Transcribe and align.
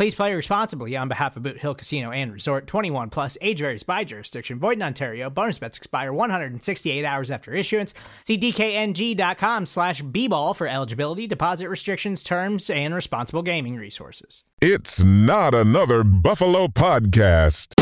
Please 0.00 0.14
play 0.14 0.32
responsibly 0.32 0.96
on 0.96 1.08
behalf 1.08 1.36
of 1.36 1.42
Boot 1.42 1.58
Hill 1.58 1.74
Casino 1.74 2.10
and 2.10 2.32
Resort 2.32 2.66
21 2.66 3.10
plus 3.10 3.36
age 3.42 3.58
varies 3.58 3.82
by 3.82 4.02
jurisdiction. 4.02 4.58
Void 4.58 4.78
in 4.78 4.82
Ontario. 4.82 5.28
Bonus 5.28 5.58
bets 5.58 5.76
expire 5.76 6.10
168 6.10 7.04
hours 7.04 7.30
after 7.30 7.52
issuance. 7.52 7.92
See 8.24 8.38
DKNG.com 8.38 9.66
slash 9.66 10.00
B-ball 10.00 10.54
for 10.54 10.66
eligibility, 10.66 11.26
deposit 11.26 11.68
restrictions, 11.68 12.22
terms, 12.22 12.70
and 12.70 12.94
responsible 12.94 13.42
gaming 13.42 13.76
resources. 13.76 14.42
It's 14.62 15.04
not 15.04 15.54
another 15.54 16.02
Buffalo 16.02 16.68
podcast. 16.68 17.74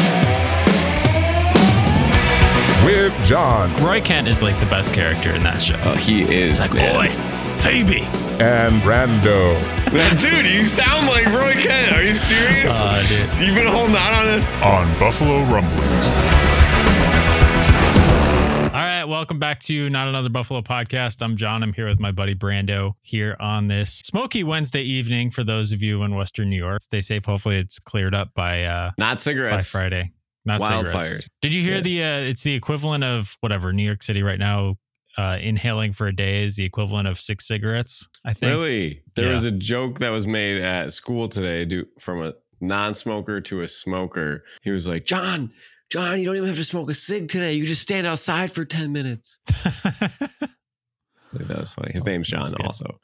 With 2.84 3.16
John 3.24 3.72
Roy 3.76 4.00
Kent 4.00 4.26
is 4.26 4.42
like 4.42 4.58
the 4.58 4.66
best 4.66 4.92
character 4.92 5.36
in 5.36 5.44
that 5.44 5.62
show. 5.62 5.80
Oh, 5.84 5.94
he 5.94 6.22
is. 6.22 6.58
like, 6.68 6.72
boy, 6.72 7.06
Phoebe. 7.58 8.27
And 8.40 8.80
Brando 8.82 9.58
Dude, 10.20 10.46
you 10.52 10.66
sound 10.66 11.06
like 11.08 11.26
Roy 11.26 11.52
Kent. 11.54 11.92
Are 11.96 12.02
you 12.02 12.14
serious? 12.14 12.70
Uh, 12.72 13.04
dude. 13.08 13.46
You've 13.46 13.56
been 13.56 13.66
holding 13.66 13.96
out 13.96 14.12
on 14.20 14.26
this? 14.26 14.46
on 14.62 14.98
Buffalo 14.98 15.42
Rumblings. 15.44 16.06
All 18.68 18.84
right, 18.84 19.04
welcome 19.04 19.38
back 19.38 19.60
to 19.60 19.88
Not 19.90 20.08
Another 20.08 20.28
Buffalo 20.28 20.60
podcast. 20.60 21.22
I'm 21.22 21.36
John. 21.36 21.62
I'm 21.62 21.72
here 21.72 21.88
with 21.88 21.98
my 21.98 22.12
buddy 22.12 22.34
Brando 22.34 22.92
here 23.02 23.36
on 23.40 23.66
this 23.68 23.92
smoky 23.94 24.44
Wednesday 24.44 24.82
evening 24.82 25.30
for 25.30 25.42
those 25.42 25.72
of 25.72 25.82
you 25.82 26.02
in 26.04 26.14
Western 26.14 26.50
New 26.50 26.58
York. 26.58 26.82
Stay 26.82 27.00
safe. 27.00 27.24
Hopefully 27.24 27.56
it's 27.56 27.78
cleared 27.78 28.14
up 28.14 28.34
by 28.34 28.64
uh 28.64 28.90
Not 28.98 29.20
cigarettes 29.20 29.72
by. 29.72 29.80
Friday. 29.80 30.12
Not 30.44 30.60
Wildfires. 30.60 31.02
cigarettes. 31.02 31.28
Did 31.42 31.54
you 31.54 31.62
hear 31.62 31.74
Yes. 31.76 31.82
the 31.84 32.02
uh 32.04 32.18
it's 32.30 32.42
the 32.42 32.54
equivalent 32.54 33.02
of 33.04 33.36
whatever 33.40 33.72
New 33.72 33.84
York 33.84 34.02
City 34.02 34.22
right 34.22 34.38
now 34.38 34.76
uh 35.18 35.36
inhaling 35.40 35.92
for 35.92 36.06
a 36.06 36.14
day 36.14 36.44
is 36.44 36.56
the 36.56 36.64
equivalent 36.64 37.08
of 37.08 37.18
six 37.18 37.46
cigarettes, 37.46 38.08
I 38.24 38.32
think. 38.32 38.50
Really? 38.50 39.02
There 39.16 39.26
Yeah. 39.26 39.34
was 39.34 39.44
a 39.44 39.50
joke 39.50 39.98
that 39.98 40.10
was 40.10 40.26
made 40.26 40.62
at 40.62 40.92
school 40.94 41.28
today 41.28 41.64
do, 41.66 41.84
from 41.98 42.22
a 42.22 42.32
non-smoker 42.60 43.40
to 43.42 43.60
a 43.62 43.68
smoker. 43.68 44.44
He 44.62 44.70
was 44.70 44.86
like, 44.88 45.04
John, 45.04 45.52
John, 45.90 46.18
you 46.18 46.24
don't 46.24 46.36
even 46.36 46.48
have 46.48 46.56
to 46.56 46.64
smoke 46.64 46.88
a 46.90 46.94
cig 46.94 47.28
today. 47.28 47.52
You 47.54 47.66
just 47.66 47.82
stand 47.82 48.06
outside 48.06 48.50
for 48.52 48.64
10 48.64 48.92
minutes. 48.92 49.40
That 51.32 51.58
was 51.60 51.72
funny. 51.74 51.92
His 51.92 52.06
name's 52.06 52.28
John 52.28 52.50
also. 52.64 52.98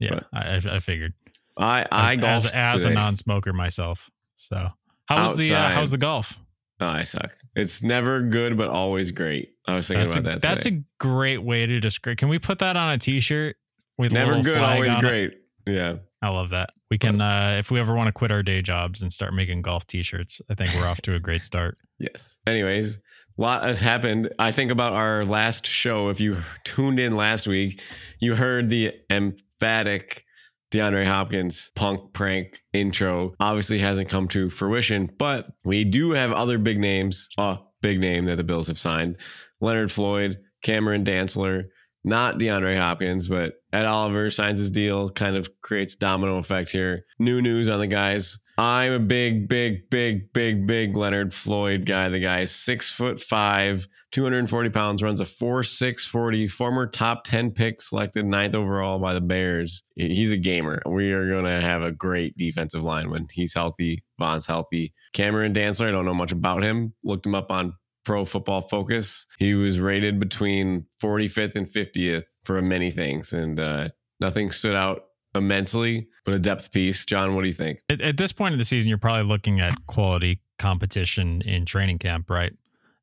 yeah, 0.00 0.20
I, 0.32 0.56
I 0.56 0.78
figured. 0.80 1.14
I, 1.56 1.86
I 1.92 2.14
as, 2.14 2.18
golfed 2.18 2.46
as, 2.46 2.52
as 2.54 2.84
a 2.84 2.90
non-smoker 2.90 3.52
myself. 3.52 4.10
So 4.34 4.68
how 5.06 5.22
was 5.22 5.36
the 5.36 5.54
uh, 5.54 5.58
Outside. 5.58 5.74
how's 5.74 5.90
the 5.92 5.98
golf? 5.98 6.40
Oh, 6.80 6.86
I 6.88 7.02
suck. 7.04 7.30
It's 7.56 7.82
never 7.82 8.20
good, 8.22 8.56
but 8.56 8.68
always 8.68 9.10
great. 9.10 9.54
I 9.66 9.76
was 9.76 9.88
thinking 9.88 10.04
That's 10.04 10.16
a, 10.16 10.18
about 10.20 10.32
that. 10.40 10.42
that's 10.42 10.64
today. 10.64 10.76
a 10.76 10.82
great 11.02 11.42
way 11.42 11.66
to 11.66 11.80
describe. 11.80 12.16
Can 12.18 12.28
we 12.28 12.38
put 12.38 12.60
that 12.60 12.76
on 12.76 12.92
a 12.92 12.98
T-shirt 12.98 13.56
with 13.96 14.12
a 14.12 14.14
never 14.14 14.40
good, 14.42 14.58
always 14.62 14.90
on 14.92 14.98
it? 14.98 15.00
great. 15.00 15.34
Yeah. 15.66 15.96
I 16.22 16.28
love 16.28 16.50
that. 16.50 16.70
We 16.90 16.98
can, 16.98 17.20
uh, 17.20 17.56
if 17.58 17.70
we 17.70 17.78
ever 17.78 17.94
want 17.94 18.08
to 18.08 18.12
quit 18.12 18.30
our 18.30 18.42
day 18.42 18.62
jobs 18.62 19.02
and 19.02 19.12
start 19.12 19.34
making 19.34 19.62
golf 19.62 19.86
T-shirts, 19.86 20.40
I 20.50 20.54
think 20.54 20.70
we're 20.74 20.86
off 20.86 21.00
to 21.02 21.14
a 21.14 21.20
great 21.20 21.42
start. 21.42 21.76
Yes. 22.00 22.38
Anyways, 22.46 22.96
a 22.96 23.42
lot 23.42 23.64
has 23.64 23.80
happened. 23.80 24.32
I 24.38 24.52
think 24.52 24.70
about 24.70 24.92
our 24.92 25.24
last 25.24 25.66
show. 25.66 26.10
If 26.10 26.20
you 26.20 26.36
tuned 26.62 27.00
in 27.00 27.16
last 27.16 27.48
week, 27.48 27.82
you 28.20 28.36
heard 28.36 28.70
the 28.70 28.94
emphatic 29.10 30.24
DeAndre 30.70 31.06
Hopkins 31.06 31.70
punk 31.74 32.12
prank 32.12 32.62
intro. 32.72 33.34
Obviously 33.40 33.78
hasn't 33.78 34.08
come 34.08 34.28
to 34.28 34.50
fruition, 34.50 35.10
but 35.18 35.46
we 35.64 35.84
do 35.84 36.10
have 36.10 36.32
other 36.32 36.58
big 36.58 36.78
names. 36.78 37.28
A 37.38 37.58
big 37.80 38.00
name 38.00 38.26
that 38.26 38.36
the 38.36 38.44
Bills 38.44 38.66
have 38.66 38.78
signed. 38.78 39.16
Leonard 39.60 39.90
Floyd, 39.90 40.38
Cameron 40.62 41.04
Dantzler, 41.04 41.64
not 42.04 42.38
DeAndre 42.38 42.78
Hopkins, 42.78 43.28
but 43.28 43.54
Ed 43.72 43.86
Oliver 43.86 44.30
signs 44.30 44.58
his 44.58 44.70
deal, 44.70 45.10
kind 45.10 45.36
of 45.36 45.48
creates 45.62 45.96
domino 45.96 46.36
effect 46.36 46.70
here. 46.70 47.04
New 47.18 47.40
news 47.42 47.68
on 47.68 47.80
the 47.80 47.86
guys. 47.86 48.38
I'm 48.58 48.92
a 48.92 48.98
big, 48.98 49.46
big, 49.46 49.88
big, 49.88 50.32
big, 50.32 50.66
big 50.66 50.96
Leonard 50.96 51.32
Floyd 51.32 51.86
guy. 51.86 52.08
The 52.08 52.18
guy 52.18 52.40
is 52.40 52.50
six 52.50 52.90
foot 52.90 53.20
five, 53.22 53.86
240 54.10 54.70
pounds, 54.70 55.00
runs 55.00 55.20
a 55.20 55.24
four 55.24 55.62
six 55.62 56.04
forty, 56.04 56.48
former 56.48 56.88
top 56.88 57.22
10 57.22 57.52
pick, 57.52 57.80
selected 57.80 58.26
ninth 58.26 58.56
overall 58.56 58.98
by 58.98 59.14
the 59.14 59.20
Bears. 59.20 59.84
He's 59.94 60.32
a 60.32 60.36
gamer. 60.36 60.82
We 60.86 61.12
are 61.12 61.28
going 61.28 61.44
to 61.44 61.60
have 61.60 61.82
a 61.82 61.92
great 61.92 62.36
defensive 62.36 62.82
line 62.82 63.10
when 63.10 63.28
he's 63.30 63.54
healthy, 63.54 64.02
Von's 64.18 64.46
healthy. 64.46 64.92
Cameron 65.12 65.54
Dantzler, 65.54 65.86
I 65.86 65.92
don't 65.92 66.04
know 66.04 66.12
much 66.12 66.32
about 66.32 66.64
him. 66.64 66.94
Looked 67.04 67.26
him 67.26 67.36
up 67.36 67.52
on 67.52 67.74
Pro 68.04 68.24
Football 68.24 68.62
Focus. 68.62 69.24
He 69.38 69.54
was 69.54 69.78
rated 69.78 70.18
between 70.18 70.84
45th 71.00 71.54
and 71.54 71.68
50th 71.68 72.24
for 72.42 72.60
many 72.60 72.90
things, 72.90 73.32
and 73.32 73.60
uh, 73.60 73.90
nothing 74.18 74.50
stood 74.50 74.74
out 74.74 75.04
immensely, 75.38 76.06
but 76.24 76.34
a 76.34 76.38
depth 76.38 76.70
piece. 76.72 77.04
John, 77.04 77.34
what 77.34 77.42
do 77.42 77.46
you 77.48 77.54
think? 77.54 77.80
At, 77.88 78.00
at 78.00 78.16
this 78.18 78.32
point 78.32 78.52
of 78.52 78.58
the 78.58 78.64
season, 78.64 78.88
you're 78.90 78.98
probably 78.98 79.24
looking 79.24 79.60
at 79.60 79.74
quality 79.86 80.40
competition 80.58 81.40
in 81.42 81.64
training 81.64 81.98
camp, 81.98 82.28
right? 82.28 82.52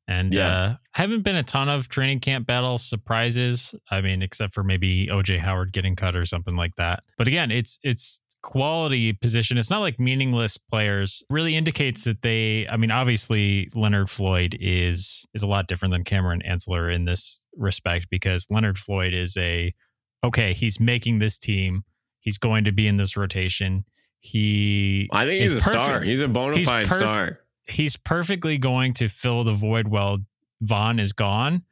And 0.08 0.32
Yeah. 0.32 0.48
uh, 0.48 0.76
haven't 0.92 1.22
been 1.22 1.34
a 1.36 1.42
ton 1.42 1.68
of 1.68 1.88
training 1.88 2.20
camp 2.20 2.46
battle 2.46 2.78
surprises. 2.78 3.74
I 3.90 4.00
mean, 4.00 4.22
except 4.22 4.54
for 4.54 4.62
maybe 4.62 5.08
OJ 5.10 5.38
Howard 5.40 5.72
getting 5.72 5.96
cut 5.96 6.14
or 6.14 6.24
something 6.24 6.54
like 6.54 6.76
that. 6.76 7.02
But 7.18 7.26
again, 7.26 7.50
it's 7.50 7.78
it's 7.82 8.20
quality 8.42 9.12
position. 9.12 9.58
It's 9.58 9.70
not 9.70 9.80
like 9.80 9.98
meaningless 9.98 10.56
players. 10.56 11.24
Really 11.28 11.56
indicates 11.56 12.04
that 12.04 12.22
they. 12.22 12.68
I 12.68 12.76
mean, 12.76 12.92
obviously 12.92 13.68
Leonard 13.74 14.08
Floyd 14.08 14.56
is 14.60 15.26
is 15.34 15.42
a 15.42 15.48
lot 15.48 15.66
different 15.66 15.92
than 15.92 16.04
Cameron 16.04 16.42
Dantzler 16.46 16.94
in 16.94 17.04
this 17.06 17.44
respect 17.56 18.06
because 18.08 18.46
Leonard 18.48 18.78
Floyd 18.78 19.12
is 19.12 19.36
a 19.36 19.74
okay. 20.22 20.52
He's 20.52 20.78
making 20.78 21.18
this 21.18 21.36
team. 21.38 21.82
He's 22.26 22.36
going 22.38 22.64
to 22.64 22.72
be 22.72 22.86
in 22.86 22.98
this 22.98 23.16
rotation. 23.16 23.86
He 24.20 25.08
I 25.12 25.24
think 25.24 25.40
he's 25.40 25.52
a 25.52 25.60
star. 25.60 26.00
He's 26.02 26.20
a 26.20 26.28
bona 26.28 26.56
He's 26.56 26.68
fide 26.68 26.86
perf- 26.86 26.98
star. 26.98 27.40
he's 27.68 27.96
perfectly 27.96 28.58
going 28.58 28.92
to 28.94 29.08
fill 29.08 29.44
the 29.44 29.52
void 29.54 29.88
while 29.88 30.18
Von 30.60 30.98
is 30.98 31.12
gone. 31.12 31.62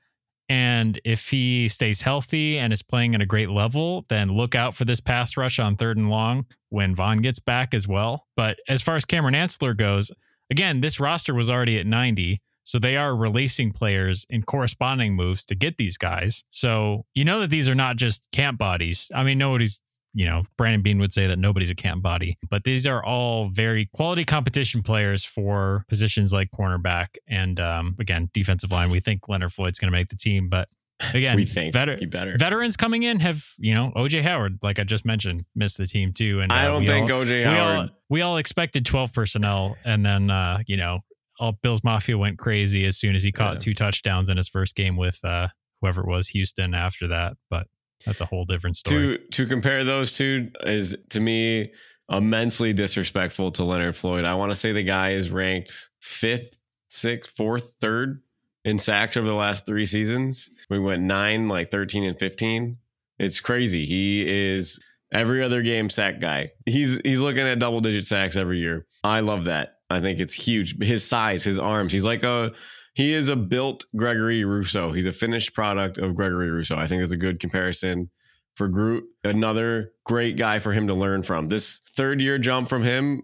And 0.48 1.00
if 1.04 1.30
he 1.30 1.68
stays 1.68 2.02
healthy 2.02 2.58
and 2.58 2.72
is 2.72 2.82
playing 2.82 3.14
at 3.14 3.22
a 3.22 3.26
great 3.26 3.50
level, 3.50 4.04
then 4.08 4.28
look 4.30 4.54
out 4.54 4.74
for 4.74 4.84
this 4.84 5.00
pass 5.00 5.36
rush 5.36 5.58
on 5.58 5.74
third 5.76 5.96
and 5.96 6.08
long 6.10 6.46
when 6.68 6.94
Von 6.94 7.18
gets 7.22 7.40
back 7.40 7.74
as 7.74 7.88
well. 7.88 8.26
But 8.36 8.58
as 8.68 8.82
far 8.82 8.94
as 8.96 9.04
Cameron 9.04 9.34
Dantzler 9.34 9.76
goes, 9.76 10.12
again, 10.50 10.80
this 10.80 11.00
roster 11.00 11.34
was 11.34 11.50
already 11.50 11.78
at 11.78 11.86
90. 11.86 12.40
So 12.62 12.78
they 12.78 12.96
are 12.96 13.16
releasing 13.16 13.72
players 13.72 14.26
in 14.30 14.42
corresponding 14.42 15.14
moves 15.16 15.44
to 15.46 15.54
get 15.54 15.76
these 15.78 15.96
guys. 15.96 16.44
So 16.50 17.04
you 17.14 17.24
know 17.24 17.40
that 17.40 17.50
these 17.50 17.68
are 17.68 17.74
not 17.74 17.96
just 17.96 18.30
camp 18.30 18.58
bodies. 18.58 19.10
I 19.14 19.22
mean, 19.24 19.38
nobody's, 19.38 19.80
you 20.14 20.24
know, 20.24 20.44
Brandon 20.56 20.80
Beane 20.82 20.98
would 21.00 21.12
say 21.12 21.26
that 21.26 21.38
nobody's 21.38 21.70
a 21.70 21.74
camp 21.74 22.02
body, 22.02 22.38
but 22.48 22.64
these 22.64 22.86
are 22.86 23.04
all 23.04 23.46
very 23.46 23.86
quality 23.94 24.24
competition 24.24 24.82
players 24.82 25.24
for 25.24 25.84
positions 25.88 26.32
like 26.32 26.50
cornerback 26.52 27.16
and 27.28 27.58
um, 27.60 27.96
again, 27.98 28.30
defensive 28.32 28.70
line. 28.70 28.90
We 28.90 29.00
think 29.00 29.28
Leonard 29.28 29.52
Floyd's 29.52 29.78
going 29.78 29.90
to 29.92 29.98
make 29.98 30.08
the 30.08 30.16
team, 30.16 30.48
but 30.48 30.68
again, 31.12 31.34
we 31.36 31.44
think 31.44 31.74
veter- 31.74 32.38
veterans 32.38 32.76
coming 32.76 33.02
in 33.02 33.18
have, 33.20 33.44
you 33.58 33.74
know, 33.74 33.92
OJ 33.96 34.22
Howard, 34.22 34.58
like 34.62 34.78
I 34.78 34.84
just 34.84 35.04
mentioned, 35.04 35.44
missed 35.56 35.78
the 35.78 35.86
team 35.86 36.12
too. 36.12 36.40
And 36.40 36.52
I 36.52 36.66
uh, 36.66 36.68
don't 36.68 36.86
think 36.86 37.10
all- 37.10 37.22
OJ 37.24 37.28
we 37.30 37.42
Howard. 37.44 37.76
all 37.90 37.96
we 38.08 38.22
all 38.22 38.36
expected 38.36 38.86
12 38.86 39.12
personnel 39.12 39.76
and 39.84 40.06
then 40.06 40.30
uh 40.30 40.60
you 40.68 40.76
know 40.76 41.00
all 41.40 41.52
Bills 41.62 41.82
Mafia 41.82 42.16
went 42.16 42.38
crazy 42.38 42.84
as 42.86 42.96
soon 42.96 43.16
as 43.16 43.24
he 43.24 43.32
caught 43.32 43.54
Yeah. 43.54 43.58
two 43.58 43.74
touchdowns 43.74 44.30
in 44.30 44.36
his 44.36 44.48
first 44.48 44.76
game 44.76 44.96
with 44.96 45.18
uh 45.24 45.48
whoever 45.80 46.02
it 46.02 46.06
was 46.06 46.28
Houston 46.28 46.74
after 46.74 47.08
that 47.08 47.32
but 47.50 47.66
that's 48.06 48.20
a 48.20 48.26
whole 48.26 48.44
different 48.44 48.76
story. 48.76 49.18
to 49.18 49.26
to 49.32 49.46
compare 49.46 49.84
those 49.84 50.16
two 50.16 50.50
is 50.62 50.96
to 51.10 51.20
me 51.20 51.72
immensely 52.10 52.72
disrespectful 52.72 53.50
to 53.52 53.64
Leonard 53.64 53.96
Floyd. 53.96 54.24
I 54.24 54.34
want 54.34 54.52
to 54.52 54.56
say 54.56 54.72
the 54.72 54.82
guy 54.82 55.10
is 55.10 55.30
ranked 55.30 55.90
fifth, 56.00 56.56
sixth, 56.88 57.34
fourth, 57.36 57.76
third 57.80 58.22
in 58.64 58.78
sacks 58.78 59.16
over 59.16 59.26
the 59.26 59.34
last 59.34 59.66
three 59.66 59.86
seasons. 59.86 60.50
We 60.70 60.78
went 60.78 61.02
nine, 61.02 61.48
like 61.48 61.70
13 61.70 62.04
and 62.04 62.18
15. 62.18 62.76
It's 63.18 63.40
crazy. 63.40 63.86
He 63.86 64.26
is 64.26 64.80
every 65.12 65.42
other 65.42 65.62
game 65.62 65.88
sack 65.88 66.20
guy. 66.20 66.50
He's 66.66 67.00
he's 67.04 67.20
looking 67.20 67.46
at 67.46 67.58
double 67.58 67.80
digit 67.80 68.06
sacks 68.06 68.36
every 68.36 68.58
year. 68.58 68.86
I 69.02 69.20
love 69.20 69.44
that. 69.44 69.78
I 69.90 70.00
think 70.00 70.18
it's 70.18 70.32
huge. 70.32 70.82
His 70.82 71.06
size, 71.06 71.44
his 71.44 71.58
arms. 71.58 71.92
He's 71.92 72.04
like 72.04 72.24
a 72.24 72.52
he 72.94 73.12
is 73.12 73.28
a 73.28 73.36
built 73.36 73.84
Gregory 73.96 74.44
Rousseau. 74.44 74.92
He's 74.92 75.06
a 75.06 75.12
finished 75.12 75.52
product 75.52 75.98
of 75.98 76.14
Gregory 76.14 76.50
Rousseau. 76.50 76.76
I 76.76 76.86
think 76.86 77.02
it's 77.02 77.12
a 77.12 77.16
good 77.16 77.40
comparison 77.40 78.10
for 78.54 78.68
Groot. 78.68 79.04
Another 79.24 79.92
great 80.04 80.36
guy 80.36 80.60
for 80.60 80.72
him 80.72 80.86
to 80.86 80.94
learn 80.94 81.22
from. 81.22 81.48
This 81.48 81.80
third 81.96 82.20
year 82.20 82.38
jump 82.38 82.68
from 82.68 82.84
him 82.84 83.22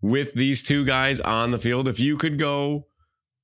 with 0.00 0.34
these 0.34 0.64
two 0.64 0.84
guys 0.84 1.20
on 1.20 1.52
the 1.52 1.58
field. 1.58 1.86
If 1.86 2.00
you 2.00 2.16
could 2.16 2.38
go 2.38 2.86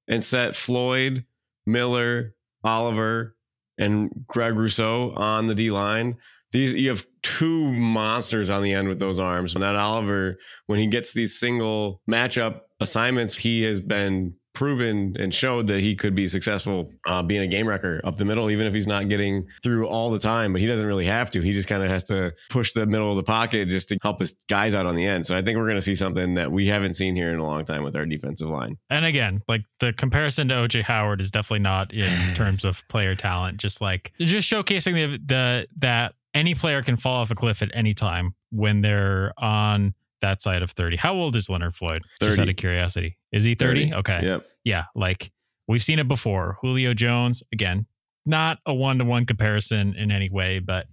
and 0.08 0.22
set 0.22 0.56
Floyd, 0.56 1.24
Miller, 1.64 2.34
Oliver, 2.64 3.36
and 3.78 4.10
Greg 4.26 4.56
Rousseau 4.56 5.12
on 5.14 5.46
the 5.46 5.54
D 5.54 5.70
line, 5.70 6.16
these 6.50 6.74
you 6.74 6.88
have 6.88 7.06
two 7.22 7.72
monsters 7.72 8.50
on 8.50 8.62
the 8.62 8.72
end 8.72 8.88
with 8.88 8.98
those 8.98 9.20
arms. 9.20 9.54
And 9.54 9.62
that 9.62 9.76
Oliver, 9.76 10.38
when 10.66 10.80
he 10.80 10.88
gets 10.88 11.12
these 11.12 11.38
single 11.38 12.00
matchup 12.10 12.62
assignments, 12.80 13.36
he 13.36 13.62
has 13.62 13.80
been 13.80 14.34
proven 14.58 15.14
and 15.20 15.32
showed 15.32 15.68
that 15.68 15.78
he 15.78 15.94
could 15.94 16.16
be 16.16 16.26
successful 16.26 16.90
uh, 17.06 17.22
being 17.22 17.42
a 17.42 17.46
game 17.46 17.68
wrecker 17.68 18.00
up 18.02 18.18
the 18.18 18.24
middle, 18.24 18.50
even 18.50 18.66
if 18.66 18.74
he's 18.74 18.88
not 18.88 19.08
getting 19.08 19.46
through 19.62 19.86
all 19.86 20.10
the 20.10 20.18
time. 20.18 20.52
But 20.52 20.60
he 20.60 20.66
doesn't 20.66 20.84
really 20.84 21.06
have 21.06 21.30
to. 21.30 21.40
He 21.40 21.52
just 21.52 21.68
kind 21.68 21.80
of 21.80 21.88
has 21.88 22.02
to 22.04 22.34
push 22.50 22.72
the 22.72 22.84
middle 22.84 23.08
of 23.08 23.16
the 23.16 23.22
pocket 23.22 23.68
just 23.68 23.88
to 23.90 23.98
help 24.02 24.18
his 24.18 24.32
guys 24.48 24.74
out 24.74 24.84
on 24.84 24.96
the 24.96 25.06
end. 25.06 25.24
So 25.26 25.36
I 25.36 25.42
think 25.42 25.58
we're 25.58 25.66
going 25.66 25.76
to 25.76 25.82
see 25.82 25.94
something 25.94 26.34
that 26.34 26.50
we 26.50 26.66
haven't 26.66 26.94
seen 26.94 27.14
here 27.14 27.32
in 27.32 27.38
a 27.38 27.46
long 27.46 27.64
time 27.64 27.84
with 27.84 27.94
our 27.94 28.04
defensive 28.04 28.48
line. 28.48 28.76
And 28.90 29.04
again, 29.04 29.42
like 29.46 29.62
the 29.78 29.92
comparison 29.92 30.48
to 30.48 30.54
OJ 30.54 30.82
Howard 30.82 31.20
is 31.20 31.30
definitely 31.30 31.60
not 31.60 31.92
in 31.94 32.10
terms 32.34 32.64
of 32.64 32.82
player 32.88 33.14
talent. 33.14 33.58
Just 33.58 33.80
like 33.80 34.12
just 34.18 34.50
showcasing 34.50 34.94
the 34.94 35.20
the 35.24 35.68
that 35.76 36.14
any 36.34 36.56
player 36.56 36.82
can 36.82 36.96
fall 36.96 37.20
off 37.20 37.30
a 37.30 37.36
cliff 37.36 37.62
at 37.62 37.70
any 37.74 37.94
time 37.94 38.34
when 38.50 38.80
they're 38.80 39.32
on 39.38 39.94
that 40.20 40.42
side 40.42 40.62
of 40.62 40.72
30. 40.72 40.96
How 40.96 41.14
old 41.14 41.36
is 41.36 41.48
Leonard 41.48 41.74
Floyd? 41.74 42.02
30. 42.20 42.30
Just 42.30 42.40
out 42.40 42.48
of 42.48 42.56
curiosity. 42.56 43.17
Is 43.32 43.44
he 43.44 43.54
30? 43.54 43.90
30. 43.90 43.94
Okay. 44.00 44.20
Yep. 44.24 44.46
Yeah. 44.64 44.84
Like 44.94 45.30
we've 45.66 45.82
seen 45.82 45.98
it 45.98 46.08
before. 46.08 46.56
Julio 46.60 46.94
Jones, 46.94 47.42
again, 47.52 47.86
not 48.26 48.58
a 48.66 48.74
one 48.74 48.98
to 48.98 49.04
one 49.04 49.26
comparison 49.26 49.94
in 49.94 50.10
any 50.10 50.30
way, 50.30 50.58
but 50.58 50.86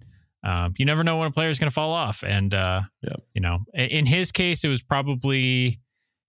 um, 0.44 0.74
you 0.76 0.84
never 0.84 1.02
know 1.02 1.16
when 1.18 1.26
a 1.28 1.30
player 1.32 1.50
is 1.50 1.58
going 1.58 1.70
to 1.70 1.74
fall 1.74 1.90
off. 1.92 2.22
And, 2.22 2.54
uh, 2.54 2.82
Yep. 3.02 3.20
you 3.34 3.40
know, 3.40 3.60
in 3.74 4.06
his 4.06 4.30
case, 4.32 4.64
it 4.64 4.68
was 4.68 4.82
probably, 4.82 5.80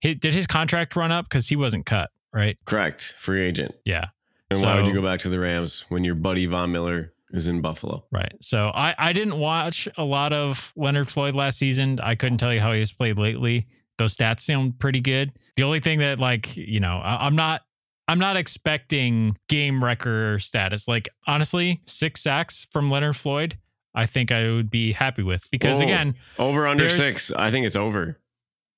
did 0.02 0.24
his 0.34 0.46
contract 0.46 0.96
run 0.96 1.12
up? 1.12 1.26
Because 1.26 1.46
he 1.48 1.56
wasn't 1.56 1.86
cut, 1.86 2.10
right? 2.32 2.58
Correct. 2.64 3.14
Free 3.18 3.44
agent. 3.44 3.74
Yeah. 3.84 4.06
And 4.50 4.62
why 4.62 4.76
would 4.76 4.86
you 4.86 4.94
go 4.94 5.02
back 5.02 5.20
to 5.20 5.28
the 5.28 5.38
Rams 5.38 5.84
when 5.90 6.04
your 6.04 6.14
buddy 6.14 6.46
Von 6.46 6.72
Miller 6.72 7.12
is 7.32 7.48
in 7.48 7.60
Buffalo? 7.60 8.04
Right. 8.10 8.32
So 8.40 8.68
I, 8.74 8.94
I 8.98 9.12
didn't 9.12 9.38
watch 9.38 9.86
a 9.98 10.04
lot 10.04 10.32
of 10.32 10.72
Leonard 10.74 11.08
Floyd 11.08 11.34
last 11.34 11.58
season. 11.58 12.00
I 12.00 12.14
couldn't 12.14 12.38
tell 12.38 12.52
you 12.54 12.60
how 12.60 12.72
he 12.72 12.78
has 12.80 12.90
played 12.90 13.18
lately. 13.18 13.66
Those 13.98 14.16
stats 14.16 14.40
sound 14.40 14.78
pretty 14.78 15.00
good. 15.00 15.32
The 15.56 15.64
only 15.64 15.80
thing 15.80 15.98
that 15.98 16.18
like, 16.20 16.56
you 16.56 16.80
know, 16.80 16.98
I, 16.98 17.26
I'm 17.26 17.36
not 17.36 17.62
I'm 18.06 18.18
not 18.18 18.36
expecting 18.36 19.36
game 19.48 19.82
wrecker 19.84 20.38
status. 20.38 20.88
Like 20.88 21.08
honestly, 21.26 21.82
six 21.86 22.22
sacks 22.22 22.66
from 22.72 22.90
Leonard 22.90 23.16
Floyd, 23.16 23.58
I 23.94 24.06
think 24.06 24.32
I 24.32 24.48
would 24.50 24.70
be 24.70 24.92
happy 24.92 25.22
with. 25.22 25.48
Because 25.50 25.78
Whoa. 25.78 25.84
again, 25.84 26.14
Over 26.38 26.66
under 26.66 26.88
six. 26.88 27.30
I 27.32 27.50
think 27.50 27.66
it's 27.66 27.76
over. 27.76 28.18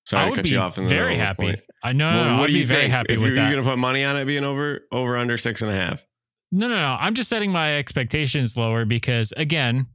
Sorry 0.07 0.25
I 0.27 0.31
to 0.31 0.35
cut 0.37 0.45
be 0.45 0.51
you 0.51 0.59
off 0.59 0.79
in 0.79 0.85
the 0.85 0.91
very 0.91 1.17
happy. 1.17 1.43
point. 1.45 1.61
I 1.85 1.93
know. 1.93 2.11
no, 2.11 2.17
Well, 2.23 2.31
no, 2.35 2.41
what 2.41 2.51
I'd 2.51 2.55
be 2.55 2.65
very 2.65 2.81
think? 2.83 2.93
happy 2.93 3.13
if 3.13 3.21
with 3.21 3.27
you're, 3.29 3.37
that. 3.37 3.49
you 3.51 3.57
gonna 3.57 3.69
put 3.69 3.79
money 3.79 4.03
on 4.03 4.17
it 4.17 4.25
being 4.25 4.43
over 4.45 4.81
over 4.91 5.17
under 5.17 5.37
six 5.37 5.63
and 5.63 5.71
a 5.71 5.75
half. 5.75 6.05
No, 6.51 6.67
no, 6.67 6.75
no. 6.77 6.97
I'm 6.99 7.15
just 7.15 7.29
setting 7.31 7.53
my 7.53 7.77
expectations 7.79 8.57
lower 8.57 8.85
because, 8.85 9.33
again, 9.37 9.87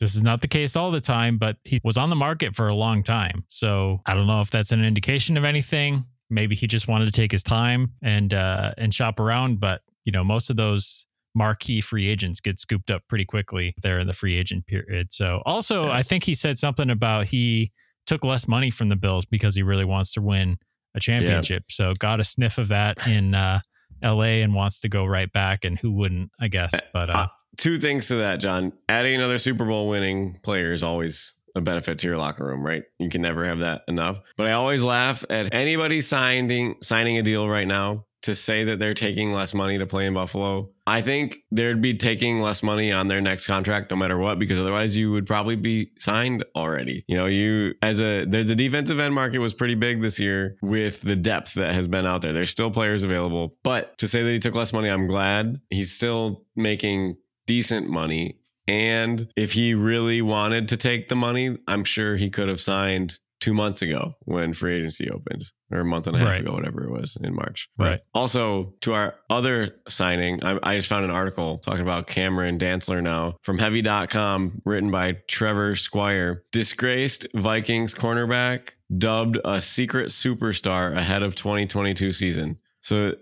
this 0.00 0.14
is 0.14 0.22
not 0.22 0.40
the 0.40 0.48
case 0.48 0.76
all 0.76 0.90
the 0.90 1.00
time, 1.00 1.38
but 1.38 1.56
he 1.64 1.78
was 1.82 1.96
on 1.96 2.10
the 2.10 2.16
market 2.16 2.54
for 2.54 2.68
a 2.68 2.74
long 2.74 3.02
time. 3.02 3.44
So 3.48 4.00
I 4.06 4.14
don't 4.14 4.26
know 4.26 4.40
if 4.40 4.50
that's 4.50 4.72
an 4.72 4.84
indication 4.84 5.36
of 5.36 5.44
anything. 5.44 6.04
Maybe 6.28 6.54
he 6.54 6.66
just 6.66 6.88
wanted 6.88 7.06
to 7.06 7.12
take 7.12 7.32
his 7.32 7.42
time 7.42 7.92
and 8.02 8.34
uh, 8.34 8.72
and 8.76 8.92
shop 8.92 9.20
around. 9.20 9.60
But 9.60 9.80
you 10.04 10.12
know, 10.12 10.24
most 10.24 10.50
of 10.50 10.56
those 10.56 11.06
marquee 11.34 11.80
free 11.80 12.08
agents 12.08 12.40
get 12.40 12.58
scooped 12.58 12.90
up 12.90 13.02
pretty 13.08 13.24
quickly 13.24 13.74
there 13.82 13.98
in 13.98 14.06
the 14.06 14.12
free 14.12 14.36
agent 14.36 14.66
period. 14.66 15.12
So 15.12 15.42
also, 15.46 15.90
I 15.90 16.02
think 16.02 16.24
he 16.24 16.34
said 16.34 16.58
something 16.58 16.90
about 16.90 17.28
he 17.28 17.72
took 18.06 18.24
less 18.24 18.46
money 18.48 18.70
from 18.70 18.88
the 18.88 18.96
Bills 18.96 19.24
because 19.24 19.54
he 19.54 19.62
really 19.62 19.84
wants 19.84 20.12
to 20.12 20.20
win 20.22 20.58
a 20.94 21.00
championship. 21.00 21.64
So 21.70 21.92
got 21.98 22.20
a 22.20 22.24
sniff 22.24 22.58
of 22.58 22.68
that 22.68 23.06
in 23.06 23.34
uh, 23.34 23.60
LA 24.02 24.40
and 24.42 24.54
wants 24.54 24.80
to 24.80 24.88
go 24.88 25.04
right 25.04 25.30
back. 25.32 25.64
And 25.64 25.78
who 25.78 25.92
wouldn't, 25.92 26.30
I 26.40 26.48
guess. 26.48 26.72
But 26.92 27.10
uh, 27.10 27.12
Uh, 27.12 27.26
Two 27.56 27.78
things 27.78 28.08
to 28.08 28.16
that, 28.16 28.40
John. 28.40 28.72
Adding 28.88 29.16
another 29.16 29.38
Super 29.38 29.64
Bowl 29.64 29.88
winning 29.88 30.38
player 30.42 30.72
is 30.72 30.82
always 30.82 31.36
a 31.54 31.60
benefit 31.60 31.98
to 32.00 32.06
your 32.06 32.18
locker 32.18 32.44
room, 32.44 32.64
right? 32.64 32.82
You 32.98 33.08
can 33.08 33.22
never 33.22 33.44
have 33.44 33.60
that 33.60 33.82
enough. 33.88 34.20
But 34.36 34.46
I 34.46 34.52
always 34.52 34.82
laugh 34.82 35.24
at 35.30 35.52
anybody 35.54 36.02
signing 36.02 36.76
signing 36.82 37.18
a 37.18 37.22
deal 37.22 37.48
right 37.48 37.66
now 37.66 38.04
to 38.22 38.34
say 38.34 38.64
that 38.64 38.78
they're 38.80 38.92
taking 38.92 39.32
less 39.32 39.54
money 39.54 39.78
to 39.78 39.86
play 39.86 40.04
in 40.04 40.12
Buffalo. 40.12 40.68
I 40.84 41.00
think 41.00 41.38
they'd 41.52 41.80
be 41.80 41.94
taking 41.94 42.40
less 42.40 42.60
money 42.60 42.92
on 42.92 43.06
their 43.06 43.20
next 43.20 43.46
contract 43.46 43.90
no 43.90 43.96
matter 43.96 44.18
what 44.18 44.38
because 44.38 44.60
otherwise 44.60 44.96
you 44.96 45.12
would 45.12 45.26
probably 45.26 45.54
be 45.54 45.92
signed 45.98 46.44
already. 46.56 47.04
You 47.06 47.16
know, 47.16 47.26
you 47.26 47.74
as 47.82 48.00
a 48.00 48.24
there's 48.24 48.48
the 48.48 48.56
defensive 48.56 48.98
end 48.98 49.14
market 49.14 49.38
was 49.38 49.54
pretty 49.54 49.76
big 49.76 50.02
this 50.02 50.18
year 50.18 50.56
with 50.60 51.00
the 51.02 51.16
depth 51.16 51.54
that 51.54 51.74
has 51.74 51.88
been 51.88 52.04
out 52.04 52.20
there. 52.20 52.32
There's 52.32 52.50
still 52.50 52.70
players 52.70 53.02
available, 53.02 53.56
but 53.62 53.96
to 53.98 54.08
say 54.08 54.22
that 54.22 54.30
he 54.30 54.40
took 54.40 54.54
less 54.54 54.72
money, 54.72 54.88
I'm 54.88 55.06
glad. 55.06 55.60
He's 55.70 55.92
still 55.92 56.44
making 56.56 57.16
decent 57.46 57.88
money. 57.88 58.38
And 58.68 59.28
if 59.36 59.52
he 59.52 59.74
really 59.74 60.22
wanted 60.22 60.68
to 60.68 60.76
take 60.76 61.08
the 61.08 61.14
money, 61.16 61.56
I'm 61.68 61.84
sure 61.84 62.16
he 62.16 62.30
could 62.30 62.48
have 62.48 62.60
signed 62.60 63.18
two 63.38 63.52
months 63.54 63.82
ago 63.82 64.14
when 64.24 64.52
free 64.54 64.74
agency 64.76 65.10
opened, 65.10 65.44
or 65.70 65.80
a 65.80 65.84
month 65.84 66.06
and 66.06 66.16
a 66.16 66.18
half 66.18 66.28
Right. 66.28 66.40
ago, 66.40 66.52
whatever 66.54 66.82
it 66.84 66.90
was 66.90 67.16
in 67.22 67.34
March. 67.34 67.68
But 67.76 67.84
Right. 67.84 68.00
Also, 68.14 68.74
to 68.80 68.94
our 68.94 69.14
other 69.28 69.76
signing, 69.88 70.42
I, 70.42 70.58
I 70.62 70.74
just 70.76 70.88
found 70.88 71.04
an 71.04 71.10
article 71.10 71.58
talking 71.58 71.82
about 71.82 72.06
Cameron 72.06 72.58
Dantzler 72.58 73.02
now 73.02 73.36
from 73.42 73.58
Heavy.com, 73.58 74.62
written 74.64 74.90
by 74.90 75.18
Trevor 75.28 75.76
Squire. 75.76 76.42
Disgraced 76.50 77.26
Vikings 77.34 77.94
cornerback 77.94 78.70
dubbed 78.96 79.38
a 79.44 79.60
secret 79.60 80.06
superstar 80.08 80.96
ahead 80.96 81.22
of 81.22 81.34
2022 81.34 82.12
season. 82.14 82.56
So 82.80 83.14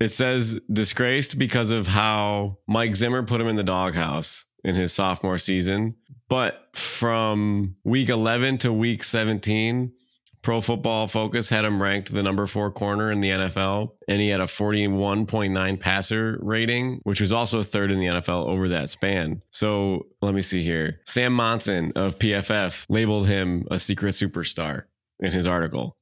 it 0.00 0.08
says 0.08 0.60
disgraced 0.72 1.38
because 1.38 1.70
of 1.70 1.86
how 1.86 2.58
Mike 2.66 2.96
Zimmer 2.96 3.22
put 3.22 3.40
him 3.40 3.48
in 3.48 3.56
the 3.56 3.64
doghouse 3.64 4.44
in 4.64 4.74
his 4.74 4.92
sophomore 4.92 5.38
season. 5.38 5.94
But 6.28 6.68
from 6.74 7.76
week 7.84 8.08
11 8.08 8.58
to 8.58 8.72
week 8.72 9.02
17, 9.02 9.92
Pro 10.42 10.60
Football 10.60 11.08
Focus 11.08 11.48
had 11.48 11.64
him 11.64 11.82
ranked 11.82 12.12
the 12.12 12.22
number 12.22 12.46
four 12.46 12.70
corner 12.70 13.10
in 13.10 13.20
the 13.20 13.30
NFL, 13.30 13.90
and 14.06 14.20
he 14.20 14.28
had 14.28 14.40
a 14.40 14.44
41.9 14.44 15.80
passer 15.80 16.38
rating, 16.40 17.00
which 17.02 17.20
was 17.20 17.32
also 17.32 17.62
third 17.62 17.90
in 17.90 17.98
the 17.98 18.06
NFL 18.06 18.46
over 18.46 18.68
that 18.68 18.88
span. 18.88 19.42
So 19.50 20.06
let 20.22 20.34
me 20.34 20.42
see 20.42 20.62
here. 20.62 21.00
Sam 21.04 21.32
Monson 21.32 21.92
of 21.96 22.18
PFF 22.18 22.86
labeled 22.88 23.26
him 23.26 23.66
a 23.70 23.78
secret 23.78 24.14
superstar 24.14 24.84
in 25.18 25.32
his 25.32 25.46
article. 25.46 25.97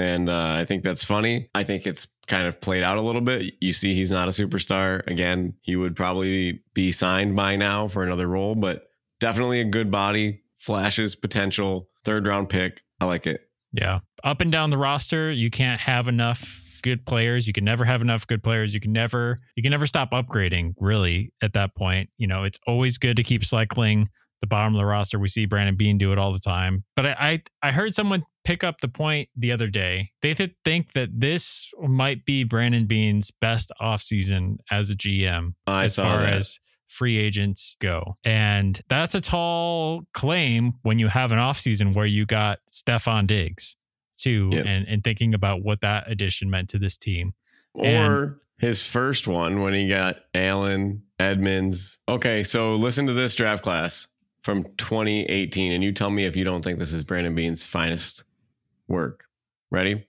And 0.00 0.30
uh, 0.30 0.56
I 0.58 0.64
think 0.64 0.82
that's 0.82 1.04
funny. 1.04 1.50
I 1.54 1.62
think 1.62 1.86
it's 1.86 2.06
kind 2.26 2.46
of 2.46 2.60
played 2.60 2.82
out 2.82 2.96
a 2.96 3.02
little 3.02 3.20
bit. 3.20 3.54
You 3.60 3.72
see, 3.72 3.94
he's 3.94 4.10
not 4.10 4.28
a 4.28 4.30
superstar. 4.30 5.06
Again, 5.06 5.54
he 5.60 5.76
would 5.76 5.94
probably 5.94 6.62
be 6.74 6.90
signed 6.92 7.36
by 7.36 7.56
now 7.56 7.88
for 7.88 8.02
another 8.02 8.26
role, 8.26 8.54
but 8.54 8.88
definitely 9.18 9.60
a 9.60 9.64
good 9.64 9.90
body, 9.90 10.42
flashes, 10.56 11.14
potential, 11.14 11.88
third 12.04 12.26
round 12.26 12.48
pick. 12.48 12.80
I 13.00 13.04
like 13.06 13.26
it. 13.26 13.42
yeah, 13.72 14.00
up 14.24 14.40
and 14.40 14.50
down 14.52 14.70
the 14.70 14.78
roster, 14.78 15.30
you 15.30 15.50
can't 15.50 15.80
have 15.80 16.08
enough 16.08 16.64
good 16.82 17.04
players. 17.06 17.46
You 17.46 17.52
can 17.52 17.64
never 17.64 17.84
have 17.84 18.02
enough 18.02 18.26
good 18.26 18.42
players. 18.42 18.74
You 18.74 18.80
can 18.80 18.92
never 18.92 19.40
you 19.56 19.62
can 19.62 19.70
never 19.70 19.86
stop 19.86 20.12
upgrading. 20.12 20.74
Really, 20.78 21.32
at 21.42 21.52
that 21.54 21.74
point, 21.74 22.10
you 22.16 22.26
know 22.26 22.44
it's 22.44 22.58
always 22.66 22.98
good 22.98 23.16
to 23.16 23.22
keep 23.22 23.44
cycling 23.44 24.08
the 24.40 24.46
bottom 24.46 24.74
of 24.74 24.78
the 24.78 24.86
roster. 24.86 25.18
We 25.18 25.28
see 25.28 25.46
Brandon 25.46 25.76
Beane 25.76 25.98
do 25.98 26.12
it 26.12 26.18
all 26.18 26.32
the 26.32 26.38
time. 26.38 26.84
But 26.96 27.06
I 27.06 27.16
I, 27.18 27.42
I 27.62 27.72
heard 27.72 27.94
someone 27.94 28.24
pick 28.44 28.64
up 28.64 28.80
the 28.80 28.88
point 28.88 29.28
the 29.36 29.52
other 29.52 29.68
day. 29.68 30.10
They 30.22 30.34
th- 30.34 30.54
think 30.64 30.92
that 30.92 31.08
this 31.20 31.70
might 31.80 32.24
be 32.24 32.44
Brandon 32.44 32.86
Beane's 32.86 33.30
best 33.30 33.70
offseason 33.80 34.56
as 34.70 34.90
a 34.90 34.94
GM 34.94 35.54
I 35.66 35.84
as 35.84 35.96
far 35.96 36.18
that. 36.20 36.32
as 36.34 36.58
free 36.88 37.18
agents 37.18 37.76
go. 37.80 38.16
And 38.24 38.80
that's 38.88 39.14
a 39.14 39.20
tall 39.20 40.02
claim 40.14 40.72
when 40.82 40.98
you 40.98 41.08
have 41.08 41.32
an 41.32 41.38
offseason 41.38 41.94
where 41.94 42.06
you 42.06 42.26
got 42.26 42.58
Stefon 42.72 43.26
Diggs 43.26 43.76
too 44.18 44.50
Yep. 44.52 44.66
and, 44.66 44.88
and 44.88 45.04
thinking 45.04 45.32
about 45.34 45.62
what 45.62 45.80
that 45.82 46.10
addition 46.10 46.50
meant 46.50 46.68
to 46.70 46.78
this 46.78 46.96
team. 46.96 47.34
or 47.74 47.84
And- 47.86 48.34
his 48.58 48.86
first 48.86 49.26
one 49.26 49.60
when 49.60 49.72
he 49.72 49.88
got 49.88 50.16
Allen, 50.34 51.02
Edmunds. 51.18 51.98
Okay, 52.06 52.42
so 52.42 52.74
listen 52.74 53.06
to 53.06 53.14
this 53.14 53.34
draft 53.34 53.62
class 53.62 54.06
from 54.42 54.64
2018, 54.76 55.72
and 55.72 55.82
you 55.82 55.92
tell 55.92 56.10
me 56.10 56.24
if 56.24 56.36
you 56.36 56.44
don't 56.44 56.62
think 56.62 56.78
this 56.78 56.92
is 56.92 57.02
Brandon 57.02 57.34
Beane's 57.34 57.64
finest 57.64 58.24
work. 58.90 59.24
Ready? 59.70 60.06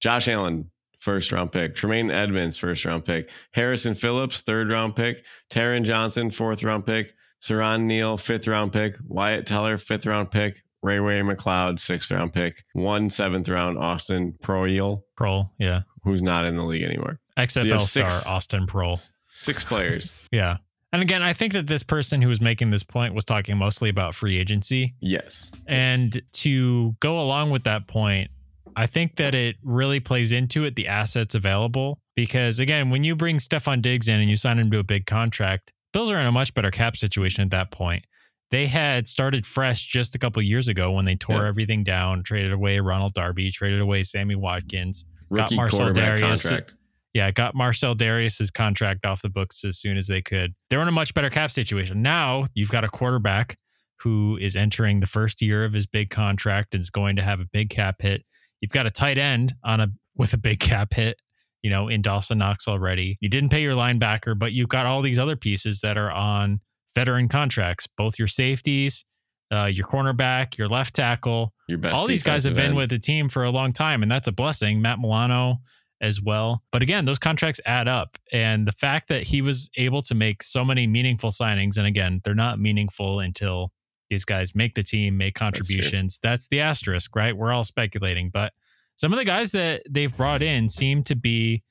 Josh 0.00 0.28
Allen, 0.28 0.70
first 1.00 1.32
round 1.32 1.52
pick. 1.52 1.74
Tremaine 1.74 2.10
Edmunds, 2.10 2.56
first 2.56 2.84
round 2.86 3.04
pick. 3.04 3.28
Harrison 3.52 3.94
Phillips, 3.94 4.40
third 4.40 4.70
round 4.70 4.96
pick. 4.96 5.24
Taron 5.50 5.82
Johnson, 5.84 6.30
fourth 6.30 6.62
round 6.62 6.86
pick. 6.86 7.14
Siran 7.42 7.82
Neal, 7.82 8.16
fifth 8.16 8.46
round 8.46 8.72
pick. 8.72 8.96
Wyatt 9.06 9.46
Teller, 9.46 9.76
fifth 9.78 10.06
round 10.06 10.30
pick. 10.30 10.62
Ray 10.82 10.98
Ray 10.98 11.20
McCloud, 11.20 11.78
sixth 11.78 12.10
round 12.10 12.32
pick. 12.32 12.64
One 12.72 13.10
seventh 13.10 13.48
round 13.50 13.76
Austin 13.76 14.34
Proehl, 14.42 15.02
Prohl, 15.18 15.50
yeah. 15.58 15.82
who's 16.04 16.22
not 16.22 16.46
in 16.46 16.56
the 16.56 16.62
league 16.64 16.82
anymore. 16.82 17.20
XFL 17.38 17.70
have 17.72 17.82
star 17.82 18.10
six- 18.10 18.26
Austin 18.26 18.66
Proehl. 18.66 19.06
Six 19.24 19.62
players. 19.64 20.12
Yeah. 20.32 20.56
And 20.92 21.02
again, 21.02 21.22
I 21.22 21.32
think 21.32 21.52
that 21.52 21.66
this 21.68 21.82
person 21.84 22.20
who 22.20 22.28
was 22.28 22.40
making 22.40 22.70
this 22.70 22.82
point 22.82 23.14
was 23.14 23.24
talking 23.24 23.56
mostly 23.56 23.88
about 23.90 24.14
free 24.14 24.36
agency. 24.38 24.94
yes. 25.00 25.52
And 25.66 26.20
to 26.32 26.96
go 27.00 27.20
along 27.20 27.50
with 27.50 27.64
that 27.64 27.86
point, 27.86 28.30
I 28.76 28.86
think 28.86 29.16
that 29.16 29.34
it 29.34 29.56
really 29.62 30.00
plays 30.00 30.32
into 30.32 30.64
it 30.64 30.74
the 30.76 30.88
assets 30.88 31.34
available 31.34 32.00
because 32.16 32.58
again, 32.60 32.90
when 32.90 33.04
you 33.04 33.14
bring 33.16 33.38
Stefon 33.38 33.82
Diggs 33.82 34.08
in 34.08 34.18
and 34.20 34.28
you 34.28 34.36
sign 34.36 34.58
him 34.58 34.70
to 34.72 34.78
a 34.78 34.84
big 34.84 35.06
contract, 35.06 35.72
Bills 35.92 36.10
are 36.10 36.18
in 36.20 36.26
a 36.26 36.32
much 36.32 36.54
better 36.54 36.70
cap 36.70 36.96
situation 36.96 37.42
at 37.42 37.50
that 37.50 37.70
point. 37.72 38.04
They 38.50 38.66
had 38.66 39.06
started 39.06 39.44
fresh 39.46 39.86
just 39.86 40.14
a 40.14 40.18
couple 40.18 40.40
years 40.42 40.66
ago 40.68 40.90
when 40.92 41.04
they 41.04 41.14
tore 41.16 41.42
Yeah. 41.42 41.48
everything 41.48 41.82
down, 41.84 42.22
traded 42.24 42.52
away 42.52 42.78
Ronald 42.80 43.12
Darby, 43.14 43.50
traded 43.50 43.80
away 43.80 44.02
Sammy 44.02 44.34
Watkins. 44.36 45.04
Rookie 45.30 45.54
Marcell 45.56 45.92
Dareus. 45.92 46.20
contract. 46.42 46.74
Yeah, 47.12 47.30
got 47.32 47.54
Marcell 47.54 47.94
Dareus's 47.94 48.50
contract 48.50 49.04
off 49.04 49.20
the 49.22 49.28
books 49.28 49.64
as 49.64 49.78
soon 49.78 49.96
as 49.96 50.06
they 50.06 50.22
could. 50.22 50.54
They're 50.68 50.80
in 50.82 50.88
a 50.88 50.92
much 50.92 51.12
better 51.12 51.30
cap 51.30 51.50
situation. 51.50 52.02
Now 52.02 52.46
you've 52.54 52.70
got 52.70 52.84
a 52.84 52.88
quarterback 52.88 53.56
who 54.00 54.38
is 54.40 54.54
entering 54.56 55.00
the 55.00 55.06
first 55.06 55.42
year 55.42 55.64
of 55.64 55.72
his 55.72 55.86
big 55.86 56.10
contract 56.10 56.74
and 56.74 56.80
is 56.80 56.88
going 56.90 57.16
to 57.16 57.22
have 57.22 57.40
a 57.40 57.46
big 57.52 57.68
cap 57.70 57.96
hit. 58.00 58.24
You've 58.60 58.70
got 58.72 58.86
a 58.86 58.90
tight 58.90 59.18
end 59.18 59.54
on 59.64 59.80
a 59.80 59.88
with 60.16 60.32
a 60.34 60.38
big 60.38 60.60
cap 60.60 60.94
hit, 60.94 61.16
you 61.62 61.70
know, 61.70 61.88
in 61.88 62.00
Dawson 62.00 62.38
Knox 62.38 62.68
already. 62.68 63.16
You 63.20 63.28
didn't 63.28 63.50
pay 63.50 63.62
your 63.62 63.74
linebacker, 63.74 64.38
but 64.38 64.52
you've 64.52 64.68
got 64.68 64.86
all 64.86 65.02
these 65.02 65.18
other 65.18 65.36
pieces 65.36 65.80
that 65.80 65.98
are 65.98 66.10
on 66.10 66.60
veteran 66.94 67.28
contracts, 67.28 67.86
both 67.96 68.18
your 68.18 68.28
safeties, 68.28 69.04
uh, 69.52 69.64
your 69.66 69.86
cornerback, 69.86 70.56
your 70.58 70.68
left 70.68 70.94
tackle, 70.94 71.52
Your 71.68 71.78
best. 71.78 71.96
all 71.96 72.06
these 72.06 72.22
guys 72.22 72.44
have 72.44 72.54
been 72.54 72.66
end. 72.66 72.76
with 72.76 72.90
the 72.90 72.98
team 72.98 73.28
for 73.28 73.44
a 73.44 73.50
long 73.50 73.72
time, 73.72 74.02
and 74.02 74.10
that's 74.10 74.28
a 74.28 74.32
blessing. 74.32 74.80
Matt 74.80 74.98
Milano 75.00 75.58
as 76.00 76.20
well. 76.22 76.62
But 76.72 76.82
again, 76.82 77.04
those 77.04 77.18
contracts 77.18 77.60
add 77.66 77.88
up. 77.88 78.18
And 78.32 78.66
the 78.66 78.72
fact 78.72 79.08
that 79.08 79.24
he 79.24 79.42
was 79.42 79.68
able 79.76 80.02
to 80.02 80.14
make 80.14 80.42
so 80.42 80.64
many 80.64 80.86
meaningful 80.86 81.30
signings, 81.30 81.76
and 81.76 81.86
again, 81.86 82.20
they're 82.24 82.34
not 82.34 82.58
meaningful 82.58 83.20
until 83.20 83.72
these 84.08 84.24
guys 84.24 84.54
make 84.54 84.74
the 84.74 84.82
team, 84.82 85.16
make 85.16 85.34
contributions. 85.34 86.18
That's, 86.22 86.48
the 86.48 86.60
asterisk, 86.60 87.14
right? 87.14 87.36
We're 87.36 87.52
all 87.52 87.64
speculating. 87.64 88.30
But 88.30 88.52
some 88.96 89.12
of 89.12 89.18
the 89.18 89.24
guys 89.24 89.52
that 89.52 89.82
they've 89.88 90.14
brought 90.16 90.42
in 90.42 90.68
seem 90.68 91.02
to 91.04 91.14
be 91.14 91.62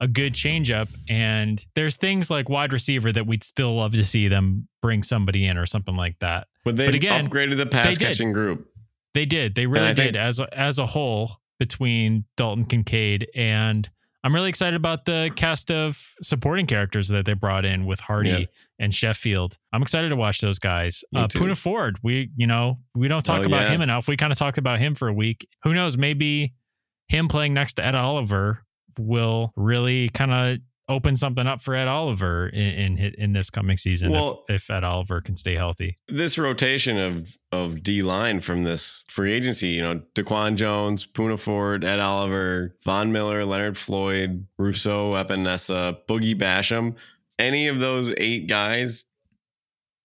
a 0.00 0.06
good 0.08 0.34
changeup. 0.34 0.88
And 1.08 1.64
there's 1.74 1.96
things 1.96 2.30
like 2.30 2.48
wide 2.48 2.72
receiver 2.72 3.12
that 3.12 3.26
we'd 3.26 3.42
still 3.42 3.74
love 3.76 3.92
to 3.92 4.04
see 4.04 4.28
them 4.28 4.68
bring 4.80 5.02
somebody 5.02 5.46
in 5.46 5.58
or 5.58 5.66
something 5.66 5.96
like 5.96 6.18
that. 6.20 6.46
But 6.64 6.76
they 6.76 6.86
But 6.86 6.94
again, 6.94 7.28
upgraded 7.28 7.56
the 7.56 7.66
pass 7.66 7.98
catching 7.98 8.32
group. 8.32 8.68
They 9.12 9.26
did. 9.26 9.54
They 9.56 9.66
really 9.66 9.94
think- 9.94 10.12
did 10.12 10.16
as 10.16 10.38
a, 10.38 10.58
as 10.58 10.78
a 10.78 10.86
whole 10.86 11.39
between 11.60 12.24
Dalton 12.36 12.64
Kincaid 12.64 13.28
and 13.36 13.88
I'm 14.22 14.34
really 14.34 14.50
excited 14.50 14.74
about 14.76 15.06
the 15.06 15.30
cast 15.34 15.70
of 15.70 16.12
supporting 16.20 16.66
characters 16.66 17.08
that 17.08 17.24
they 17.24 17.32
brought 17.32 17.64
in 17.64 17.86
with 17.86 18.00
Harty 18.00 18.28
Yeah. 18.30 18.44
and 18.78 18.92
Sheffield. 18.92 19.56
I'm 19.72 19.80
excited 19.80 20.10
to 20.10 20.16
watch 20.16 20.40
those 20.40 20.58
guys. 20.58 21.02
Uh. 21.16 21.26
Poona 21.28 21.56
Ford, 21.56 21.98
we 22.02 22.28
you 22.36 22.46
know 22.46 22.80
we 22.94 23.08
don't 23.08 23.24
talk 23.24 23.38
Oh, 23.44 23.46
about 23.46 23.62
yeah. 23.62 23.70
him 23.70 23.80
enough. 23.80 24.08
We 24.08 24.16
kind 24.18 24.30
of 24.32 24.38
talked 24.38 24.58
about 24.58 24.78
him 24.78 24.94
for 24.94 25.08
a 25.08 25.12
week. 25.14 25.46
Who 25.62 25.72
knows? 25.72 25.96
Maybe 25.96 26.52
him 27.08 27.28
playing 27.28 27.54
next 27.54 27.74
to 27.74 27.84
Ed 27.86 27.94
Oliver 27.94 28.62
will 28.98 29.52
really 29.56 30.10
kind 30.10 30.32
of 30.32 30.58
open 30.90 31.16
something 31.16 31.46
up 31.46 31.62
for 31.62 31.74
Ed 31.74 31.88
Oliver 31.88 32.48
in 32.48 32.98
in, 32.98 33.14
in 33.16 33.32
this 33.32 33.48
coming 33.48 33.76
season 33.76 34.10
Well- 34.12 34.44
if, 34.48 34.62
if 34.62 34.70
Ed 34.70 34.84
Oliver 34.84 35.20
can 35.20 35.36
stay 35.36 35.54
healthy. 35.54 35.98
This 36.08 36.36
rotation 36.36 36.98
of 36.98 37.36
of 37.52 37.82
D 37.82 38.02
line 38.02 38.40
from 38.40 38.64
this 38.64 39.04
free 39.08 39.32
agency, 39.32 39.68
you 39.68 39.82
know, 39.82 40.02
Daquan 40.14 40.56
Jones, 40.56 41.06
Poona 41.06 41.38
Ford, 41.38 41.84
Ed 41.84 42.00
Oliver, 42.00 42.76
Von 42.84 43.12
Miller, 43.12 43.44
Leonard 43.44 43.78
Floyd, 43.78 44.46
Rousseau, 44.58 45.12
Epenesa, 45.12 45.96
Boogie 46.08 46.38
Basham, 46.38 46.94
any 47.38 47.68
of 47.68 47.78
those 47.78 48.12
eight 48.18 48.46
guys, 48.48 49.04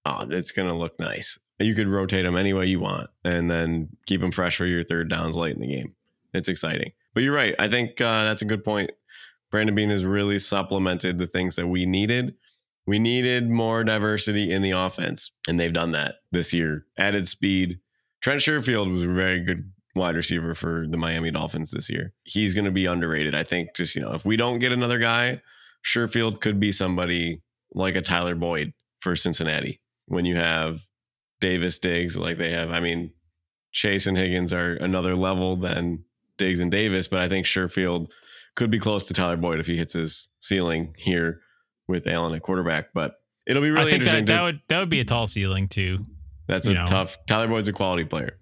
oh, 0.06 0.26
it's 0.30 0.52
gonna 0.52 0.78
look 0.78 1.00
nice. 1.00 1.38
You 1.60 1.74
could 1.76 1.88
rotate 1.88 2.26
them 2.26 2.36
any 2.36 2.54
way 2.54 2.66
you 2.66 2.80
want, 2.80 3.10
and 3.24 3.50
then 3.50 3.90
keep 4.06 4.22
them 4.22 4.32
fresh 4.32 4.58
for 4.58 4.66
your 4.66 4.84
third 4.84 5.10
downs 5.10 5.36
late 5.36 5.56
in 5.56 5.62
the 5.62 5.68
game. 5.68 5.96
It's 6.34 6.50
exciting. 6.50 6.92
But 7.14 7.24
you're 7.24 7.34
right. 7.34 7.56
I 7.58 7.70
think 7.70 8.02
uh, 8.02 8.26
that's 8.26 8.42
a 8.42 8.46
good 8.46 8.66
point. 8.66 8.92
Brandon 9.52 9.76
Beane 9.76 9.90
has 9.90 10.06
really 10.06 10.40
supplemented 10.40 11.18
the 11.18 11.28
things 11.28 11.56
that 11.56 11.68
we 11.68 11.86
needed. 11.86 12.36
We 12.88 13.00
needed 13.00 13.50
more 13.50 13.84
diversity 13.84 14.52
in 14.52 14.62
the 14.62 14.72
offense, 14.72 15.32
and 15.48 15.60
they've 15.60 15.74
done 15.74 15.92
that 15.94 16.16
this 16.32 16.54
year. 16.54 16.86
Added 16.98 17.28
speed. 17.28 17.80
Trent 18.22 18.42
Sherfield 18.42 18.92
was 18.92 19.04
a 19.04 19.08
very 19.08 19.40
good 19.40 19.72
wide 19.96 20.16
receiver 20.16 20.54
for 20.54 20.86
the 20.90 20.98
Miami 20.98 21.32
Dolphins 21.32 21.72
this 21.72 21.90
year. 21.90 22.14
He's 22.24 22.54
going 22.54 22.66
to 22.66 22.72
be 22.72 22.86
underrated. 22.86 23.34
I 23.34 23.44
think 23.44 23.76
just, 23.76 23.96
you 23.96 24.02
know, 24.02 24.14
if 24.14 24.26
we 24.26 24.36
don't 24.36 24.60
get 24.60 24.72
another 24.72 25.00
guy, 25.00 25.42
Sherfield 25.84 26.42
could 26.42 26.60
be 26.60 26.72
somebody 26.72 27.42
like 27.74 27.96
a 27.96 28.02
Tyler 28.02 28.36
Boyd 28.36 28.74
for 29.00 29.16
Cincinnati. 29.16 29.80
When 30.08 30.26
you 30.26 30.36
have 30.36 30.82
Davis 31.40 31.80
Diggs 31.80 32.18
like 32.18 32.38
they 32.38 32.52
have, 32.52 32.72
I 32.72 32.80
mean, 32.80 33.12
Chase 33.72 34.08
and 34.08 34.18
Higgins 34.18 34.54
are 34.54 34.76
another 34.76 35.16
level 35.16 35.56
than 35.56 36.04
Diggs 36.38 36.60
and 36.60 36.72
Davis, 36.72 37.08
but 37.08 37.22
I 37.22 37.30
think 37.30 37.46
Sherfield 37.46 38.12
could 38.56 38.72
be 38.72 38.80
close 38.80 39.04
to 39.06 39.14
Tyler 39.14 39.38
Boyd 39.38 39.60
if 39.60 39.68
he 39.68 39.78
hits 39.78 39.94
his 39.94 40.30
ceiling 40.40 40.94
here 40.98 41.42
with 41.88 42.08
Allen 42.08 42.34
at 42.34 42.42
quarterback. 42.42 42.88
But 42.94 43.16
it'll 43.46 43.62
be 43.62 43.70
really 43.72 43.88
I 43.88 43.90
think 43.90 44.02
interesting. 44.04 44.26
that 44.26 44.34
that 44.34 44.42
would 44.44 44.60
that 44.70 44.80
would 44.80 44.90
be 44.90 45.00
a 45.02 45.06
tall 45.06 45.28
ceiling 45.28 45.68
too. 45.68 46.06
that's 46.48 46.66
a 46.68 46.74
know. 46.74 46.86
tough. 46.86 47.18
Tyler 47.28 47.48
Boyd's 47.48 47.68
a 47.68 47.74
quality 47.74 48.04
player, 48.06 48.38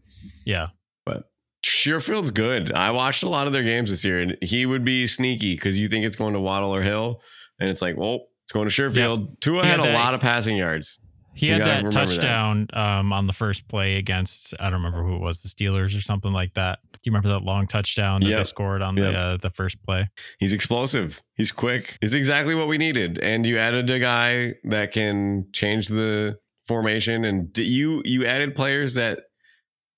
Yeah. 0.45 0.67
but 1.05 1.29
Sherfield's 1.65 2.31
good. 2.31 2.71
I 2.73 2.91
watched 2.91 3.23
a 3.23 3.29
lot 3.29 3.47
of 3.47 3.53
their 3.53 3.63
games 3.63 3.89
this 3.89 4.03
year, 4.03 4.19
and 4.19 4.37
he 4.41 4.65
would 4.65 4.83
be 4.85 5.07
sneaky 5.07 5.55
because 5.55 5.77
you 5.77 5.87
think 5.87 6.05
it's 6.05 6.15
going 6.15 6.33
to 6.33 6.39
Waddle 6.39 6.75
or 6.75 6.81
Hill, 6.81 7.21
and 7.59 7.69
it's 7.69 7.81
like, 7.81 7.95
well, 7.97 8.27
it's 8.43 8.51
going 8.51 8.67
to 8.67 8.73
Sherfield. 8.73 9.39
Tua 9.39 9.61
He 9.63 9.67
had 9.69 9.79
had 9.79 9.87
a 9.87 9.91
that- 9.91 9.93
lot 9.93 10.13
of 10.13 10.19
passing 10.19 10.57
yards. 10.57 10.99
He 11.35 11.47
You 11.47 11.53
had 11.53 11.61
that 11.63 11.77
remember 11.77 11.89
that. 11.91 12.07
touchdown 12.07 12.67
um, 12.73 13.11
on 13.11 13.25
the 13.25 13.33
first 13.33 13.67
play 13.67 13.95
against 13.95 14.53
I 14.59 14.65
don't 14.65 14.83
remember 14.83 15.01
who 15.03 15.15
it 15.15 15.21
was, 15.21 15.41
the 15.41 15.49
Steelers 15.49 15.97
or 15.97 16.01
something 16.01 16.31
like 16.31 16.53
that. 16.53 16.77
Do 17.03 17.09
you 17.09 17.11
remember 17.11 17.29
that 17.37 17.43
long 17.43 17.67
touchdown 17.67 18.21
that 18.21 18.33
they 18.35 18.43
scored 18.45 18.81
on 18.81 18.95
Yep. 18.95 19.11
the 19.11 19.19
uh, 19.19 19.37
the 19.37 19.49
first 19.49 19.83
play? 19.83 20.09
He's 20.39 20.53
explosive. 20.53 21.21
He's 21.35 21.51
quick. 21.51 21.97
He's 21.99 22.13
exactly 22.13 22.55
what 22.55 22.69
we 22.69 22.77
needed. 22.77 23.19
And 23.19 23.45
you 23.45 23.57
added 23.57 23.89
a 23.89 23.99
guy 23.99 24.55
that 24.63 24.93
can 24.93 25.47
change 25.51 25.89
the 25.89 26.39
formation, 26.65 27.25
and 27.25 27.55
you 27.57 28.01
you 28.05 28.25
added 28.25 28.55
players 28.55 28.93
that 28.93 29.25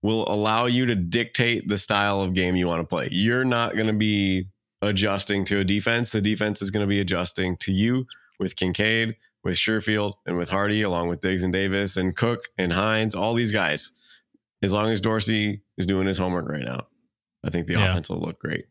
will 0.02 0.28
allow 0.32 0.66
you 0.66 0.88
to 0.88 0.96
dictate 0.96 1.68
the 1.68 1.78
style 1.78 2.22
of 2.22 2.34
game 2.34 2.56
you 2.56 2.68
want 2.68 2.82
to 2.82 2.88
play. 2.88 3.08
You're 3.12 3.46
not 3.46 3.76
going 3.76 3.88
to 3.88 3.94
be 3.94 4.48
adjusting 4.82 5.46
to 5.46 5.60
a 5.60 5.64
defense. 5.64 6.12
The 6.12 6.22
defense 6.22 6.62
is 6.62 6.72
going 6.72 6.84
to 6.84 6.88
be 6.90 7.00
adjusting 7.00 7.58
to 7.58 7.72
you 7.72 8.06
with 8.40 8.56
Kincaid, 8.56 9.16
with 9.44 9.56
Sherfield, 9.58 10.14
and 10.26 10.38
with 10.38 10.50
Harty, 10.50 10.82
along 10.82 11.08
with 11.10 11.22
Diggs 11.22 11.44
and 11.44 11.54
Davis 11.54 11.98
and 11.98 12.16
Cook 12.16 12.46
and 12.58 12.74
Hines, 12.74 13.14
all 13.16 13.34
these 13.36 13.52
guys. 13.52 13.92
As 14.64 14.74
long 14.74 14.90
as 14.92 15.02
Dorsey 15.02 15.62
is 15.78 15.86
doing 15.86 16.08
his 16.08 16.18
homework 16.18 16.50
right 16.50 16.64
now, 16.64 16.88
I 17.46 17.50
think 17.52 17.68
the 17.68 17.74
Yeah. 17.74 17.92
offense 17.92 18.10
will 18.10 18.20
look 18.22 18.40
great. 18.40 18.66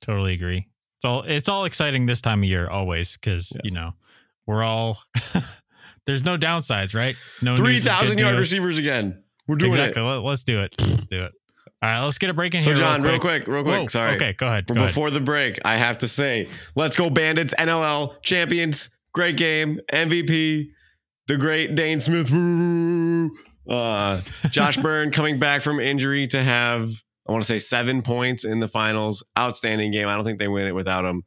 Totally 0.00 0.34
agree. 0.34 0.68
It's 0.96 1.04
all 1.04 1.22
it's 1.22 1.48
all 1.48 1.64
exciting 1.64 2.06
this 2.06 2.20
time 2.20 2.42
of 2.42 2.48
year 2.48 2.68
always 2.68 3.16
because 3.16 3.52
Yeah. 3.56 3.60
you 3.64 3.70
know 3.72 3.94
we're 4.46 4.62
all 4.62 5.02
there's 6.06 6.24
no 6.24 6.38
downsides, 6.38 6.94
right? 6.94 7.16
No 7.42 7.56
Three 7.56 7.78
thousand 7.78 8.18
yard 8.18 8.36
receivers 8.36 8.78
again. 8.78 9.22
We're 9.46 9.56
doing 9.56 9.72
it. 9.72 9.76
exactly. 9.78 10.02
Let, 10.02 10.24
us 10.24 10.44
do 10.44 10.60
it. 10.60 10.74
Let's 10.80 11.06
do 11.06 11.24
it. 11.24 11.32
All 11.80 11.88
right, 11.88 12.02
let's 12.04 12.18
get 12.18 12.28
a 12.28 12.34
break 12.34 12.54
in. 12.54 12.62
So, 12.62 12.70
here. 12.70 12.76
John, 12.76 13.02
real 13.02 13.18
quick, 13.18 13.46
real 13.46 13.62
quick. 13.62 13.80
Whoa, 13.82 13.86
sorry. 13.86 14.16
Okay, 14.16 14.32
go 14.34 14.46
ahead. 14.48 14.66
Go 14.66 14.74
ahead. 14.74 14.88
before 14.88 15.10
the 15.10 15.20
break, 15.20 15.58
I 15.64 15.76
have 15.76 15.98
to 15.98 16.08
say, 16.08 16.48
let's 16.74 16.96
go 16.96 17.08
Bandits, 17.08 17.54
NLL 17.58 18.20
champions, 18.22 18.90
great 19.12 19.36
game, 19.36 19.80
MVP, 19.92 20.70
the 21.28 21.36
great 21.36 21.76
Dhane 21.76 22.02
Smith. 22.02 22.30
Uh, 23.68 24.20
Josh 24.50 24.76
Byrne 24.82 25.10
coming 25.12 25.38
back 25.38 25.62
from 25.62 25.78
injury 25.78 26.26
to 26.28 26.42
have, 26.42 26.90
I 27.28 27.32
want 27.32 27.42
to 27.42 27.46
say 27.46 27.58
seven 27.58 28.02
points 28.02 28.44
in 28.44 28.58
the 28.58 28.68
finals. 28.68 29.22
Outstanding 29.38 29.90
game. 29.90 30.08
I 30.08 30.14
don't 30.14 30.24
think 30.24 30.38
they 30.38 30.48
win 30.48 30.66
it 30.66 30.74
without 30.74 31.04
him. 31.04 31.24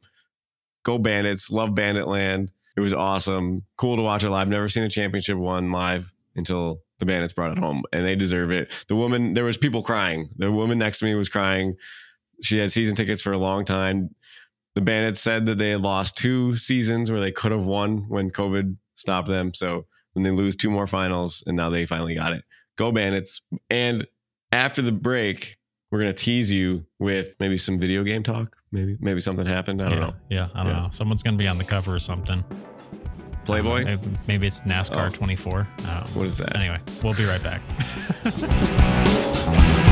Go 0.84 0.98
Bandits. 0.98 1.50
Love 1.50 1.74
Bandit 1.74 2.08
Land. 2.08 2.50
It 2.76 2.80
was 2.80 2.94
awesome. 2.94 3.62
Cool 3.76 3.96
to 3.96 4.02
watch 4.02 4.24
it 4.24 4.30
live. 4.30 4.48
Never 4.48 4.68
seen 4.68 4.82
a 4.82 4.90
championship 4.90 5.36
one 5.36 5.70
live 5.70 6.12
until 6.34 6.80
the 6.98 7.06
Bandits 7.06 7.32
brought 7.32 7.52
it 7.52 7.58
home, 7.58 7.82
and 7.92 8.06
they 8.06 8.16
deserve 8.16 8.50
it. 8.50 8.72
The 8.88 8.96
woman, 8.96 9.34
there 9.34 9.44
was 9.44 9.56
people 9.56 9.82
crying. 9.82 10.30
The 10.36 10.50
woman 10.50 10.78
next 10.78 11.00
to 11.00 11.04
me 11.04 11.14
was 11.14 11.28
crying. 11.28 11.74
She 12.42 12.58
had 12.58 12.72
season 12.72 12.94
tickets 12.94 13.22
for 13.22 13.32
a 13.32 13.38
long 13.38 13.64
time. 13.64 14.14
The 14.74 14.80
Bandits 14.80 15.20
said 15.20 15.46
that 15.46 15.58
they 15.58 15.70
had 15.70 15.82
lost 15.82 16.16
two 16.16 16.56
seasons 16.56 17.10
where 17.10 17.20
they 17.20 17.32
could 17.32 17.52
have 17.52 17.66
won 17.66 18.08
when 18.08 18.30
COVID 18.30 18.76
stopped 18.94 19.28
them. 19.28 19.52
So 19.52 19.86
then 20.14 20.22
they 20.22 20.30
lose 20.30 20.56
two 20.56 20.70
more 20.70 20.86
finals, 20.86 21.44
and 21.46 21.56
now 21.56 21.70
they 21.70 21.86
finally 21.86 22.14
got 22.14 22.32
it. 22.32 22.44
Go 22.76 22.90
Bandits! 22.90 23.42
And 23.68 24.06
after 24.50 24.80
the 24.80 24.92
break, 24.92 25.58
we're 25.92 25.98
gonna 25.98 26.12
tease 26.12 26.50
you 26.50 26.84
with 26.98 27.36
maybe 27.38 27.56
some 27.56 27.78
video 27.78 28.02
game 28.02 28.24
talk 28.24 28.56
Maybe 28.72 28.96
maybe 29.00 29.20
something 29.20 29.44
happened. 29.44 29.82
I 29.82 29.90
don't 29.90 29.98
yeah, 29.98 30.04
know. 30.06 30.14
Yeah, 30.30 30.48
I 30.54 30.62
don't 30.64 30.72
Yeah. 30.72 30.82
know. 30.84 30.88
Someone's 30.90 31.22
gonna 31.22 31.36
be 31.36 31.46
on 31.46 31.58
the 31.58 31.64
cover 31.64 31.94
or 31.94 31.98
something. 31.98 32.42
Playboy. 33.44 33.82
Uh, 33.82 33.84
maybe, 33.84 34.10
maybe 34.26 34.46
it's 34.46 34.62
NASCAR 34.62 35.08
Oh. 35.08 35.10
24. 35.10 35.68
I. 35.84 36.08
What 36.14 36.26
is 36.26 36.38
that? 36.38 36.56
Anyway, 36.56 36.78
we'll 37.02 37.12
be 37.12 37.26
right 37.26 37.42
back. 37.42 37.60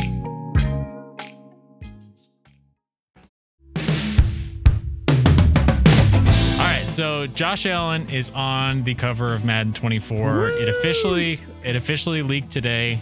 So 7.01 7.25
Josh 7.25 7.65
Allen 7.65 8.07
is 8.11 8.29
on 8.35 8.83
the 8.83 8.93
cover 8.93 9.33
of 9.33 9.43
Madden 9.43 9.73
24. 9.73 10.49
It 10.49 10.69
officially 10.69 11.39
it 11.63 11.75
officially 11.75 12.21
leaked 12.21 12.51
today. 12.51 12.99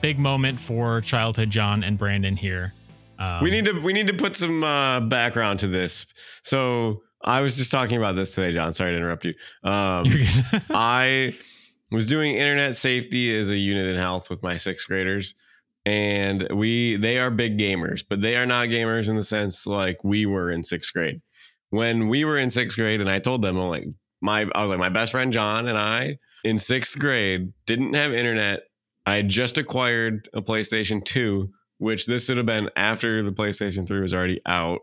Big 0.00 0.20
moment 0.20 0.60
for 0.60 1.00
childhood 1.00 1.50
John 1.50 1.82
and 1.82 1.98
Brandon 1.98 2.36
here. 2.36 2.72
Um, 3.18 3.42
we 3.42 3.50
need 3.50 3.64
to 3.64 3.80
we 3.80 3.92
need 3.92 4.06
to 4.06 4.12
put 4.12 4.36
some 4.36 4.62
uh, 4.62 5.00
background 5.00 5.58
to 5.58 5.66
this. 5.66 6.06
So 6.42 7.02
I 7.24 7.40
was 7.40 7.56
just 7.56 7.72
talking 7.72 7.96
about 7.96 8.14
this 8.14 8.32
today, 8.32 8.52
John. 8.52 8.72
Sorry 8.74 8.92
to 8.92 8.96
interrupt 8.96 9.24
you. 9.24 9.34
Um. 9.64 10.06
I 10.70 11.36
was 11.90 12.06
doing 12.06 12.36
internet 12.36 12.76
safety 12.76 13.36
as 13.36 13.50
a 13.50 13.56
unit 13.56 13.88
in 13.88 13.96
health 13.96 14.30
with 14.30 14.40
my 14.44 14.56
sixth 14.56 14.86
graders, 14.86 15.34
and 15.84 16.46
we 16.52 16.94
they 16.94 17.18
are 17.18 17.28
big 17.28 17.58
gamers, 17.58 18.04
but 18.08 18.20
they 18.20 18.36
are 18.36 18.46
not 18.46 18.68
gamers 18.68 19.08
in 19.08 19.16
the 19.16 19.24
sense 19.24 19.66
like 19.66 20.04
we 20.04 20.26
were 20.26 20.48
in 20.52 20.62
sixth 20.62 20.92
grade. 20.92 21.20
When 21.72 22.08
we 22.08 22.26
were 22.26 22.36
in 22.36 22.50
sixth 22.50 22.76
grade, 22.76 23.00
and 23.00 23.08
I 23.08 23.18
told 23.18 23.40
them, 23.40 23.56
I'm 23.56 23.68
like 23.70 23.86
my 24.20 24.42
I 24.54 24.60
was 24.60 24.68
like 24.68 24.78
my 24.78 24.90
best 24.90 25.10
friend 25.10 25.32
John 25.32 25.66
and 25.68 25.78
I 25.78 26.18
in 26.44 26.58
sixth 26.58 26.98
grade 26.98 27.54
didn't 27.64 27.94
have 27.94 28.12
internet. 28.12 28.64
I 29.06 29.22
just 29.22 29.56
acquired 29.56 30.28
a 30.34 30.42
PlayStation 30.42 31.02
2, 31.02 31.50
which 31.78 32.04
this 32.04 32.26
should 32.26 32.36
have 32.36 32.44
been 32.44 32.68
after 32.76 33.22
the 33.22 33.32
PlayStation 33.32 33.86
3 33.86 34.00
was 34.00 34.12
already 34.12 34.40
out. 34.44 34.80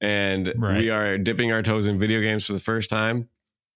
And 0.00 0.54
Right. 0.56 0.78
we 0.78 0.88
are 0.88 1.18
dipping 1.18 1.52
our 1.52 1.62
toes 1.62 1.84
in 1.86 1.98
video 1.98 2.22
games 2.22 2.46
for 2.46 2.54
the 2.54 2.60
first 2.60 2.88
time. 2.88 3.28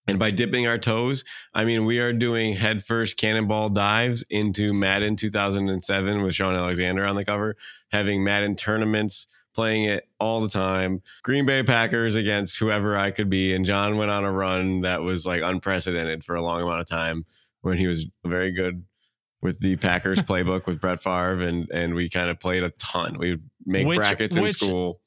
And 0.08 0.18
by 0.18 0.30
dipping 0.30 0.66
our 0.66 0.78
toes, 0.78 1.24
I 1.52 1.66
mean 1.66 1.84
we 1.84 2.00
are 2.00 2.14
doing 2.14 2.54
headfirst 2.54 3.18
cannonball 3.18 3.68
dives 3.68 4.24
into 4.30 4.72
Madden 4.72 5.16
2007 5.16 6.22
with 6.22 6.34
Shaun 6.34 6.54
Alexander 6.54 7.04
on 7.04 7.16
the 7.16 7.24
cover, 7.24 7.54
having 7.92 8.24
Madden 8.24 8.56
tournaments, 8.56 9.26
playing 9.56 9.86
it 9.86 10.06
all 10.20 10.40
the 10.40 10.48
time. 10.48 11.02
Green 11.24 11.46
Bay 11.46 11.62
Packers 11.64 12.14
against 12.14 12.58
whoever 12.58 12.96
I 12.96 13.10
could 13.10 13.28
be. 13.28 13.54
And 13.54 13.64
John 13.64 13.96
went 13.96 14.10
on 14.12 14.22
a 14.24 14.30
run 14.30 14.82
that 14.82 15.02
was 15.02 15.26
like 15.26 15.42
unprecedented 15.42 16.22
for 16.24 16.36
a 16.36 16.42
long 16.42 16.62
amount 16.62 16.80
of 16.80 16.86
time 16.86 17.24
when 17.62 17.78
he 17.78 17.88
was 17.88 18.06
very 18.24 18.52
good 18.52 18.84
with 19.42 19.58
the 19.60 19.76
Packers 19.76 20.18
playbook 20.20 20.66
with 20.66 20.80
Brett 20.80 21.02
Favre. 21.02 21.40
And, 21.40 21.68
and 21.70 21.94
we 21.94 22.08
kind 22.08 22.30
of 22.30 22.38
played 22.38 22.62
a 22.62 22.70
ton. 22.78 23.16
We 23.18 23.30
would 23.30 23.50
make 23.64 23.86
Which- 23.86 23.98
brackets 23.98 24.36
in 24.36 24.42
which- 24.42 24.56
school. 24.56 25.00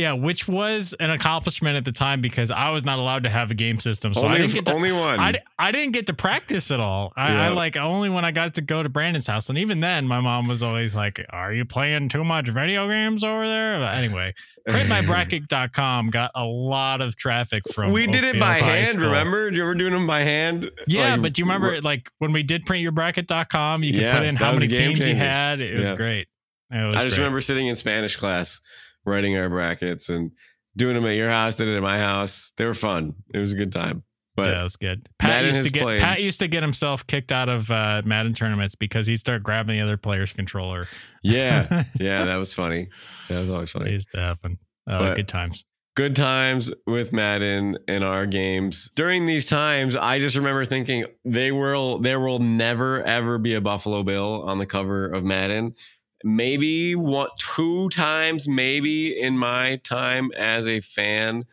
Yeah, 0.00 0.14
which 0.14 0.48
was 0.48 0.94
an 0.98 1.10
accomplishment 1.10 1.76
at 1.76 1.84
the 1.84 1.92
time 1.92 2.20
because 2.22 2.50
I 2.50 2.70
was 2.70 2.84
not 2.84 2.98
allowed 2.98 3.24
to 3.24 3.28
have 3.30 3.50
a 3.50 3.54
game 3.54 3.78
system, 3.78 4.14
so 4.14 4.26
I 4.26 4.38
didn't 4.38 4.54
get 4.54 4.64
to 4.66 4.72
only 4.72 4.92
one. 4.92 5.20
I, 5.20 5.34
I 5.58 5.72
didn't 5.72 5.92
get 5.92 6.06
to 6.06 6.14
practice 6.14 6.70
at 6.70 6.80
all. 6.80 7.12
I, 7.16 7.46
I 7.46 7.48
like 7.48 7.76
only 7.76 8.08
when 8.08 8.24
I 8.24 8.30
got 8.30 8.54
to 8.54 8.62
go 8.62 8.82
to 8.82 8.88
Brandon's 8.88 9.26
house, 9.26 9.50
and 9.50 9.58
even 9.58 9.80
then, 9.80 10.08
my 10.08 10.20
mom 10.20 10.48
was 10.48 10.62
always 10.62 10.94
like, 10.94 11.24
"Are 11.30 11.52
you 11.52 11.64
playing 11.64 12.08
too 12.08 12.24
much 12.24 12.48
video 12.48 12.88
games 12.88 13.22
over 13.22 13.46
there?" 13.46 13.78
But 13.78 13.96
anyway, 13.98 14.32
printmybracket.com 14.68 16.10
got 16.10 16.30
a 16.34 16.44
lot 16.44 17.00
of 17.00 17.16
traffic 17.16 17.62
from. 17.72 17.92
we 17.92 18.06
did 18.06 18.24
it 18.24 18.40
by 18.40 18.54
hand. 18.54 18.88
School. 18.88 19.04
Remember? 19.04 19.50
Do 19.50 19.56
you 19.56 19.62
ever 19.62 19.74
doing 19.74 19.92
them 19.92 20.06
by 20.06 20.20
hand? 20.20 20.70
Yeah, 20.86 21.12
Like, 21.12 21.22
but 21.22 21.32
do 21.34 21.42
you 21.42 21.46
remember 21.46 21.80
like 21.82 22.10
when 22.18 22.32
we 22.32 22.42
did 22.42 22.64
printyourbracket.com, 22.64 23.84
you 23.84 23.92
could 23.92 24.02
Yeah, 24.02 24.16
put 24.18 24.26
in 24.26 24.36
how 24.36 24.52
many 24.52 24.68
teams 24.68 25.06
you 25.06 25.14
had. 25.14 25.60
It 25.60 25.76
was 25.76 25.90
Yeah. 25.90 25.96
great. 25.96 26.28
Was 26.72 26.94
I 26.94 27.02
just 27.02 27.16
great. 27.16 27.18
remember 27.18 27.40
sitting 27.40 27.66
in 27.66 27.74
Spanish 27.74 28.14
class, 28.16 28.60
writing 29.06 29.36
our 29.36 29.48
brackets 29.48 30.08
and 30.08 30.30
doing 30.76 30.94
them 30.94 31.06
at 31.06 31.16
your 31.16 31.28
house. 31.30 31.56
Did 31.56 31.68
it 31.68 31.76
at 31.76 31.82
my 31.82 31.98
house. 31.98 32.52
They 32.56 32.64
were 32.66 32.74
fun. 32.74 33.14
It 33.34 33.38
was 33.38 33.52
a 33.52 33.56
good 33.56 33.72
time. 33.72 34.02
But 34.36 34.48
yeah, 34.50 34.60
it 34.60 34.62
was 34.62 34.76
good. 34.76 35.08
Pat 35.18 35.28
Madden 35.30 35.46
used 35.48 35.62
to 35.64 35.70
get 35.72 35.82
played- 35.82 36.00
Pat 36.00 36.22
used 36.22 36.40
to 36.40 36.48
get 36.48 36.62
himself 36.62 37.06
kicked 37.06 37.32
out 37.32 37.48
of 37.48 37.70
uh, 37.70 38.00
Madden 38.04 38.32
tournaments 38.32 38.74
because 38.76 39.06
he'd 39.06 39.16
start 39.18 39.42
grabbing 39.42 39.76
the 39.76 39.82
other 39.82 39.96
player's 39.96 40.32
controller. 40.32 40.86
yeah, 41.22 41.84
yeah, 42.00 42.24
that 42.24 42.36
was 42.36 42.54
funny. 42.54 42.88
That 43.28 43.40
was 43.40 43.50
always 43.50 43.70
It 43.70 43.72
funny. 43.78 43.90
used 43.90 44.10
to 44.12 44.20
happen. 44.20 44.58
Oh, 44.88 45.14
good 45.14 45.28
times. 45.28 45.64
Good 45.96 46.14
times 46.16 46.72
with 46.86 47.12
Madden 47.12 47.76
in 47.88 48.02
our 48.04 48.24
games. 48.24 48.88
During 48.94 49.26
these 49.26 49.46
times, 49.46 49.96
I 49.96 50.20
just 50.20 50.36
remember 50.36 50.64
thinking 50.64 51.04
they 51.24 51.50
will 51.52 51.98
there 51.98 52.20
will 52.20 52.38
never 52.38 53.02
ever 53.02 53.36
be 53.36 53.54
a 53.54 53.60
Buffalo 53.60 54.04
Bill 54.04 54.42
on 54.44 54.58
the 54.58 54.66
cover 54.66 55.06
of 55.08 55.24
Madden. 55.24 55.74
Maybe 56.22 56.94
one 56.94 57.28
two 57.38 57.88
times, 57.88 58.46
maybe 58.46 59.18
in 59.18 59.38
my 59.38 59.76
time 59.76 60.30
as 60.36 60.66
a 60.66 60.80
fan, 60.80 61.46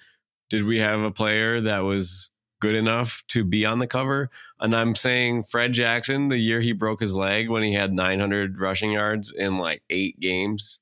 did 0.49 0.65
we 0.65 0.79
have 0.79 1.01
a 1.01 1.11
player 1.11 1.61
that 1.61 1.79
was 1.79 2.31
good 2.59 2.75
enough 2.75 3.23
to 3.29 3.43
be 3.43 3.65
on 3.65 3.79
the 3.79 3.87
cover? 3.87 4.29
And 4.59 4.75
I'm 4.75 4.95
saying 4.95 5.43
Fred 5.43 5.73
Jackson, 5.73 6.29
the 6.29 6.37
year 6.37 6.59
he 6.59 6.73
broke 6.73 6.99
his 6.99 7.15
leg 7.15 7.49
when 7.49 7.63
he 7.63 7.73
had 7.73 7.93
900 7.93 8.59
rushing 8.59 8.91
yards 8.91 9.31
in 9.31 9.57
like 9.57 9.83
eight 9.89 10.19
games. 10.19 10.81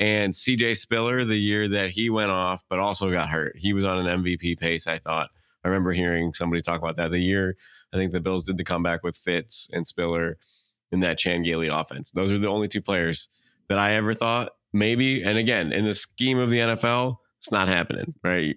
And 0.00 0.32
CJ 0.32 0.76
Spiller, 0.76 1.24
the 1.24 1.36
year 1.36 1.68
that 1.68 1.90
he 1.90 2.08
went 2.08 2.30
off, 2.30 2.62
but 2.68 2.78
also 2.78 3.10
got 3.10 3.30
hurt. 3.30 3.56
He 3.56 3.72
was 3.72 3.84
on 3.84 4.06
an 4.06 4.22
MVP 4.22 4.58
pace, 4.58 4.86
I 4.86 4.98
thought. 4.98 5.30
I 5.64 5.68
remember 5.68 5.92
hearing 5.92 6.34
somebody 6.34 6.62
talk 6.62 6.80
about 6.80 6.96
that. 6.96 7.10
The 7.10 7.18
year 7.18 7.56
I 7.92 7.96
think 7.96 8.12
the 8.12 8.20
Bills 8.20 8.44
did 8.44 8.56
the 8.56 8.64
comeback 8.64 9.02
with 9.02 9.16
Fitz 9.16 9.68
and 9.72 9.86
Spiller 9.86 10.38
in 10.92 11.00
that 11.00 11.18
Chan 11.18 11.42
Gailey 11.42 11.68
offense. 11.68 12.10
Those 12.10 12.30
are 12.30 12.38
the 12.38 12.48
only 12.48 12.68
two 12.68 12.82
players 12.82 13.28
that 13.68 13.78
I 13.78 13.94
ever 13.94 14.14
thought 14.14 14.52
maybe. 14.72 15.22
And 15.22 15.38
again, 15.38 15.72
in 15.72 15.84
the 15.84 15.94
scheme 15.94 16.38
of 16.38 16.50
the 16.50 16.58
NFL, 16.58 17.16
it's 17.38 17.50
not 17.50 17.68
happening, 17.68 18.14
right? 18.22 18.56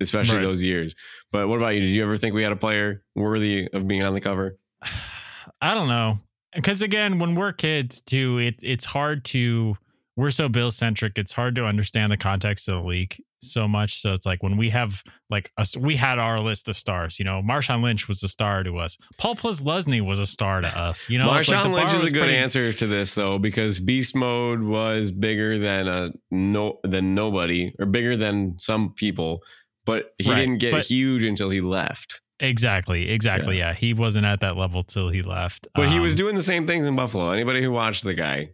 Especially 0.00 0.36
Right. 0.36 0.42
those 0.42 0.62
years. 0.62 0.94
But 1.30 1.48
what 1.48 1.56
about 1.56 1.74
you? 1.74 1.80
Did 1.80 1.90
you 1.90 2.02
ever 2.02 2.16
think 2.16 2.34
we 2.34 2.42
had 2.42 2.52
a 2.52 2.56
player 2.56 3.02
worthy 3.14 3.68
of 3.72 3.86
being 3.86 4.02
on 4.02 4.14
the 4.14 4.20
cover? 4.20 4.58
I 5.60 5.74
don't 5.74 5.88
know. 5.88 6.18
Because 6.54 6.82
again, 6.82 7.18
when 7.18 7.34
we're 7.34 7.52
kids 7.52 8.00
too, 8.00 8.38
it 8.38 8.60
it's 8.62 8.84
hard 8.84 9.24
to 9.26 9.76
we're 10.16 10.30
so 10.30 10.48
Bill 10.48 10.70
centric. 10.70 11.16
It's 11.18 11.32
hard 11.32 11.54
to 11.54 11.64
understand 11.64 12.12
the 12.12 12.16
context 12.18 12.68
of 12.68 12.82
the 12.82 12.88
league 12.88 13.22
so 13.50 13.66
much. 13.66 13.96
So 14.00 14.12
it's 14.12 14.26
like 14.26 14.42
when 14.42 14.56
we 14.56 14.70
have 14.70 15.02
like 15.30 15.50
us, 15.58 15.76
we 15.76 15.96
had 15.96 16.18
our 16.18 16.40
list 16.40 16.68
of 16.68 16.76
stars. 16.76 17.18
You 17.18 17.24
know, 17.24 17.42
Marshawn 17.42 17.82
Lynch 17.82 18.08
was 18.08 18.22
a 18.22 18.28
star 18.28 18.62
to 18.62 18.78
us. 18.78 18.96
Paul 19.18 19.34
Posluszny 19.34 20.00
was 20.00 20.18
a 20.18 20.26
star 20.26 20.60
to 20.60 20.78
us. 20.78 21.08
You 21.10 21.18
know, 21.18 21.28
like 21.28 21.46
Marshawn 21.46 21.62
the 21.64 21.68
Lynch 21.70 21.92
is 21.94 22.04
a 22.04 22.10
good 22.10 22.20
pretty- 22.20 22.36
answer 22.36 22.72
to 22.72 22.86
this 22.86 23.14
though, 23.14 23.38
because 23.38 23.80
Beast 23.80 24.14
Mode 24.14 24.60
was 24.62 25.10
bigger 25.10 25.58
than 25.58 25.88
a 25.88 26.10
no 26.30 26.78
than 26.84 27.14
nobody, 27.14 27.72
or 27.78 27.86
bigger 27.86 28.16
than 28.16 28.56
some 28.58 28.92
people, 28.94 29.40
but 29.84 30.12
he 30.18 30.30
Right, 30.30 30.36
didn't 30.36 30.58
get 30.58 30.72
but- 30.72 30.84
huge 30.86 31.22
until 31.22 31.50
he 31.50 31.60
left. 31.60 32.20
Exactly, 32.40 33.08
exactly. 33.10 33.58
Yeah. 33.58 33.72
he 33.72 33.94
wasn't 33.94 34.26
at 34.26 34.40
that 34.40 34.56
level 34.56 34.82
till 34.82 35.10
he 35.10 35.22
left. 35.22 35.68
But 35.76 35.90
he 35.90 36.00
was 36.00 36.14
Um, 36.14 36.16
doing 36.16 36.34
the 36.34 36.42
same 36.42 36.66
things 36.66 36.86
in 36.86 36.96
Buffalo. 36.96 37.30
Anybody 37.30 37.62
who 37.62 37.70
watched 37.70 38.02
the 38.02 38.14
guy, 38.14 38.48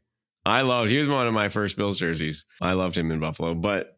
I 0.45 0.61
loved. 0.61 0.91
He 0.91 0.99
was 0.99 1.09
one 1.09 1.27
of 1.27 1.33
my 1.33 1.49
first 1.49 1.77
Bills 1.77 1.99
jerseys. 1.99 2.45
I 2.61 2.73
loved 2.73 2.97
him 2.99 3.11
in 3.11 3.19
Buffalo, 3.19 3.55
but 3.55 3.98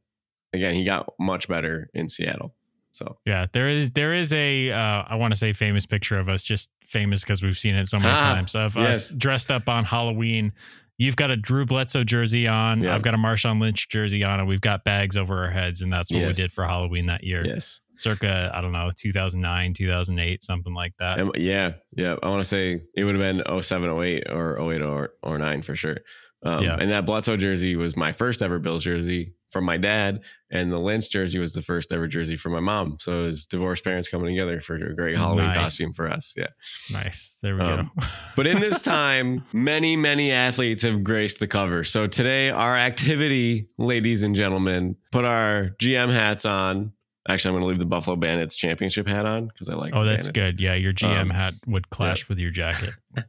again, 0.52 0.74
he 0.74 0.84
got 0.84 1.12
much 1.18 1.48
better 1.48 1.90
in 1.94 2.08
Seattle. 2.08 2.54
So 2.92 3.18
Yeah, 3.24 3.46
there 3.52 3.68
is 3.68 3.92
there 3.92 4.14
is 4.14 4.32
a 4.32 4.72
uh, 4.72 5.04
I 5.08 5.14
want 5.14 5.32
to 5.32 5.38
say 5.38 5.52
famous 5.52 5.86
picture 5.86 6.18
of 6.18 6.28
us, 6.28 6.42
just 6.42 6.68
famous 6.84 7.22
because 7.22 7.42
we've 7.42 7.56
seen 7.58 7.74
it 7.76 7.86
so 7.86 7.98
many 7.98 8.10
Ah, 8.12 8.34
times 8.34 8.54
of 8.56 8.74
yes. 8.76 9.10
us 9.10 9.16
dressed 9.16 9.50
up 9.50 9.68
on 9.68 9.84
Halloween. 9.84 10.52
You've 10.98 11.16
got 11.16 11.30
a 11.30 11.36
Drew 11.36 11.64
Bledsoe 11.64 12.04
jersey 12.04 12.46
on. 12.46 12.82
Yeah. 12.82 12.94
I've 12.94 13.00
got 13.02 13.14
a 13.14 13.16
Marshawn 13.16 13.58
Lynch 13.58 13.88
jersey 13.88 14.22
on, 14.22 14.38
and 14.40 14.46
we've 14.46 14.60
got 14.60 14.84
bags 14.84 15.16
over 15.16 15.44
our 15.44 15.48
heads, 15.50 15.80
and 15.80 15.90
that's 15.90 16.12
what 16.12 16.18
Yes. 16.20 16.36
we 16.36 16.42
did 16.42 16.52
for 16.52 16.66
Halloween 16.66 17.06
that 17.06 17.24
year, 17.24 17.42
yes, 17.46 17.80
circa 17.94 18.50
I 18.52 18.60
don't 18.60 18.72
know 18.72 18.90
2009, 18.94 19.72
2008, 19.72 20.42
something 20.42 20.74
like 20.74 20.92
that. 20.98 21.18
Um, 21.20 21.32
yeah, 21.36 21.72
yeah. 21.96 22.16
I 22.22 22.28
want 22.28 22.42
to 22.42 22.48
say 22.48 22.82
it 22.94 23.04
would 23.04 23.14
have 23.14 23.22
been 23.46 23.62
07, 23.62 23.88
08 23.88 24.24
or 24.30 24.58
08 24.74 24.82
or, 24.82 25.10
or 25.22 25.38
09 25.38 25.62
for 25.62 25.74
sure. 25.74 25.98
Um, 26.44 26.64
Yeah. 26.64 26.76
And 26.78 26.90
that 26.90 27.06
Bledsoe 27.06 27.36
jersey 27.38 27.76
was 27.76 27.96
my 27.96 28.12
first 28.12 28.42
ever 28.42 28.58
Bills 28.58 28.84
jersey 28.84 29.32
from 29.50 29.64
my 29.64 29.76
dad, 29.76 30.20
and 30.50 30.70
the 30.72 30.78
Lynch 30.78 31.10
jersey 31.10 31.38
was 31.38 31.52
the 31.54 31.62
first 31.62 31.92
ever 31.92 32.06
jersey 32.08 32.36
for 32.36 32.48
my 32.50 32.60
mom. 32.60 32.96
So 33.00 33.22
it 33.22 33.26
was 33.26 33.46
divorced 33.46 33.84
parents 33.84 34.08
coming 34.08 34.26
together 34.34 34.60
for 34.60 34.76
a 34.76 34.94
great 34.94 35.16
Halloween 35.16 35.46
Nice. 35.46 35.56
costume 35.56 35.92
for 35.92 36.08
us. 36.08 36.34
Yeah. 36.36 36.48
Nice. 36.92 37.38
There 37.42 37.54
we 37.56 37.60
Um, 37.62 37.90
go. 37.98 38.06
But 38.36 38.46
in 38.46 38.60
this 38.60 38.80
time, 38.82 39.44
many, 39.52 39.96
many 39.96 40.32
athletes 40.32 40.82
have 40.82 41.02
graced 41.04 41.40
the 41.40 41.46
cover. 41.48 41.84
So 41.84 42.06
today, 42.06 42.50
our 42.50 42.76
activity, 42.76 43.68
ladies 43.78 44.22
and 44.22 44.34
gentlemen, 44.34 44.96
put 45.12 45.24
our 45.24 45.70
GM 45.80 46.12
hats 46.12 46.44
on. 46.44 46.92
Actually, 47.28 47.50
I'm 47.50 47.54
going 47.60 47.62
to 47.64 47.68
leave 47.68 47.78
the 47.78 47.86
Buffalo 47.86 48.16
Bandits 48.16 48.56
championship 48.56 49.06
hat 49.06 49.26
on 49.26 49.48
because 49.48 49.68
I 49.68 49.74
like. 49.74 49.94
oh, 49.94 50.04
that's 50.04 50.28
Bandits. 50.28 50.44
good. 50.58 50.60
Yeah, 50.60 50.74
your 50.74 50.92
GM 50.94 51.20
Um, 51.20 51.30
hat 51.30 51.52
would 51.66 51.90
clash 51.90 52.28
with 52.28 52.38
your 52.38 52.50
jacket. 52.50 52.90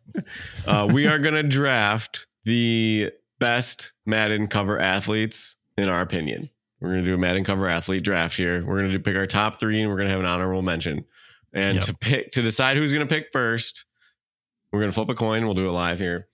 Uh, 0.68 0.88
we 0.92 1.08
are 1.08 1.18
going 1.20 1.34
to 1.34 1.44
draft 1.44 2.28
the 2.46 3.12
best 3.40 3.94
Madden 4.06 4.48
cover 4.48 4.80
athletes 4.80 5.56
in 5.78 5.90
our 5.90 6.02
opinion. 6.02 6.50
We're 6.80 6.90
going 6.90 7.04
to 7.04 7.10
do 7.10 7.14
a 7.14 7.18
Madden 7.18 7.44
cover 7.44 7.68
athlete 7.68 8.04
draft 8.04 8.36
here. 8.36 8.66
We're 8.66 8.80
going 8.80 8.92
to 8.92 9.00
pick 9.00 9.16
our 9.16 9.28
top 9.28 9.60
three, 9.60 9.82
and 9.82 9.90
we're 9.90 9.98
going 9.98 10.08
to 10.08 10.12
have 10.12 10.20
an 10.20 10.26
honorable 10.26 10.62
mention. 10.64 11.06
And 11.54 11.76
Yep. 11.76 11.86
to 11.86 11.94
pick 11.94 12.32
to 12.32 12.42
decide 12.42 12.78
who's 12.78 12.94
going 12.94 13.08
to 13.08 13.14
pick 13.14 13.28
first, 13.32 13.86
we're 14.72 14.80
going 14.80 14.90
to 14.92 14.96
flip 14.96 15.10
a 15.10 15.14
coin. 15.14 15.46
We'll 15.46 15.54
do 15.54 15.68
it 15.68 15.72
live 15.72 16.00
here. 16.00 16.28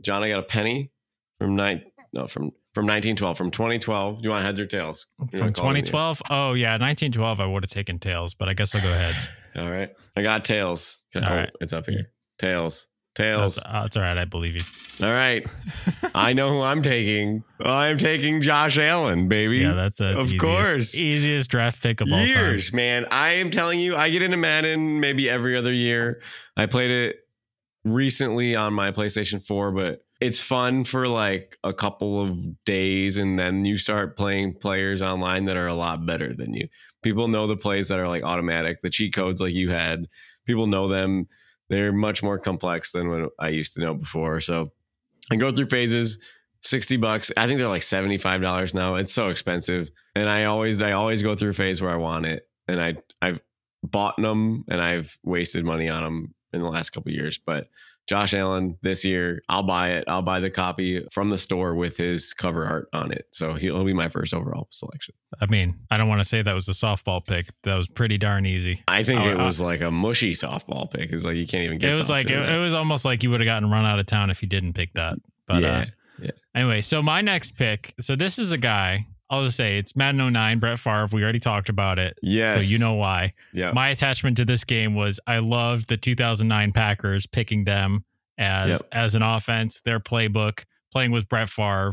John, 0.00 0.22
I 0.24 0.28
got 0.30 0.40
a 0.40 0.44
penny 0.44 0.90
from 1.38 1.54
nine. 1.56 1.84
No, 2.12 2.26
from 2.26 2.52
from 2.74 2.86
1912, 2.86 3.36
from 3.36 3.50
2012. 3.50 4.18
Do 4.18 4.24
you 4.24 4.30
want 4.30 4.44
heads 4.44 4.58
or 4.58 4.66
tails? 4.66 5.06
You 5.20 5.26
From 5.36 5.40
wanna 5.40 5.52
call 5.52 5.66
it 5.66 5.78
in? 5.78 5.84
2012? 5.84 6.22
Oh, 6.30 6.54
yeah. 6.54 6.72
1912, 6.72 7.40
I 7.40 7.46
would 7.46 7.62
have 7.62 7.70
taken 7.70 7.98
tails, 7.98 8.32
but 8.34 8.48
I 8.48 8.54
guess 8.54 8.74
I'll 8.74 8.80
go 8.80 8.92
heads. 8.92 9.28
All 9.56 9.70
right, 9.70 9.90
I 10.16 10.22
got 10.22 10.44
tails. 10.44 11.02
All 11.14 11.22
oh, 11.24 11.36
right. 11.36 11.50
it's 11.60 11.74
up 11.74 11.86
here. 11.86 12.10
Tails, 12.38 12.88
tails. 13.14 13.56
That's, 13.56 13.66
uh, 13.66 13.82
that's 13.82 13.96
all 13.96 14.02
right. 14.02 14.16
I 14.18 14.24
believe 14.24 14.56
you. 14.56 14.62
All 15.06 15.12
right. 15.12 15.46
I 16.14 16.32
know 16.32 16.50
who 16.50 16.60
I'm 16.60 16.82
taking. 16.82 17.44
I'm 17.60 17.98
taking 17.98 18.40
Josh 18.40 18.78
Allen, 18.78 19.28
baby. 19.28 19.58
Yeah, 19.58 19.72
that's, 19.74 19.98
that's 19.98 20.18
Of 20.20 20.26
easiest, 20.26 20.44
course. 20.44 20.94
easiest 20.94 21.50
draft 21.50 21.82
pick 21.82 22.00
of 22.00 22.08
all 22.12 22.18
time. 22.18 22.28
Years, 22.28 22.72
man. 22.72 23.06
I 23.10 23.32
am 23.32 23.50
telling 23.50 23.80
you, 23.80 23.96
I 23.96 24.10
get 24.10 24.22
into 24.22 24.36
Madden 24.36 25.00
maybe 25.00 25.28
every 25.28 25.56
other 25.56 25.72
year. 25.72 26.20
I 26.56 26.66
played 26.66 26.90
it 26.90 27.16
recently 27.84 28.54
on 28.54 28.72
my 28.74 28.92
PlayStation 28.92 29.44
4, 29.44 29.72
but 29.72 30.04
it's 30.20 30.38
fun 30.40 30.84
for 30.84 31.08
like 31.08 31.58
a 31.64 31.72
couple 31.72 32.20
of 32.20 32.64
days 32.64 33.16
and 33.16 33.38
then 33.38 33.64
you 33.64 33.76
start 33.76 34.16
playing 34.16 34.54
players 34.54 35.02
online 35.02 35.46
that 35.46 35.56
are 35.56 35.66
a 35.66 35.74
lot 35.74 36.06
better 36.06 36.32
than 36.34 36.54
you. 36.54 36.68
People 37.02 37.26
know 37.26 37.48
the 37.48 37.56
plays 37.56 37.88
that 37.88 37.98
are 37.98 38.06
like 38.06 38.22
automatic, 38.22 38.82
the 38.82 38.90
cheat 38.90 39.12
codes 39.14 39.40
like 39.40 39.52
you 39.52 39.70
had. 39.70 40.06
People 40.46 40.68
know 40.68 40.86
them. 40.86 41.26
They're 41.68 41.92
much 41.92 42.22
more 42.22 42.38
complex 42.38 42.92
than 42.92 43.08
what 43.08 43.30
I 43.38 43.48
used 43.48 43.74
to 43.74 43.80
know 43.80 43.94
before. 43.94 44.40
So 44.40 44.72
I 45.30 45.36
go 45.36 45.52
through 45.52 45.66
phases. 45.66 46.18
60 46.62 46.96
bucks. 46.98 47.32
I 47.36 47.46
think 47.46 47.58
they're 47.58 47.68
like 47.68 47.82
$75 47.82 48.72
now. 48.72 48.94
It's 48.94 49.12
so 49.12 49.30
expensive. 49.30 49.90
And 50.14 50.28
I 50.28 50.44
always 50.44 50.80
I 50.80 50.92
always 50.92 51.22
go 51.22 51.34
through 51.34 51.50
a 51.50 51.54
phase 51.54 51.82
where 51.82 51.90
I 51.90 51.96
want 51.96 52.26
it. 52.26 52.48
And 52.68 52.80
I 52.80 52.96
I've 53.20 53.40
bought 53.82 54.16
them 54.16 54.64
and 54.68 54.80
I've 54.80 55.18
wasted 55.24 55.64
money 55.64 55.88
on 55.88 56.04
them 56.04 56.34
in 56.52 56.62
the 56.62 56.68
last 56.68 56.90
couple 56.90 57.10
years. 57.10 57.38
But 57.38 57.68
Josh 58.08 58.34
Allen 58.34 58.76
this 58.82 59.04
year, 59.04 59.42
I'll 59.48 59.62
buy 59.62 59.90
it. 59.90 60.04
I'll 60.08 60.22
buy 60.22 60.40
the 60.40 60.50
copy 60.50 61.06
from 61.12 61.30
the 61.30 61.38
store 61.38 61.74
with 61.74 61.96
his 61.96 62.32
cover 62.32 62.64
art 62.64 62.88
on 62.92 63.12
it. 63.12 63.26
So 63.32 63.54
he'll 63.54 63.84
be 63.84 63.92
my 63.92 64.08
first 64.08 64.34
overall 64.34 64.68
selection. 64.70 65.14
I 65.40 65.46
mean, 65.46 65.76
I 65.90 65.96
don't 65.96 66.08
want 66.08 66.20
to 66.20 66.24
say 66.24 66.42
that 66.42 66.54
was 66.54 66.68
a 66.68 66.72
softball 66.72 67.24
pick. 67.24 67.48
That 67.62 67.76
was 67.76 67.88
pretty 67.88 68.18
darn 68.18 68.44
easy. 68.44 68.82
I 68.88 69.04
think 69.04 69.22
Oh, 69.22 69.30
it 69.30 69.40
uh, 69.40 69.44
was 69.44 69.60
like 69.60 69.80
a 69.80 69.90
mushy 69.90 70.34
softball 70.34 70.90
pick. 70.90 71.12
It's 71.12 71.24
like 71.24 71.36
you 71.36 71.46
can't 71.46 71.64
even 71.64 71.78
get 71.78 71.94
It 71.94 71.98
was 71.98 72.10
like, 72.10 72.28
it, 72.28 72.38
it 72.38 72.58
was 72.58 72.74
almost 72.74 73.04
like 73.04 73.22
you 73.22 73.30
would 73.30 73.40
have 73.40 73.46
gotten 73.46 73.70
run 73.70 73.84
out 73.84 73.98
of 73.98 74.06
town 74.06 74.30
if 74.30 74.42
you 74.42 74.48
didn't 74.48 74.72
pick 74.72 74.92
that. 74.94 75.14
But 75.46 75.62
yeah. 75.62 75.78
uh, 75.78 75.84
Anyway, 76.54 76.82
so 76.82 77.02
my 77.02 77.22
next 77.22 77.52
pick. 77.56 77.94
So 78.00 78.14
this 78.14 78.38
is 78.38 78.52
a 78.52 78.58
guy. 78.58 79.06
I'll 79.32 79.42
just 79.44 79.56
say 79.56 79.78
it's 79.78 79.96
Madden 79.96 80.32
09, 80.32 80.58
Brett 80.60 80.78
Favre. 80.78 81.08
We 81.10 81.22
already 81.22 81.40
talked 81.40 81.68
about 81.70 81.98
it. 81.98 82.16
yes. 82.22 82.52
So 82.52 82.58
you 82.60 82.78
know 82.78 82.92
why. 82.94 83.32
Yeah. 83.52 83.72
My 83.72 83.88
attachment 83.88 84.36
to 84.36 84.44
this 84.44 84.62
game 84.64 84.94
was 84.94 85.18
I 85.26 85.38
loved 85.38 85.88
the 85.88 85.96
2009 85.96 86.72
Packers 86.72 87.26
picking 87.26 87.64
them 87.64 88.04
as 88.38 88.68
Yep. 88.70 88.80
as 88.92 89.14
an 89.14 89.22
offense, 89.22 89.80
their 89.80 89.98
playbook, 90.00 90.64
playing 90.92 91.10
with 91.12 91.28
Brett 91.28 91.48
Favre. 91.48 91.92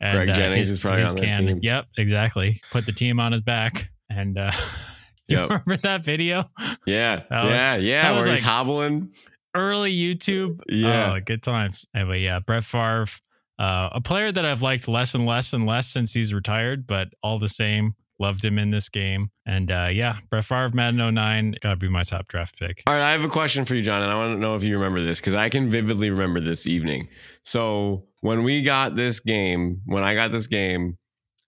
And, 0.00 0.12
Greg 0.12 0.34
Jennings 0.34 0.70
is 0.70 0.78
probably 0.78 1.04
on 1.04 1.14
that 1.16 1.38
team. 1.38 1.58
Yep, 1.62 1.86
exactly. 1.96 2.60
Put 2.70 2.84
the 2.84 2.92
team 2.92 3.18
on 3.18 3.32
his 3.32 3.40
back. 3.40 3.90
And 4.10 4.36
uh, 4.38 4.50
do 5.28 5.34
you 5.36 5.40
remember 5.42 5.78
that 5.78 6.04
video? 6.04 6.50
yeah. 6.86 7.22
That 7.30 7.44
was- 7.44 7.52
yeah. 7.52 7.76
Yeah. 7.76 8.10
Where 8.10 8.18
was 8.20 8.28
he's 8.28 8.42
hobbling. 8.42 9.14
Early 9.54 9.94
YouTube. 9.96 10.60
Yeah. 10.68 11.14
Oh, 11.14 11.20
good 11.24 11.42
times. 11.42 11.86
Anyway, 11.94 12.20
yeah, 12.20 12.40
Brett 12.40 12.62
Favre, 12.64 13.06
uh, 13.58 13.90
a 13.92 14.00
player 14.00 14.30
that 14.30 14.44
I've 14.44 14.62
liked 14.62 14.88
less 14.88 15.14
and 15.14 15.26
less 15.26 15.52
and 15.52 15.66
less 15.66 15.88
since 15.88 16.12
he's 16.12 16.34
retired, 16.34 16.86
but 16.86 17.08
all 17.22 17.38
the 17.38 17.48
same, 17.48 17.94
loved 18.18 18.44
him 18.44 18.58
in 18.58 18.70
this 18.70 18.88
game. 18.88 19.30
And 19.44 19.70
uh, 19.70 19.88
yeah, 19.90 20.18
Brett 20.30 20.44
Favre, 20.44 20.70
Madden 20.70 21.14
09, 21.14 21.56
got 21.60 21.70
to 21.70 21.76
be 21.76 21.88
my 21.88 22.02
top 22.02 22.28
draft 22.28 22.58
pick. 22.58 22.82
All 22.86 22.94
right, 22.94 23.02
I 23.02 23.12
have 23.12 23.24
a 23.24 23.28
question 23.28 23.64
for 23.64 23.74
you, 23.74 23.82
John, 23.82 24.02
and 24.02 24.10
I 24.10 24.16
want 24.16 24.36
to 24.36 24.40
know 24.40 24.56
if 24.56 24.62
you 24.62 24.74
remember 24.76 25.02
this 25.02 25.20
because 25.20 25.34
I 25.34 25.48
can 25.48 25.70
vividly 25.70 26.10
remember 26.10 26.40
this 26.40 26.66
evening. 26.66 27.08
So 27.42 28.04
when 28.20 28.42
we 28.42 28.62
got 28.62 28.96
this 28.96 29.20
game, 29.20 29.82
when 29.86 30.02
I 30.02 30.14
got 30.14 30.32
this 30.32 30.46
game, 30.46 30.98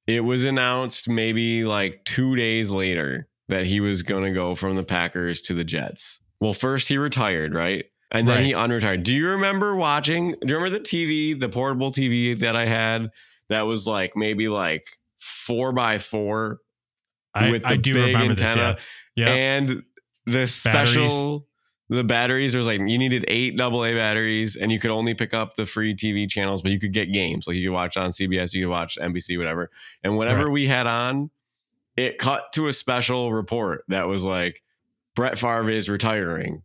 it 0.06 0.20
was 0.20 0.44
announced 0.44 1.08
maybe 1.08 1.64
like 1.64 2.04
two 2.04 2.36
days 2.36 2.70
later 2.70 3.28
that 3.48 3.66
he 3.66 3.80
was 3.80 4.02
going 4.02 4.24
to 4.24 4.30
go 4.30 4.54
from 4.54 4.76
the 4.76 4.84
Packers 4.84 5.40
to 5.42 5.54
the 5.54 5.64
Jets. 5.64 6.20
Well, 6.40 6.54
first 6.54 6.88
he 6.88 6.96
retired, 6.98 7.54
right? 7.54 7.86
And 8.10 8.26
then 8.26 8.36
Right. 8.38 8.46
he 8.46 8.52
unretired. 8.52 9.02
Do 9.02 9.14
you 9.14 9.28
remember 9.30 9.76
watching? 9.76 10.32
Do 10.40 10.48
you 10.48 10.56
remember 10.56 10.78
the 10.78 10.84
TV, 10.84 11.38
the 11.38 11.48
portable 11.48 11.90
TV 11.92 12.38
that 12.38 12.56
I 12.56 12.64
had 12.66 13.10
that 13.50 13.62
was 13.62 13.86
like 13.86 14.16
maybe 14.16 14.48
like 14.48 14.88
four 15.18 15.72
by 15.72 15.98
four 15.98 16.58
I, 17.34 17.50
with 17.50 17.62
the 17.62 17.68
I 17.68 17.76
do 17.76 17.94
big 17.94 18.06
remember 18.14 18.34
this. 18.34 18.48
antenna? 18.48 18.78
Yeah. 19.14 19.26
yeah. 19.26 19.32
and 19.34 19.82
the 20.26 20.46
special 20.46 21.46
the 21.90 22.04
batteries 22.04 22.52
there 22.52 22.58
was 22.58 22.66
like 22.68 22.80
you 22.80 22.98
needed 22.98 23.24
eight 23.28 23.56
double 23.56 23.82
a 23.84 23.94
batteries 23.94 24.56
and 24.56 24.70
you 24.70 24.78
could 24.78 24.90
only 24.90 25.14
pick 25.14 25.32
up 25.32 25.54
the 25.54 25.64
free 25.64 25.94
tv 25.94 26.28
channels 26.28 26.60
but 26.60 26.70
you 26.70 26.78
could 26.78 26.92
get 26.92 27.10
games 27.12 27.46
like 27.46 27.56
you 27.56 27.68
could 27.70 27.74
watch 27.74 27.96
on 27.96 28.10
cbs 28.10 28.52
you 28.52 28.64
could 28.66 28.70
watch 28.70 28.98
nbc 29.00 29.38
whatever 29.38 29.70
and 30.04 30.14
whatever 30.18 30.44
Right. 30.44 30.52
we 30.52 30.66
had 30.66 30.86
on 30.86 31.30
it 31.96 32.18
cut 32.18 32.52
to 32.52 32.66
a 32.68 32.74
special 32.74 33.32
report 33.32 33.84
that 33.88 34.06
was 34.06 34.22
like 34.22 34.62
brett 35.16 35.38
Favre 35.38 35.70
is 35.70 35.88
retiring 35.88 36.62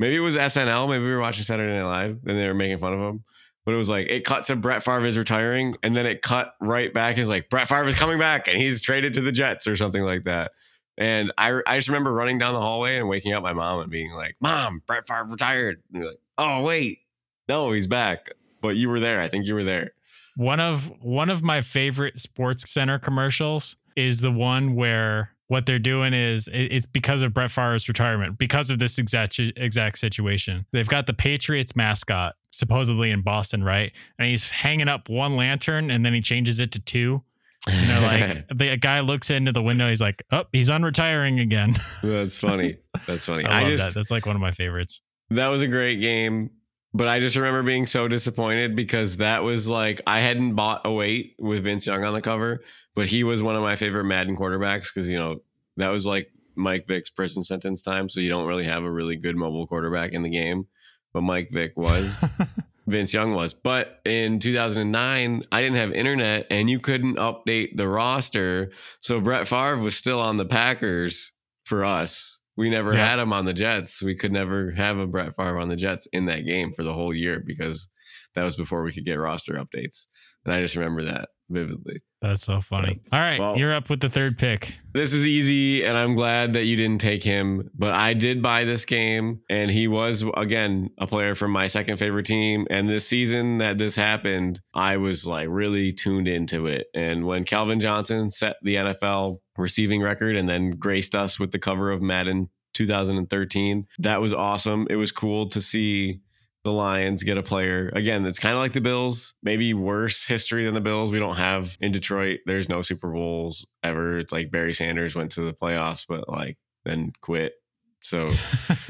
maybe 0.00 0.16
it 0.16 0.20
was 0.20 0.36
snl 0.36 0.88
maybe 0.88 1.04
we 1.04 1.10
were 1.10 1.20
watching 1.20 1.44
saturday 1.44 1.72
night 1.72 1.84
live 1.84 2.18
and 2.26 2.38
they 2.38 2.46
were 2.46 2.54
making 2.54 2.78
fun 2.78 2.92
of 2.92 3.00
him 3.00 3.24
but 3.64 3.74
it 3.74 3.76
was 3.76 3.88
like 3.88 4.08
it 4.08 4.24
cut 4.24 4.44
to 4.46 4.56
Brett 4.56 4.82
Favre 4.82 5.06
is 5.06 5.18
retiring, 5.18 5.76
and 5.82 5.94
then 5.94 6.06
it 6.06 6.22
cut 6.22 6.54
right 6.60 6.92
back. 6.92 7.18
Is 7.18 7.28
like 7.28 7.48
Brett 7.50 7.68
Favre 7.68 7.86
is 7.86 7.94
coming 7.94 8.18
back, 8.18 8.48
and 8.48 8.56
he's 8.56 8.80
traded 8.80 9.14
to 9.14 9.20
the 9.20 9.32
Jets 9.32 9.66
or 9.66 9.76
something 9.76 10.02
like 10.02 10.24
that. 10.24 10.52
And 10.98 11.32
I, 11.38 11.60
I 11.66 11.76
just 11.76 11.88
remember 11.88 12.12
running 12.12 12.38
down 12.38 12.52
the 12.52 12.60
hallway 12.60 12.96
and 12.96 13.08
waking 13.08 13.32
up 13.32 13.42
my 13.42 13.52
mom 13.52 13.80
and 13.80 13.90
being 13.90 14.12
like, 14.12 14.36
"Mom, 14.40 14.82
Brett 14.86 15.06
Favre 15.06 15.24
retired." 15.24 15.82
And 15.92 16.02
you're 16.02 16.10
like, 16.10 16.20
"Oh 16.38 16.62
wait, 16.62 17.00
no, 17.48 17.72
he's 17.72 17.86
back." 17.86 18.30
But 18.60 18.76
you 18.76 18.88
were 18.88 19.00
there. 19.00 19.20
I 19.20 19.28
think 19.28 19.46
you 19.46 19.54
were 19.54 19.64
there. 19.64 19.92
One 20.36 20.60
of 20.60 20.90
one 21.02 21.30
of 21.30 21.42
my 21.42 21.60
favorite 21.60 22.18
Sports 22.18 22.68
Center 22.70 22.98
commercials 22.98 23.76
is 23.94 24.20
the 24.20 24.32
one 24.32 24.74
where 24.74 25.36
what 25.50 25.66
they're 25.66 25.80
doing 25.80 26.14
is 26.14 26.48
it's 26.52 26.86
because 26.86 27.22
of 27.22 27.34
Brett 27.34 27.50
Favre's 27.50 27.88
retirement, 27.88 28.38
because 28.38 28.70
of 28.70 28.78
this 28.78 28.98
exact 28.98 29.36
exact 29.56 29.98
situation. 29.98 30.64
They've 30.70 30.88
got 30.88 31.08
the 31.08 31.12
Patriots 31.12 31.74
mascot 31.74 32.36
supposedly 32.52 33.10
in 33.10 33.22
Boston, 33.22 33.64
right? 33.64 33.90
And 34.20 34.28
he's 34.28 34.48
hanging 34.48 34.86
up 34.86 35.08
one 35.08 35.34
lantern 35.34 35.90
and 35.90 36.06
then 36.06 36.14
he 36.14 36.20
changes 36.20 36.60
it 36.60 36.70
to 36.72 36.80
two. 36.80 37.24
And 37.66 37.90
they're 37.90 38.00
like, 38.00 38.46
the 38.54 38.76
guy 38.76 39.00
looks 39.00 39.28
into 39.28 39.50
the 39.50 39.60
window. 39.60 39.88
He's 39.88 40.00
like, 40.00 40.22
"Oh, 40.30 40.44
he's 40.52 40.70
unretiring 40.70 41.42
again." 41.42 41.74
That's 42.04 42.38
funny. 42.38 42.76
That's 43.08 43.26
funny. 43.26 43.44
I, 43.46 43.58
I, 43.58 43.62
love 43.62 43.72
just 43.72 43.86
that. 43.86 43.94
That's 43.94 44.12
like 44.12 44.26
one 44.26 44.36
of 44.36 44.40
my 44.40 44.52
favorites. 44.52 45.02
that 45.30 45.48
was 45.48 45.62
a 45.62 45.68
great 45.68 46.00
game. 46.00 46.50
But 46.94 47.08
I 47.08 47.18
just 47.18 47.34
remember 47.34 47.64
being 47.64 47.86
so 47.86 48.06
disappointed 48.06 48.76
because 48.76 49.16
that 49.16 49.42
was 49.42 49.66
like 49.66 50.00
I 50.06 50.20
hadn't 50.20 50.54
bought 50.54 50.82
a 50.84 50.92
weight 50.92 51.34
with 51.40 51.64
Vince 51.64 51.88
Young 51.88 52.04
on 52.04 52.14
the 52.14 52.22
cover, 52.22 52.62
but 52.94 53.06
he 53.08 53.24
was 53.24 53.42
one 53.42 53.56
of 53.56 53.62
my 53.62 53.76
favorite 53.76 54.04
Madden 54.04 54.36
quarterbacks 54.36 54.92
because 54.92 55.08
you 55.08 55.18
know 55.18 55.40
that 55.76 55.88
was 55.88 56.06
like 56.06 56.30
Mike 56.56 56.86
Vick's 56.86 57.10
prison 57.10 57.42
sentence 57.42 57.82
time, 57.82 58.08
so 58.08 58.20
you 58.20 58.28
don't 58.28 58.46
really 58.46 58.64
have 58.64 58.82
a 58.84 58.90
really 58.90 59.16
good 59.16 59.36
mobile 59.36 59.66
quarterback 59.66 60.12
in 60.12 60.22
the 60.22 60.30
game. 60.30 60.66
But 61.12 61.22
Mike 61.22 61.48
Vick 61.50 61.72
was, 61.76 62.18
Vince 62.86 63.12
Young 63.12 63.34
was. 63.34 63.52
But 63.52 64.00
in 64.04 64.38
2009, 64.38 65.44
I 65.50 65.60
didn't 65.62 65.76
have 65.76 65.92
internet 65.92 66.46
and 66.50 66.70
you 66.70 66.78
couldn't 66.78 67.16
update 67.16 67.76
the 67.76 67.88
roster, 67.88 68.70
so 69.00 69.20
Brett 69.20 69.48
Favre 69.48 69.78
was 69.78 69.96
still 69.96 70.20
on 70.20 70.36
the 70.36 70.44
Packers 70.44 71.32
for 71.64 71.84
us. 71.84 72.40
We 72.56 72.68
never 72.70 72.92
Yeah. 72.94 73.08
had 73.08 73.18
him 73.18 73.32
on 73.32 73.44
the 73.44 73.52
Jets. 73.54 74.02
We 74.02 74.14
could 74.14 74.32
never 74.32 74.70
have 74.72 74.98
a 74.98 75.06
Brett 75.06 75.34
Favre 75.36 75.58
on 75.58 75.68
the 75.68 75.76
Jets 75.76 76.06
in 76.12 76.26
that 76.26 76.44
game 76.44 76.72
for 76.74 76.82
the 76.84 76.92
whole 76.92 77.14
year 77.14 77.40
because 77.44 77.88
that 78.34 78.42
was 78.44 78.54
before 78.54 78.82
we 78.82 78.92
could 78.92 79.04
get 79.04 79.14
roster 79.14 79.54
updates. 79.54 80.06
And 80.44 80.54
I 80.54 80.60
just 80.60 80.76
remember 80.76 81.04
that 81.04 81.30
vividly. 81.48 82.02
That's 82.20 82.42
so 82.44 82.60
funny. 82.60 83.00
All 83.12 83.18
right, 83.18 83.40
Well- 83.40 83.56
you're 83.58 83.72
up 83.72 83.88
with 83.88 84.00
the 84.00 84.10
third 84.10 84.36
pick. 84.38 84.74
This 84.92 85.12
is 85.14 85.26
easy, 85.26 85.84
and 85.84 85.96
I'm 85.96 86.14
glad 86.16 86.52
that 86.52 86.64
you 86.64 86.76
didn't 86.76 87.00
take 87.00 87.22
him. 87.22 87.70
But 87.74 87.94
I 87.94 88.12
did 88.12 88.42
buy 88.42 88.64
this 88.64 88.84
game, 88.84 89.40
and 89.48 89.70
he 89.70 89.88
was 89.88 90.22
again 90.36 90.90
a 90.98 91.06
player 91.06 91.34
from 91.34 91.50
my 91.52 91.66
second 91.66 91.96
favorite 91.96 92.26
team. 92.26 92.66
And 92.68 92.88
this 92.88 93.06
season 93.08 93.58
that 93.58 93.78
this 93.78 93.94
happened, 93.96 94.60
I 94.74 94.98
was 94.98 95.26
like 95.26 95.48
really 95.50 95.92
tuned 95.92 96.28
into 96.28 96.66
it. 96.66 96.88
And 96.94 97.24
when 97.24 97.44
Calvin 97.44 97.80
Johnson 97.80 98.28
set 98.28 98.56
the 98.62 98.74
NFL 98.76 99.40
receiving 99.56 100.02
record 100.02 100.36
and 100.36 100.48
then 100.48 100.72
graced 100.72 101.14
us 101.14 101.38
with 101.38 101.52
the 101.52 101.58
cover 101.58 101.90
of 101.90 102.02
Madden 102.02 102.50
2013, 102.74 103.86
that 104.00 104.20
was 104.20 104.34
awesome. 104.34 104.86
It 104.90 104.96
was 104.96 105.12
cool 105.12 105.48
to 105.50 105.60
see 105.60 106.20
the 106.64 106.72
Lions 106.72 107.22
get 107.22 107.38
a 107.38 107.42
player. 107.42 107.90
Again, 107.94 108.26
it's 108.26 108.38
kind 108.38 108.54
of 108.54 108.60
like 108.60 108.72
the 108.72 108.80
Bills, 108.80 109.34
maybe 109.42 109.72
worse 109.72 110.24
history 110.26 110.64
than 110.64 110.74
the 110.74 110.80
Bills. 110.80 111.10
We 111.10 111.18
don't 111.18 111.36
have 111.36 111.76
in 111.80 111.92
Detroit, 111.92 112.40
there's 112.46 112.68
no 112.68 112.82
Super 112.82 113.10
Bowls 113.10 113.66
ever. 113.82 114.18
It's 114.18 114.32
like 114.32 114.50
Barry 114.50 114.74
Sanders 114.74 115.14
went 115.14 115.32
to 115.32 115.42
the 115.42 115.54
playoffs, 115.54 116.04
but 116.06 116.28
like 116.28 116.58
then 116.84 117.12
quit. 117.22 117.54
So 118.00 118.24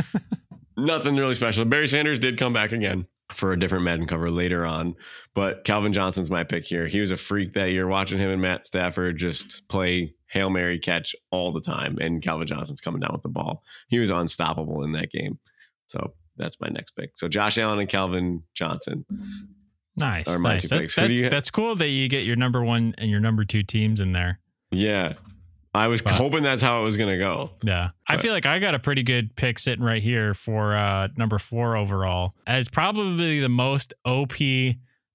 nothing 0.77 1.17
really 1.17 1.35
special. 1.35 1.65
Barry 1.65 1.89
Sanders 1.89 2.19
did 2.19 2.39
come 2.39 2.53
back 2.53 2.73
again 2.73 3.07
for 3.33 3.53
a 3.53 3.59
different 3.59 3.85
Madden 3.85 4.07
cover 4.07 4.31
later 4.31 4.67
on, 4.67 4.97
but 5.35 5.63
Calvin 5.65 5.93
Johnson's 5.93 6.31
my 6.31 6.43
pick 6.43 6.65
here. 6.65 6.89
He 6.89 7.01
was 7.01 7.13
a 7.13 7.17
freak 7.17 7.55
that 7.55 7.71
year. 7.71 7.87
Watching 7.87 8.19
him 8.19 8.31
and 8.31 8.43
Matt 8.43 8.67
Stafford 8.67 9.17
just 9.19 9.69
play 9.69 10.15
Hail 10.27 10.51
Mary 10.51 10.81
catch 10.81 11.15
all 11.31 11.53
the 11.53 11.61
time, 11.61 11.99
and 12.01 12.23
Calvin 12.23 12.49
Johnson's 12.49 12.81
coming 12.81 13.01
down 13.01 13.13
with 13.13 13.23
the 13.23 13.29
ball. 13.29 13.63
He 13.89 14.01
was 14.01 14.11
unstoppable 14.11 14.83
in 14.83 14.93
that 14.93 15.13
game. 15.13 15.39
So 15.87 16.13
that's 16.41 16.61
my 16.61 16.69
next 16.69 16.93
pick. 16.93 17.11
So 17.15 17.29
Josh 17.29 17.59
Allen 17.59 17.79
and 17.79 17.89
Calvin 17.89 18.43
Johnson. 18.55 19.05
Nice, 19.97 20.27
nice. 20.39 20.69
That-. 20.71 20.93
That's 20.95 21.21
that's 21.31 21.51
cool 21.51 21.75
that 21.77 21.89
you 21.89 22.09
get 22.09 22.25
your 22.25 22.37
number 22.37 22.63
one 22.65 22.95
and 22.99 23.11
your 23.11 23.21
number 23.21 23.45
two 23.45 23.63
teams 23.63 24.01
in 24.01 24.13
there. 24.13 24.41
Yeah. 24.71 25.15
I 25.73 25.87
was 25.87 26.03
But- 26.03 26.15
hoping 26.15 26.43
that's 26.43 26.63
how 26.63 26.81
it 26.81 26.85
was 26.85 26.97
going 26.97 27.11
to 27.11 27.19
go. 27.19 27.51
Yeah. 27.63 27.91
I 28.09 28.17
feel 28.17 28.33
like 28.33 28.45
I 28.47 28.59
got 28.59 28.75
a 28.75 28.79
pretty 28.81 29.05
good 29.05 29.37
pick 29.37 29.57
sitting 29.59 29.85
right 29.85 30.03
here 30.03 30.35
for 30.35 30.75
uh, 30.75 31.09
number 31.17 31.39
four 31.39 31.77
overall 31.77 32.35
as 32.47 32.69
probably 32.69 33.39
the 33.39 33.49
most 33.49 33.93
OP 34.05 34.35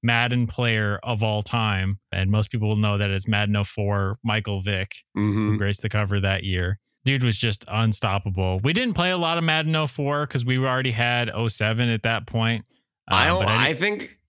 Madden 0.01 0.47
player 0.47 0.97
of 1.03 1.23
all 1.23 1.41
time. 1.41 1.99
And 2.13 2.31
most 2.31 2.51
people 2.51 2.69
will 2.69 2.75
know 2.77 2.97
that 2.97 3.09
it's 3.09 3.27
Madden 3.27 3.61
04, 3.63 4.19
Michael 4.23 4.61
Vick, 4.61 4.93
hmm 5.13 5.51
who 5.51 5.57
graced 5.57 5.81
the 5.81 5.89
cover 5.89 6.21
that 6.21 6.43
year. 6.45 6.79
Dude 7.05 7.23
was 7.23 7.37
just 7.37 7.63
unstoppable. 7.67 8.59
We 8.63 8.73
didn't 8.73 8.95
play 8.95 9.11
a 9.11 9.17
lot 9.17 9.37
of 9.37 9.43
Madden 9.43 9.87
04 9.87 10.25
because 10.27 10.43
we 10.43 10.57
already 10.57 10.91
had 10.91 11.31
07 11.47 11.87
at 11.89 12.03
that 12.03 12.25
point. 12.27 12.65
I 13.07 13.29
Um, 13.29 13.35
don't. 13.37 13.45
but 13.45 13.53
I, 13.55 13.73
think 13.75 14.19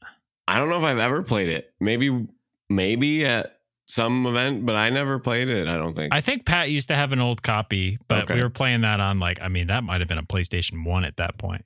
I 0.46 0.58
don't 0.58 0.68
know 0.68 0.76
if 0.76 0.84
I've 0.84 0.98
ever 0.98 1.22
played 1.22 1.48
it. 1.48 1.72
Maybe 1.80 2.26
maybe 2.68 3.24
at 3.24 3.58
some 3.88 4.26
event, 4.26 4.66
but 4.66 4.76
I 4.76 4.90
never 4.90 5.18
played 5.18 5.48
it. 5.48 5.66
I 5.68 5.76
don't 5.76 5.94
think. 5.94 6.12
I 6.12 6.20
think 6.20 6.44
Pat 6.44 6.70
used 6.70 6.88
to 6.88 6.94
have 6.94 7.12
an 7.12 7.20
old 7.20 7.42
copy, 7.42 7.98
but 8.08 8.24
Okay. 8.24 8.34
we 8.34 8.42
were 8.42 8.50
playing 8.50 8.82
that 8.82 9.00
on 9.00 9.18
like 9.20 9.40
I 9.40 9.48
mean 9.48 9.68
that 9.68 9.82
might 9.84 10.00
have 10.00 10.08
been 10.08 10.18
a 10.18 10.22
PlayStation 10.22 10.84
1 10.84 11.04
at 11.04 11.16
that 11.16 11.38
point. 11.38 11.64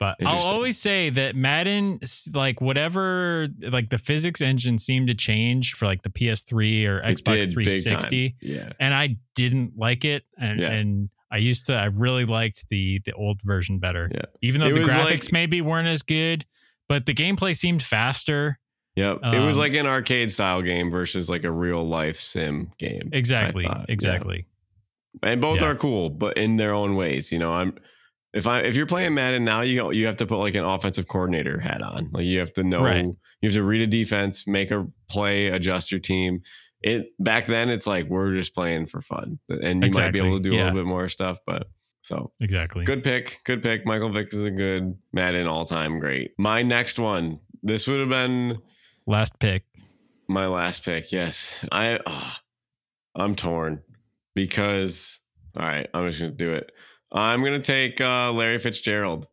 But 0.00 0.16
I'll 0.24 0.38
always 0.38 0.80
say 0.80 1.10
that 1.10 1.36
Madden 1.36 2.00
like 2.32 2.60
whatever 2.62 3.48
like 3.60 3.90
the 3.90 3.98
physics 3.98 4.40
engine 4.40 4.78
seemed 4.78 5.08
to 5.08 5.14
change 5.14 5.74
for 5.74 5.84
like 5.84 6.02
the 6.02 6.08
PS3 6.08 6.86
or 6.88 7.00
It 7.00 7.18
Xbox 7.18 7.24
did 7.24 7.40
big 7.48 7.52
360 7.52 8.30
time. 8.30 8.38
Yeah. 8.40 8.72
and 8.80 8.94
I 8.94 9.18
didn't 9.34 9.74
like 9.76 10.06
it 10.06 10.24
and 10.38 10.58
Yeah. 10.58 10.70
and 10.70 11.10
I 11.30 11.36
used 11.36 11.66
to 11.66 11.74
I 11.74 11.84
really 11.84 12.24
liked 12.24 12.68
the 12.70 13.00
the 13.04 13.12
old 13.12 13.42
version 13.42 13.78
better. 13.78 14.10
Yeah. 14.12 14.22
Even 14.40 14.60
though 14.62 14.68
It 14.68 14.72
the 14.72 14.80
graphics 14.80 15.24
like- 15.24 15.32
maybe 15.32 15.60
weren't 15.60 15.86
as 15.88 16.00
good, 16.02 16.46
but 16.88 17.04
the 17.04 17.12
gameplay 17.14 17.54
seemed 17.54 17.82
faster. 17.82 18.58
Yep. 18.96 19.18
it 19.22 19.38
was 19.44 19.56
Um, 19.56 19.60
like 19.60 19.74
an 19.74 19.86
arcade 19.86 20.32
style 20.32 20.62
game 20.62 20.90
versus 20.90 21.28
like 21.28 21.44
a 21.44 21.50
real 21.52 21.86
life 21.86 22.18
sim 22.18 22.72
game. 22.78 23.10
I 23.12 23.16
Exactly. 23.18 23.64
Yeah. 23.64 23.84
exactly. 23.86 24.46
And 25.22 25.42
both 25.42 25.60
are 25.60 25.74
cool, 25.74 26.08
but 26.08 26.38
in 26.38 26.56
their 26.56 26.72
own 26.72 26.96
ways. 26.96 27.30
You 27.30 27.38
know, 27.38 27.52
I'm 27.52 27.74
if 28.32 28.46
I 28.46 28.60
if 28.60 28.76
you're 28.76 28.86
playing 28.86 29.14
Madden 29.14 29.44
now, 29.44 29.62
you 29.62 29.90
you 29.92 30.06
have 30.06 30.16
to 30.16 30.26
put 30.26 30.38
like 30.38 30.54
an 30.54 30.64
offensive 30.64 31.08
coordinator 31.08 31.58
hat 31.58 31.82
on. 31.82 32.10
Like 32.12 32.24
you 32.24 32.38
have 32.38 32.52
to 32.54 32.62
know 32.62 32.82
Right. 32.82 33.04
you 33.04 33.48
have 33.48 33.54
to 33.54 33.62
read 33.64 33.80
a 33.82 33.86
defense, 33.86 34.46
make 34.46 34.70
a 34.70 34.86
play, 35.08 35.48
adjust 35.48 35.90
your 35.90 36.00
team. 36.00 36.42
It 36.82 37.08
back 37.18 37.46
then 37.46 37.68
it's 37.68 37.86
like 37.86 38.06
we're 38.08 38.34
just 38.34 38.54
playing 38.54 38.86
for 38.86 39.00
fun. 39.02 39.38
And 39.48 39.84
you 39.84 39.90
might 39.92 40.12
be 40.12 40.18
able 40.20 40.36
to 40.38 40.42
do 40.42 40.50
Exactly, 40.50 40.58
a 40.58 40.64
little 40.64 40.80
bit 40.80 40.86
more 40.88 41.08
stuff, 41.08 41.38
but 41.46 41.66
so 42.02 42.32
Exactly. 42.40 42.84
good 42.84 43.04
pick. 43.04 43.40
Good 43.44 43.62
pick. 43.62 43.84
Michael 43.84 44.10
Vick 44.10 44.32
is 44.32 44.42
a 44.44 44.50
good 44.50 44.96
Madden 45.12 45.46
all 45.46 45.64
time 45.66 45.98
great. 45.98 46.30
My 46.38 46.62
next 46.62 46.98
one. 46.98 47.40
This 47.62 47.86
would 47.86 48.00
have 48.00 48.08
been 48.08 48.58
Last 49.06 49.38
pick. 49.38 49.64
my 50.28 50.46
last 50.46 50.82
pick. 50.84 51.12
Yes. 51.12 51.52
I 51.70 51.98
ah, 52.06 52.40
I'm 53.14 53.34
torn 53.36 53.82
because 54.34 55.20
all 55.56 55.66
right, 55.66 55.88
I'm 55.92 56.06
just 56.08 56.20
gonna 56.20 56.32
do 56.32 56.52
it. 56.52 56.70
I'm 57.12 57.42
gonna 57.42 57.60
take 57.60 58.00
uh, 58.00 58.32
Larry 58.32 58.58
Fitzgerald. 58.58 59.26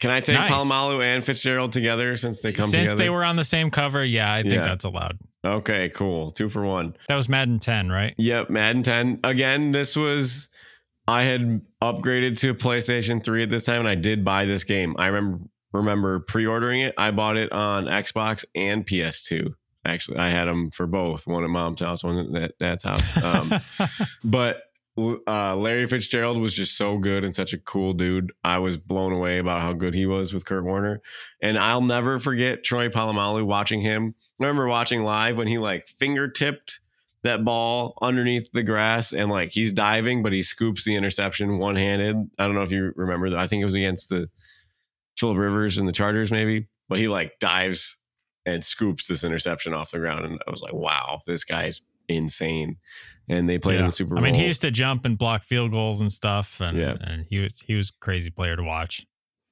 Can 0.00 0.10
I 0.10 0.20
take 0.20 0.38
Nice. 0.38 0.50
Polamalu 0.52 1.02
and 1.02 1.24
Fitzgerald 1.24 1.72
together 1.72 2.16
since 2.16 2.40
they 2.40 2.52
come 2.52 2.66
Since 2.68 2.90
together? 2.90 2.96
they 2.98 3.10
were 3.10 3.24
on 3.24 3.34
the 3.34 3.42
same 3.44 3.70
cover, 3.70 4.04
yeah, 4.04 4.32
I 4.32 4.42
think 4.42 4.54
Yeah. 4.54 4.62
that's 4.62 4.84
allowed. 4.84 5.18
okay, 5.44 5.88
cool. 5.88 6.30
Two 6.30 6.48
for 6.48 6.64
one. 6.64 6.94
That 7.08 7.16
was 7.16 7.28
Madden 7.28 7.58
10, 7.58 7.90
right? 7.90 8.14
Yep, 8.16 8.48
Madden 8.50 8.82
10. 8.84 9.20
Again, 9.24 9.72
this 9.72 9.96
was 9.96 10.48
I 11.08 11.22
had 11.22 11.62
upgraded 11.82 12.38
to 12.40 12.54
PlayStation 12.54 13.24
3 13.24 13.42
at 13.44 13.50
this 13.50 13.64
time, 13.64 13.80
and 13.80 13.88
I 13.88 13.94
did 13.96 14.24
buy 14.24 14.44
this 14.44 14.62
game. 14.62 14.94
I 14.98 15.06
remember 15.08 15.44
remember 15.72 16.20
pre-ordering 16.20 16.80
it. 16.80 16.94
I 16.96 17.10
bought 17.10 17.36
it 17.36 17.50
on 17.52 17.86
Xbox 17.86 18.44
and 18.54 18.86
PS2. 18.86 19.52
Actually, 19.84 20.18
I 20.18 20.28
had 20.30 20.46
them 20.46 20.70
for 20.70 20.86
both. 20.86 21.26
One 21.26 21.44
at 21.44 21.50
mom's 21.50 21.80
house, 21.80 22.04
one 22.04 22.36
at 22.36 22.56
dad's 22.58 22.84
house. 22.84 23.22
Um, 23.22 23.52
but 24.24 24.62
uh, 25.26 25.56
Larry 25.56 25.86
Fitzgerald 25.86 26.40
was 26.40 26.54
just 26.54 26.76
so 26.76 26.98
good 26.98 27.24
and 27.24 27.34
such 27.34 27.52
a 27.52 27.58
cool 27.58 27.92
dude. 27.92 28.32
I 28.42 28.58
was 28.58 28.76
blown 28.76 29.12
away 29.12 29.38
about 29.38 29.60
how 29.60 29.72
good 29.72 29.94
he 29.94 30.06
was 30.06 30.32
with 30.32 30.44
Kurt 30.44 30.64
Warner, 30.64 31.00
and 31.40 31.58
I'll 31.58 31.82
never 31.82 32.18
forget 32.18 32.64
Troy 32.64 32.88
Polamalu 32.88 33.44
watching 33.44 33.80
him. 33.80 34.14
I 34.40 34.44
remember 34.44 34.66
watching 34.66 35.04
live 35.04 35.38
when 35.38 35.48
he 35.48 35.58
like 35.58 35.88
fingertipped 35.88 36.80
that 37.22 37.44
ball 37.44 37.98
underneath 38.00 38.50
the 38.52 38.62
grass 38.62 39.12
and 39.12 39.30
like 39.30 39.50
he's 39.50 39.72
diving, 39.72 40.22
but 40.22 40.32
he 40.32 40.42
scoops 40.42 40.84
the 40.84 40.96
interception 40.96 41.58
one 41.58 41.76
handed. 41.76 42.16
I 42.38 42.46
don't 42.46 42.54
know 42.54 42.62
if 42.62 42.72
you 42.72 42.92
remember 42.96 43.30
that. 43.30 43.38
I 43.38 43.46
think 43.46 43.62
it 43.62 43.66
was 43.66 43.74
against 43.74 44.08
the 44.08 44.28
Philip 45.16 45.38
Rivers 45.38 45.78
and 45.78 45.88
the 45.88 45.92
Chargers, 45.92 46.30
maybe, 46.30 46.68
but 46.88 46.98
he 46.98 47.08
like 47.08 47.38
dives 47.40 47.96
and 48.46 48.64
scoops 48.64 49.06
this 49.06 49.24
interception 49.24 49.74
off 49.74 49.90
the 49.90 49.98
ground, 49.98 50.24
and 50.24 50.40
I 50.46 50.50
was 50.50 50.62
like, 50.62 50.72
wow, 50.72 51.20
this 51.26 51.44
guy's 51.44 51.82
insane. 52.08 52.76
And 53.28 53.48
they 53.48 53.58
played 53.58 53.80
in 53.80 53.86
the 53.86 53.92
Super 53.92 54.14
Bowl. 54.14 54.18
I 54.18 54.22
mean, 54.22 54.34
he 54.34 54.46
used 54.46 54.62
to 54.62 54.70
jump 54.70 55.04
and 55.04 55.18
block 55.18 55.44
field 55.44 55.70
goals 55.70 56.00
and 56.00 56.10
stuff, 56.10 56.60
and 56.60 56.78
Yeah. 56.78 56.96
and 57.00 57.26
he 57.28 57.40
was 57.40 57.60
he 57.60 57.74
was 57.74 57.90
a 57.90 57.92
crazy 58.04 58.30
player 58.30 58.56
to 58.56 58.62
watch. 58.62 59.04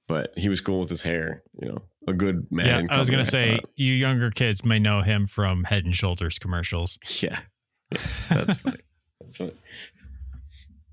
but 0.08 0.32
he 0.36 0.48
was 0.48 0.60
cool 0.60 0.80
with 0.80 0.88
his 0.90 1.02
hair. 1.02 1.42
You 1.60 1.68
know, 1.68 1.78
a 2.08 2.12
good 2.12 2.46
man. 2.50 2.66
yeah, 2.86 2.94
I 2.94 2.98
was 2.98 3.10
gonna 3.10 3.24
say 3.24 3.58
you 3.74 3.92
younger 3.92 4.30
kids 4.30 4.64
may 4.64 4.78
know 4.78 5.02
him 5.02 5.26
from 5.26 5.64
Head 5.64 5.84
and 5.84 5.94
Shoulders 5.94 6.38
commercials. 6.38 6.98
yeah, 7.22 7.40
yeah, 7.92 7.98
that's 8.30 8.54
funny. 8.60 8.76
That's 9.20 9.36
funny. 9.36 9.52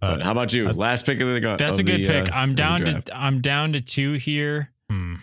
But 0.02 0.18
But 0.18 0.24
how 0.26 0.32
about 0.32 0.52
you? 0.52 0.68
uh, 0.68 0.74
Last 0.74 1.06
pick 1.06 1.22
of 1.22 1.28
the 1.30 1.40
go. 1.40 1.56
That's 1.56 1.80
a 1.80 1.84
good 1.84 2.02
the, 2.02 2.08
pick. 2.08 2.30
uh, 2.32 2.36
I'm 2.36 2.56
down 2.56 2.82
to. 2.86 3.04
I'm 3.16 3.40
down 3.40 3.74
to 3.74 3.82
two 3.82 4.14
here. 4.14 4.72
Hmm. 4.90 5.16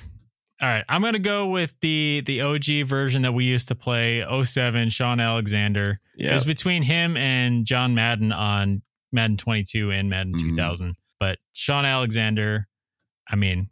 All 0.63 0.69
right, 0.69 0.85
I'm 0.89 1.03
gonna 1.03 1.19
go 1.19 1.49
with 1.49 1.75
the 1.81 2.23
the 2.25 2.43
OG 2.43 2.85
version 2.87 3.23
that 3.23 3.33
we 3.33 3.45
used 3.45 3.69
to 3.69 3.75
play 3.75 4.25
07 4.45 4.91
Shaun 4.91 5.19
Alexander. 5.21 6.01
It 6.29 6.33
was 6.35 6.45
between 6.45 6.83
him 6.83 7.17
and 7.17 7.65
John 7.65 7.95
Madden 7.95 8.31
on 8.33 8.83
Madden 9.13 9.37
22 9.37 9.91
and 9.91 10.09
Madden 10.11 10.35
Mhm. 10.35 10.41
2000. 10.51 10.97
But 11.19 11.39
Shaun 11.55 11.85
Alexander, 11.85 12.69
I 13.29 13.37
mean, 13.37 13.71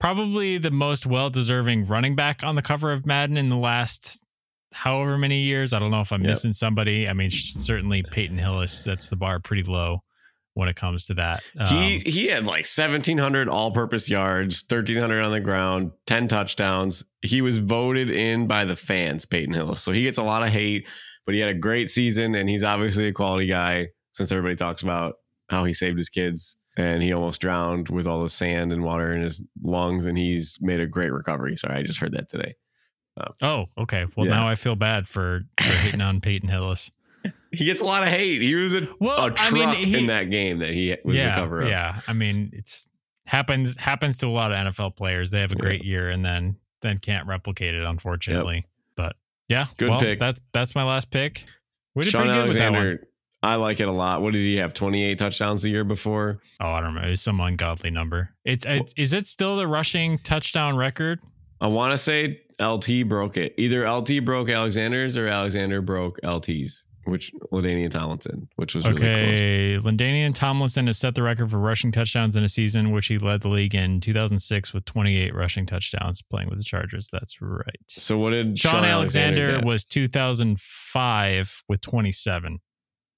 probably 0.00 0.58
the 0.58 0.70
most 0.70 1.06
well 1.06 1.30
deserving 1.30 1.86
running 1.86 2.14
back 2.14 2.44
on 2.44 2.54
the 2.54 2.62
cover 2.62 2.92
of 2.92 3.04
Madden 3.06 3.36
in 3.36 3.48
the 3.48 3.56
last 3.56 4.24
however 4.72 5.18
many 5.18 5.40
years. 5.42 5.72
I 5.72 5.78
don't 5.78 5.90
know 5.90 6.00
if 6.00 6.12
I'm 6.12 6.22
Yep. 6.22 6.28
missing 6.28 6.52
somebody. 6.52 7.08
I 7.08 7.12
mean, 7.14 7.30
certainly 7.30 8.02
Peyton 8.02 8.38
Hillis 8.38 8.72
sets 8.72 9.08
the 9.08 9.16
bar 9.16 9.40
pretty 9.40 9.62
low 9.64 10.02
when 10.54 10.68
it 10.68 10.76
comes 10.76 11.06
to 11.06 11.14
that. 11.14 11.42
he 11.68 11.96
Um, 11.96 12.02
he 12.04 12.26
had 12.28 12.44
like 12.44 12.66
1700 12.66 13.48
all-purpose 13.48 14.08
yards, 14.08 14.62
1300 14.68 15.22
on 15.22 15.32
the 15.32 15.40
ground, 15.40 15.92
10 16.06 16.28
touchdowns. 16.28 17.02
He 17.22 17.40
was 17.42 17.58
voted 17.58 18.10
in 18.10 18.46
by 18.46 18.64
the 18.64 18.76
fans, 18.76 19.24
Peyton 19.24 19.54
Hillis. 19.54 19.80
So 19.80 19.92
he 19.92 20.02
gets 20.02 20.18
a 20.18 20.22
lot 20.22 20.42
of 20.42 20.50
hate, 20.50 20.86
but 21.28 21.34
he 21.34 21.42
had 21.42 21.50
a 21.50 21.58
great 21.58 21.90
season, 21.90 22.34
and 22.34 22.48
he's 22.48 22.64
obviously 22.64 23.06
a 23.06 23.12
quality 23.12 23.46
guy. 23.46 23.88
Since 24.12 24.32
everybody 24.32 24.56
talks 24.56 24.80
about 24.82 25.16
how 25.50 25.66
he 25.66 25.74
saved 25.74 25.98
his 25.98 26.08
kids 26.08 26.56
and 26.78 27.02
he 27.02 27.12
almost 27.12 27.38
drowned 27.42 27.90
with 27.90 28.06
all 28.06 28.22
the 28.22 28.30
sand 28.30 28.72
and 28.72 28.82
water 28.82 29.12
in 29.12 29.20
his 29.22 29.42
lungs, 29.62 30.06
and 30.06 30.16
he's 30.16 30.56
made 30.62 30.80
a 30.80 30.86
great 30.86 31.12
recovery. 31.12 31.54
Sorry, 31.56 31.76
I 31.78 31.82
just 31.82 31.98
heard 31.98 32.12
that 32.12 32.30
today. 32.30 32.54
Um, 33.18 33.32
oh, 33.42 33.66
okay. 33.82 34.06
Well, 34.16 34.26
Yeah. 34.26 34.32
now 34.36 34.48
I 34.48 34.54
feel 34.54 34.74
bad 34.76 35.06
for, 35.06 35.42
for 35.60 35.64
hitting 35.68 36.00
on 36.00 36.20
Peyton 36.22 36.48
Hillis. 36.48 36.90
He 37.52 37.64
gets 37.64 37.80
a 37.80 37.84
lot 37.84 38.02
of 38.02 38.08
hate. 38.10 38.40
He 38.42 38.54
was 38.54 38.74
a, 38.74 38.88
Well, 39.00 39.26
a 39.26 39.30
truck 39.30 39.52
I 39.52 39.74
mean, 39.74 39.84
he- 39.84 39.98
in 39.98 40.06
that 40.06 40.30
game 40.30 40.58
that 40.60 40.70
he 40.70 40.96
was 41.04 41.16
yeah, 41.16 41.30
the 41.30 41.34
cover 41.34 41.62
of. 41.62 41.68
yeah. 41.68 42.00
I 42.06 42.12
mean, 42.12 42.50
it's 42.52 42.88
happens 43.26 43.76
happens 43.76 44.18
to 44.18 44.26
a 44.26 44.30
lot 44.30 44.52
of 44.52 44.58
NFL 44.72 44.96
players. 44.96 45.30
They 45.30 45.40
have 45.40 45.52
a 45.52 45.56
Yeah. 45.56 45.60
great 45.60 45.84
year 45.84 46.08
and 46.10 46.24
then 46.24 46.56
then 46.82 46.98
can't 46.98 47.26
replicate 47.26 47.74
it, 47.74 47.84
unfortunately. 47.84 48.66
But 48.66 48.70
yeah, 49.48 49.66
Good 49.76 49.90
well, 49.90 50.00
pick. 50.00 50.18
That's 50.18 50.40
that's 50.52 50.74
my 50.74 50.84
last 50.84 51.10
pick. 51.10 51.44
We 51.94 52.04
did 52.04 52.10
Shaun 52.10 52.24
pretty 52.24 52.38
good 52.38 52.48
with 52.48 52.56
that 52.58 52.70
one. 52.70 52.76
Alexander, 52.76 53.08
I 53.42 53.54
like 53.54 53.80
it 53.80 53.88
a 53.88 53.92
lot. 53.92 54.20
What 54.20 54.32
did 54.32 54.40
he 54.40 54.56
have? 54.56 54.74
28 54.74 55.16
touchdowns 55.16 55.62
the 55.62 55.70
year 55.70 55.84
before? 55.84 56.40
Oh, 56.60 56.70
I 56.70 56.80
don't 56.80 56.94
know. 56.94 57.02
It's 57.02 57.22
some 57.22 57.40
ungodly 57.40 57.90
number. 57.90 58.30
It's, 58.44 58.64
it's 58.66 58.92
is 58.96 59.12
it 59.12 59.26
still 59.26 59.56
the 59.56 59.66
rushing 59.68 60.18
touchdown 60.18 60.76
record? 60.76 61.20
I 61.60 61.68
want 61.68 61.92
to 61.92 61.98
say 61.98 62.40
LT 62.60 63.08
broke 63.08 63.36
it. 63.36 63.54
Either 63.56 63.88
LT 63.88 64.24
broke 64.24 64.48
Alexander's 64.48 65.16
or 65.16 65.28
Alexander 65.28 65.80
broke 65.80 66.18
LT's, 66.24 66.84
which 67.08 67.32
LaDainian 67.52 67.90
Tomlinson, 67.90 68.48
which 68.56 68.74
was 68.74 68.86
really 68.86 68.98
close. 69.00 69.12
Okay, 69.12 69.78
LaDainian 69.80 70.34
Tomlinson 70.34 70.86
has 70.86 70.98
set 70.98 71.14
the 71.14 71.22
record 71.22 71.50
for 71.50 71.58
rushing 71.58 71.90
touchdowns 71.92 72.36
in 72.36 72.44
a 72.44 72.48
season, 72.48 72.90
which 72.90 73.06
he 73.06 73.18
led 73.18 73.42
the 73.42 73.48
league 73.48 73.74
in 73.74 74.00
2006 74.00 74.72
with 74.74 74.84
28 74.84 75.34
rushing 75.34 75.66
touchdowns 75.66 76.22
playing 76.22 76.48
with 76.48 76.58
the 76.58 76.64
Chargers. 76.64 77.08
That's 77.12 77.40
right. 77.40 77.64
So 77.88 78.18
what 78.18 78.30
did 78.30 78.58
Shaun, 78.58 78.84
Alexander, 78.84 79.52
get? 79.56 79.64
was 79.64 79.84
2005 79.84 81.62
with 81.68 81.80
27 81.80 82.58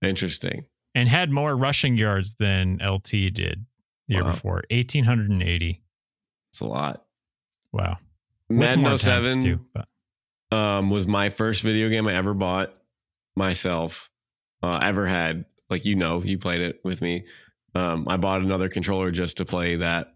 interesting? 0.02 0.64
and 0.94 1.08
had 1.08 1.30
more 1.30 1.56
rushing 1.56 1.96
yards 1.96 2.34
than 2.36 2.78
LT 2.84 3.10
did 3.32 3.66
the 4.08 4.14
year 4.14 4.24
Wow. 4.24 4.30
before 4.32 4.62
1880. 4.70 5.82
It's 6.50 6.60
a 6.60 6.64
lot. 6.66 7.04
Wow. 7.72 7.98
Madden 8.48 8.98
07 8.98 9.40
too, 9.40 9.60
but 9.72 9.86
um, 10.56 10.90
was 10.90 11.06
my 11.06 11.28
first 11.28 11.62
video 11.62 11.88
game 11.88 12.08
I 12.08 12.14
ever 12.14 12.34
bought 12.34 12.74
myself, 13.36 14.10
uh, 14.62 14.80
ever 14.82 15.06
had. 15.06 15.44
Like 15.68 15.84
you 15.84 15.94
know, 15.94 16.22
you 16.22 16.38
played 16.38 16.60
it 16.60 16.80
with 16.82 17.00
me. 17.00 17.26
Um, 17.74 18.06
I 18.08 18.16
bought 18.16 18.40
another 18.40 18.68
controller 18.68 19.10
just 19.10 19.36
to 19.36 19.44
play 19.44 19.76
that 19.76 20.14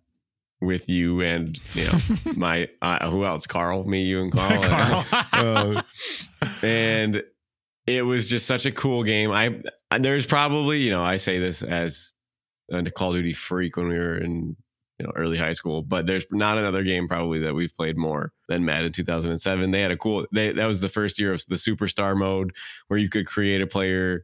with 0.60 0.88
you 0.88 1.20
and 1.20 1.58
you 1.74 1.84
know 1.84 1.98
my 2.36 2.68
uh, 2.82 3.10
who 3.10 3.24
else? 3.24 3.46
Carl, 3.46 3.84
me, 3.84 4.02
you, 4.02 4.22
and 4.22 4.32
Carl. 4.32 4.62
Carl. 4.62 5.04
Uh, 5.32 5.82
and 6.62 7.22
it 7.86 8.02
was 8.02 8.28
just 8.28 8.46
such 8.46 8.66
a 8.66 8.72
cool 8.72 9.04
game. 9.04 9.30
I 9.30 9.60
there's 9.98 10.26
probably 10.26 10.80
you 10.80 10.90
know 10.90 11.02
I 11.02 11.16
say 11.16 11.38
this 11.38 11.62
as 11.62 12.12
a 12.70 12.82
Call 12.90 13.10
of 13.10 13.16
Duty 13.16 13.32
freak 13.32 13.76
when 13.76 13.88
we 13.88 13.98
were 13.98 14.18
in 14.18 14.56
you 14.98 15.06
know 15.06 15.12
early 15.16 15.36
high 15.38 15.52
school, 15.52 15.82
but 15.82 16.06
there's 16.06 16.24
not 16.30 16.56
another 16.58 16.82
game 16.82 17.08
probably 17.08 17.40
that 17.40 17.54
we've 17.54 17.76
played 17.76 17.96
more 17.96 18.32
than 18.48 18.64
Madden 18.64 18.92
2007. 18.92 19.70
They 19.70 19.80
had 19.80 19.90
a 19.90 19.96
cool. 19.96 20.26
They, 20.32 20.52
that 20.52 20.66
was 20.66 20.80
the 20.80 20.88
first 20.88 21.18
year 21.18 21.32
of 21.32 21.44
the 21.48 21.56
superstar 21.56 22.16
mode 22.16 22.52
where 22.88 22.98
you 22.98 23.08
could 23.08 23.26
create 23.26 23.60
a 23.60 23.66
player, 23.66 24.22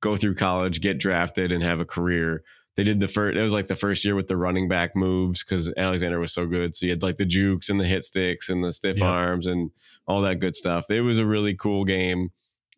go 0.00 0.16
through 0.16 0.36
college, 0.36 0.80
get 0.80 0.98
drafted, 0.98 1.50
and 1.52 1.62
have 1.62 1.80
a 1.80 1.84
career. 1.84 2.42
They 2.74 2.84
did 2.84 3.00
the 3.00 3.08
first. 3.08 3.36
It 3.36 3.42
was 3.42 3.52
like 3.52 3.66
the 3.66 3.76
first 3.76 4.02
year 4.04 4.14
with 4.14 4.28
the 4.28 4.36
running 4.36 4.66
back 4.68 4.96
moves 4.96 5.44
because 5.44 5.70
Alexander 5.76 6.18
was 6.18 6.32
so 6.32 6.46
good. 6.46 6.74
So 6.74 6.86
you 6.86 6.92
had 6.92 7.02
like 7.02 7.18
the 7.18 7.26
jukes 7.26 7.68
and 7.68 7.78
the 7.78 7.84
hit 7.84 8.02
sticks 8.04 8.48
and 8.48 8.64
the 8.64 8.72
stiff 8.72 8.96
Yeah. 8.98 9.06
arms 9.06 9.46
and 9.46 9.70
all 10.06 10.22
that 10.22 10.38
good 10.38 10.54
stuff. 10.54 10.90
It 10.90 11.02
was 11.02 11.18
a 11.18 11.26
really 11.26 11.54
cool 11.54 11.84
game. 11.84 12.30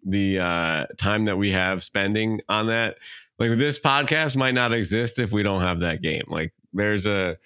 The 0.04 0.40
uh, 0.40 0.86
time 0.98 1.26
that 1.26 1.38
we 1.38 1.52
have 1.52 1.82
spending 1.82 2.40
on 2.48 2.66
that, 2.66 2.96
like 3.38 3.52
this 3.56 3.78
podcast, 3.78 4.36
might 4.36 4.54
not 4.54 4.72
exist 4.72 5.18
if 5.20 5.30
we 5.32 5.42
don't 5.44 5.60
have 5.62 5.80
that 5.80 6.02
game. 6.02 6.24
Like 6.26 6.52
there's 6.74 7.06
a 7.06 7.36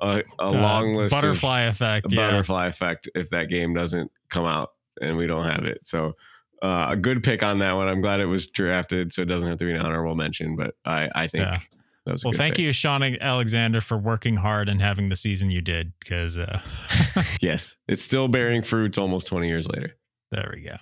a, 0.00 0.22
a 0.38 0.42
uh, 0.42 0.50
long 0.50 0.92
list 0.94 1.12
of 1.14 1.20
butterfly 1.20 1.62
effect. 1.62 2.12
a 2.12 2.14
Yeah. 2.16 2.30
butterfly 2.30 2.66
effect 2.68 3.08
if 3.14 3.30
that 3.30 3.48
game 3.48 3.74
doesn't 3.74 4.10
come 4.30 4.44
out 4.46 4.70
and 5.00 5.16
we 5.16 5.26
don't 5.26 5.44
have 5.44 5.64
it. 5.64 5.84
So 5.86 6.14
uh, 6.62 6.86
a 6.90 6.96
good 6.96 7.22
pick 7.22 7.42
on 7.42 7.58
that 7.60 7.72
one. 7.72 7.88
I'm 7.88 8.00
glad 8.00 8.20
it 8.20 8.26
was 8.26 8.46
drafted, 8.48 9.12
so 9.12 9.22
it 9.22 9.26
doesn't 9.28 9.48
have 9.48 9.58
to 9.58 9.64
be 9.64 9.72
an 9.72 9.80
honorable 9.80 10.14
mention. 10.14 10.56
But 10.56 10.74
I 10.84 11.08
I 11.14 11.26
think 11.28 11.44
Yeah. 11.44 11.58
that 12.06 12.12
was 12.12 12.24
a 12.24 12.28
Well, 12.28 12.32
thank 12.36 12.54
pick. 12.56 12.64
you, 12.64 12.72
Shaun 12.72 13.02
Alexander, 13.20 13.80
for 13.80 13.96
working 13.98 14.36
hard 14.36 14.68
and 14.68 14.80
having 14.80 15.08
the 15.08 15.16
season 15.16 15.50
you 15.50 15.60
did. 15.60 15.92
Because 16.00 16.38
uh, 16.38 16.60
Yes, 17.40 17.76
it's 17.88 18.02
still 18.02 18.28
bearing 18.28 18.62
fruits 18.62 18.98
almost 18.98 19.26
20 19.28 19.48
years 19.48 19.68
later. 19.68 19.96
there 20.30 20.52
we 20.54 20.62
go. 20.62 20.76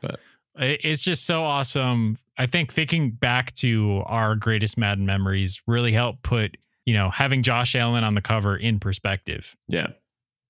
But- 0.00 0.20
it's 0.60 1.02
just 1.02 1.24
so 1.26 1.44
awesome. 1.44 2.18
I 2.36 2.46
think 2.46 2.72
thinking 2.72 3.12
back 3.12 3.52
to 3.54 4.02
our 4.06 4.34
greatest 4.34 4.76
Madden 4.76 5.06
memories 5.06 5.62
really 5.68 5.92
helped 5.92 6.22
put 6.24 6.56
you 6.88 6.94
know 6.94 7.10
having 7.10 7.42
Josh 7.42 7.76
Allen 7.76 8.02
on 8.02 8.14
the 8.14 8.22
cover 8.22 8.56
in 8.56 8.80
perspective. 8.80 9.54
Yeah, 9.68 9.88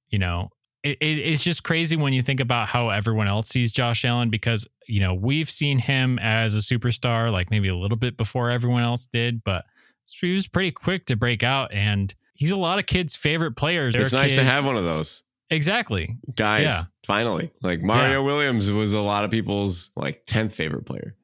you 0.09 0.21
know 0.21 0.51
it, 0.85 0.97
it, 1.01 1.19
it's 1.19 1.43
just 1.43 1.65
crazy 1.65 1.97
when 1.97 2.13
you 2.13 2.23
think 2.23 2.39
about 2.39 2.69
how 2.69 2.91
everyone 2.91 3.27
else 3.27 3.49
sees 3.49 3.73
Josh 3.73 4.05
Allen 4.05 4.31
because 4.31 4.67
you 4.87 5.01
know 5.01 5.13
we've 5.15 5.51
seen 5.51 5.79
him 5.81 6.19
as 6.21 6.55
a 6.55 6.59
superstar 6.59 7.33
like 7.33 7.51
maybe 7.51 7.67
a 7.69 7.77
little 7.77 7.97
bit 7.97 8.17
before 8.17 8.51
everyone 8.51 8.85
else 8.85 9.07
did 9.07 9.43
but 9.43 9.65
he 10.07 10.33
was 10.33 10.47
pretty 10.47 10.71
quick 10.71 11.07
to 11.07 11.17
break 11.17 11.43
out 11.43 11.73
and 11.75 12.15
he's 12.35 12.53
a 12.53 12.57
lot 12.57 12.79
of 12.79 12.87
kids 12.87 13.17
favorite 13.17 13.57
players 13.57 13.97
it's 13.97 14.13
Their 14.13 14.21
nice 14.21 14.37
to 14.37 14.45
have 14.45 14.65
one 14.65 14.77
of 14.77 14.85
those 14.85 15.25
exactly 15.51 16.17
guys. 16.37 16.67
Yeah. 16.67 16.85
Finally, 17.05 17.51
like 17.61 17.81
Mario 17.81 18.23
Williams 18.23 18.71
was 18.71 18.95
a 18.95 19.01
lot 19.01 19.25
of 19.25 19.31
people's 19.33 19.91
like 19.97 20.25
10th 20.27 20.53
favorite 20.53 20.87
player. 20.87 21.17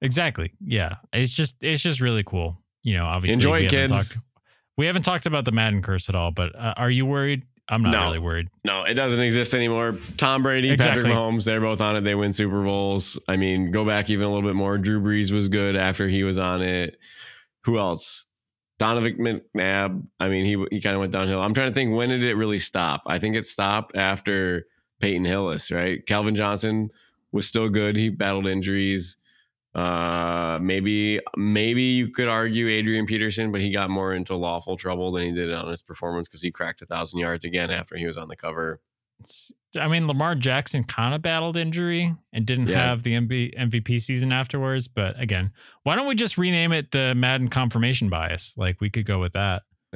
exactly 0.00 0.52
yeah 0.64 0.96
it's 1.12 1.34
just 1.34 1.56
it's 1.64 1.82
just 1.82 2.00
really 2.00 2.22
cool 2.22 2.62
you 2.82 2.94
know 2.94 3.04
obviously 3.04 3.34
Enjoy 3.34 3.58
we 3.60 3.66
it, 3.66 3.72
haven't 3.72 3.88
kids. 3.96 4.14
talked, 4.14 4.25
we 4.76 4.86
haven't 4.86 5.02
talked 5.02 5.26
about 5.26 5.44
the 5.44 5.52
Madden 5.52 5.82
curse 5.82 6.08
at 6.08 6.16
all 6.16 6.30
but 6.30 6.54
uh, 6.56 6.74
are 6.76 6.90
you 6.90 7.06
worried 7.06 7.42
I'm 7.68 7.82
not 7.82 7.90
No. 7.90 8.04
really 8.06 8.18
worried 8.20 8.48
No, 8.64 8.84
it 8.84 8.94
doesn't 8.94 9.18
exist 9.20 9.52
anymore. 9.54 9.98
Tom 10.18 10.42
Brady, 10.44 10.70
Exactly. 10.70 11.02
Patrick 11.02 11.16
Mahomes, 11.16 11.44
they're 11.44 11.60
both 11.60 11.80
on 11.80 11.96
it. 11.96 12.02
They 12.02 12.14
win 12.14 12.32
Super 12.32 12.62
Bowls. 12.62 13.18
I 13.26 13.36
mean, 13.36 13.72
go 13.72 13.84
back 13.84 14.08
even 14.08 14.24
a 14.24 14.32
little 14.32 14.48
bit 14.48 14.54
more. 14.54 14.78
Drew 14.78 15.00
Brees 15.00 15.32
was 15.32 15.48
good 15.48 15.74
after 15.74 16.06
he 16.08 16.22
was 16.22 16.38
on 16.38 16.62
it. 16.62 16.96
Who 17.64 17.78
else? 17.78 18.26
Donovan 18.78 19.16
McNabb. 19.56 20.06
I 20.20 20.28
mean, 20.28 20.44
he 20.44 20.64
he 20.70 20.80
kind 20.80 20.94
of 20.94 21.00
went 21.00 21.10
downhill. 21.12 21.40
I'm 21.42 21.54
trying 21.54 21.70
to 21.70 21.74
think 21.74 21.92
when 21.92 22.10
did 22.10 22.22
it 22.22 22.34
really 22.36 22.60
stop? 22.60 23.02
I 23.06 23.18
think 23.18 23.34
it 23.34 23.46
stopped 23.46 23.96
after 23.96 24.66
Peyton 25.00 25.24
Hillis, 25.24 25.72
right? 25.72 26.06
Calvin 26.06 26.36
Johnson 26.36 26.90
was 27.32 27.46
still 27.48 27.68
good. 27.68 27.96
He 27.96 28.10
battled 28.10 28.46
injuries. 28.46 29.16
Uh, 29.76 30.58
maybe 30.62 31.20
maybe 31.36 31.82
you 31.82 32.08
could 32.08 32.28
argue 32.28 32.66
Adrian 32.68 33.04
Peterson, 33.04 33.52
but 33.52 33.60
he 33.60 33.70
got 33.70 33.90
more 33.90 34.14
into 34.14 34.34
lawful 34.34 34.76
trouble 34.78 35.12
than 35.12 35.24
he 35.24 35.32
did 35.32 35.52
on 35.52 35.68
his 35.68 35.82
performance 35.82 36.26
because 36.28 36.40
he 36.40 36.50
cracked 36.50 36.80
a 36.80 36.86
thousand 36.86 37.18
yards 37.20 37.44
again 37.44 37.70
after 37.70 37.94
he 37.96 38.06
was 38.06 38.16
on 38.16 38.28
the 38.28 38.36
cover. 38.36 38.80
It's- 39.20 39.52
I 39.78 39.88
mean, 39.88 40.06
Lamar 40.06 40.34
Jackson 40.34 40.84
kind 40.84 41.14
of 41.14 41.20
battled 41.20 41.58
injury 41.58 42.14
and 42.32 42.46
didn't 42.46 42.68
Yeah. 42.68 42.86
have 42.86 43.02
the 43.02 43.12
MB, 43.14 43.52
MVP 43.58 43.98
season 44.00 44.32
afterwards. 44.32 44.88
But 44.88 45.20
again, 45.20 45.52
why 45.82 45.94
don't 45.96 46.06
we 46.08 46.14
just 46.14 46.38
rename 46.38 46.72
it 46.72 46.92
the 46.92 47.14
Madden 47.14 47.48
confirmation 47.48 48.08
bias? 48.08 48.54
Like 48.56 48.80
we 48.80 48.88
could 48.88 49.04
go 49.04 49.20
with 49.20 49.32
that. 49.34 49.64